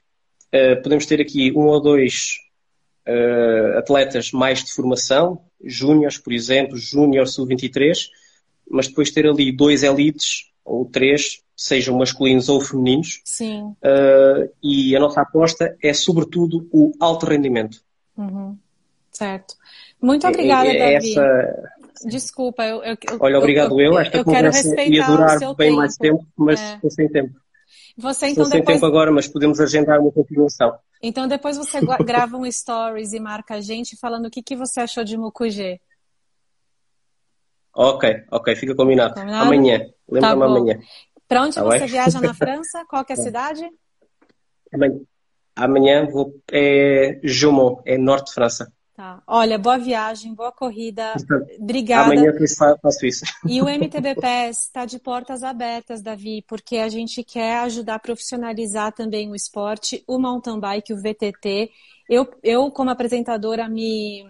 uh, 0.54 0.80
podemos 0.80 1.06
ter 1.06 1.20
aqui 1.20 1.50
um 1.52 1.66
ou 1.66 1.80
dois 1.80 2.36
uh, 3.08 3.78
atletas 3.78 4.30
mais 4.30 4.62
de 4.62 4.72
formação, 4.72 5.40
júniores, 5.64 6.18
por 6.18 6.32
exemplo, 6.32 6.76
júnior 6.76 7.26
sub-23, 7.26 8.10
mas 8.70 8.88
depois 8.88 9.10
ter 9.10 9.26
ali 9.26 9.52
dois 9.52 9.82
elites 9.82 10.50
ou 10.64 10.84
três, 10.86 11.42
sejam 11.56 11.96
masculinos 11.96 12.48
ou 12.48 12.60
femininos. 12.60 13.20
Sim. 13.24 13.74
Uh, 13.82 14.50
e 14.62 14.96
a 14.96 15.00
nossa 15.00 15.20
aposta 15.20 15.76
é, 15.82 15.92
sobretudo, 15.92 16.68
o 16.72 16.92
alto 16.98 17.26
rendimento. 17.26 17.80
Uhum. 18.16 18.56
Certo. 19.10 19.54
Muito 20.00 20.26
obrigada, 20.26 20.68
é, 20.68 20.76
é 20.76 20.94
Davi. 20.94 21.10
Essa... 21.10 21.72
Desculpa, 22.06 22.64
eu, 22.64 22.82
eu, 22.82 22.96
Olha, 23.20 23.38
obrigado 23.38 23.80
eu. 23.80 23.92
eu. 23.92 23.98
Esta 23.98 24.18
eu 24.18 24.24
conversa 24.24 24.82
ia 24.82 25.06
durar 25.06 25.38
bem 25.38 25.68
tempo. 25.68 25.76
mais 25.76 25.96
tempo, 25.96 26.26
mas 26.36 26.60
é. 26.60 26.74
estou 26.74 26.90
sem 26.90 27.08
tempo. 27.08 27.34
Você, 27.96 28.26
então, 28.26 28.44
estou 28.44 28.58
depois... 28.58 28.66
sem 28.66 28.74
tempo 28.74 28.86
agora, 28.86 29.12
mas 29.12 29.28
podemos 29.28 29.60
agendar 29.60 30.00
uma 30.00 30.10
continuação. 30.10 30.76
Então 31.00 31.28
depois 31.28 31.56
você 31.56 31.80
grava 32.04 32.36
um 32.36 32.50
stories 32.50 33.12
e 33.12 33.20
marca 33.20 33.54
a 33.54 33.60
gente 33.60 33.96
falando 33.96 34.26
o 34.26 34.30
que, 34.30 34.42
que 34.42 34.56
você 34.56 34.80
achou 34.80 35.04
de 35.04 35.16
Mucugê. 35.16 35.80
Ok, 37.74 38.24
ok, 38.30 38.56
fica 38.56 38.74
combinado. 38.74 39.14
combinado? 39.14 39.44
Amanhã, 39.44 39.86
lembra-me 40.08 40.40
tá 40.40 40.46
amanhã. 40.46 40.78
Para 41.26 41.42
onde 41.42 41.54
tá 41.54 41.62
você 41.62 41.78
bem? 41.80 41.88
viaja 41.88 42.20
na 42.20 42.32
França? 42.34 42.84
Qual 42.88 43.04
é 43.08 43.12
a 43.12 43.16
cidade? 43.16 43.68
Amanhã, 44.72 45.00
amanhã 45.56 46.06
vou 46.06 46.34
é 46.52 47.18
Jumont, 47.22 47.82
é 47.84 47.98
norte 47.98 48.28
de 48.28 48.34
França. 48.34 48.72
Tá. 48.94 49.20
Olha, 49.26 49.58
boa 49.58 49.76
viagem, 49.76 50.32
boa 50.32 50.52
corrida. 50.52 51.14
Obrigada. 51.58 52.12
Amanhã 52.12 52.30
eu 52.30 52.78
faço 52.80 53.04
isso. 53.04 53.24
E 53.44 53.60
o 53.60 53.66
MTBPS 53.68 54.66
está 54.66 54.84
de 54.84 55.00
portas 55.00 55.42
abertas, 55.42 56.00
Davi, 56.00 56.44
porque 56.46 56.76
a 56.76 56.88
gente 56.88 57.24
quer 57.24 57.58
ajudar 57.64 57.96
a 57.96 57.98
profissionalizar 57.98 58.92
também 58.92 59.28
o 59.28 59.34
esporte, 59.34 60.04
o 60.06 60.16
mountain 60.16 60.60
bike, 60.60 60.92
o 60.92 60.96
VTT. 60.96 61.72
Eu, 62.08 62.28
eu 62.40 62.70
como 62.70 62.90
apresentadora, 62.90 63.68
me 63.68 64.24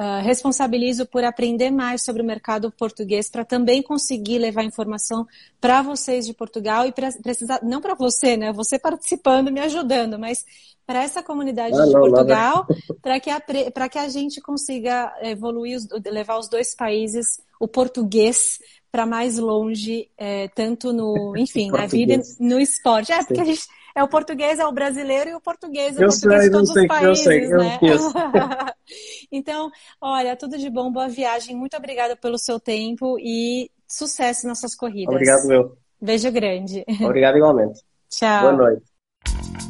uh, 0.00 0.22
responsabilizo 0.22 1.04
por 1.04 1.22
aprender 1.22 1.70
mais 1.70 2.02
sobre 2.02 2.22
o 2.22 2.24
mercado 2.24 2.72
português 2.72 3.28
para 3.28 3.44
também 3.44 3.82
conseguir 3.82 4.38
levar 4.38 4.64
informação 4.64 5.26
para 5.60 5.82
vocês 5.82 6.24
de 6.24 6.32
Portugal 6.32 6.86
e 6.86 6.92
precisar, 6.92 7.60
não 7.62 7.82
para 7.82 7.94
você, 7.94 8.36
né? 8.36 8.50
Você 8.52 8.78
participando, 8.78 9.52
me 9.52 9.60
ajudando, 9.60 10.18
mas 10.18 10.44
para 10.86 11.04
essa 11.04 11.22
comunidade 11.22 11.78
ah, 11.78 11.84
de 11.84 11.92
não, 11.92 12.00
Portugal, 12.00 12.66
para 13.02 13.20
que, 13.20 13.30
a, 13.30 13.40
que 13.88 13.98
a 13.98 14.08
gente 14.08 14.40
consiga 14.40 15.14
evoluir, 15.22 15.78
levar 16.06 16.38
os 16.38 16.48
dois 16.48 16.74
países, 16.74 17.40
o 17.60 17.68
português, 17.68 18.58
para 18.90 19.06
mais 19.06 19.38
longe, 19.38 20.10
é, 20.18 20.48
tanto 20.48 20.92
no, 20.92 21.36
enfim, 21.38 21.70
na 21.70 21.86
vida 21.86 22.14
e 22.14 22.42
no 22.42 22.58
esporte. 22.58 23.12
É, 23.12 23.22
porque 23.22 23.40
a 23.40 23.44
gente 23.44 23.68
é 23.94 24.02
o 24.02 24.08
português, 24.08 24.58
é 24.58 24.66
o 24.66 24.72
brasileiro 24.72 25.30
e 25.30 25.34
o 25.34 25.40
português 25.40 25.96
é 25.96 26.00
o 26.00 26.02
eu 26.04 26.08
português 26.08 26.40
sei, 26.40 26.50
de 26.50 26.56
todos 26.56 26.72
sei, 26.72 26.82
os 26.82 26.88
países, 26.88 27.08
eu 27.08 27.14
sei, 27.16 27.48
né? 27.48 27.78
Eu 27.82 27.98
então, 29.30 29.70
olha, 30.00 30.36
tudo 30.36 30.58
de 30.58 30.70
bom, 30.70 30.90
boa 30.90 31.08
viagem. 31.08 31.56
Muito 31.56 31.76
obrigada 31.76 32.16
pelo 32.16 32.38
seu 32.38 32.58
tempo 32.58 33.18
e 33.18 33.70
sucesso 33.86 34.46
nas 34.46 34.60
suas 34.60 34.74
corridas. 34.74 35.14
Obrigado, 35.14 35.46
meu. 35.46 35.76
Beijo 36.00 36.30
grande. 36.30 36.84
Obrigado 37.02 37.36
igualmente. 37.36 37.80
Tchau. 38.08 38.42
Boa 38.42 38.52
noite. 38.52 39.69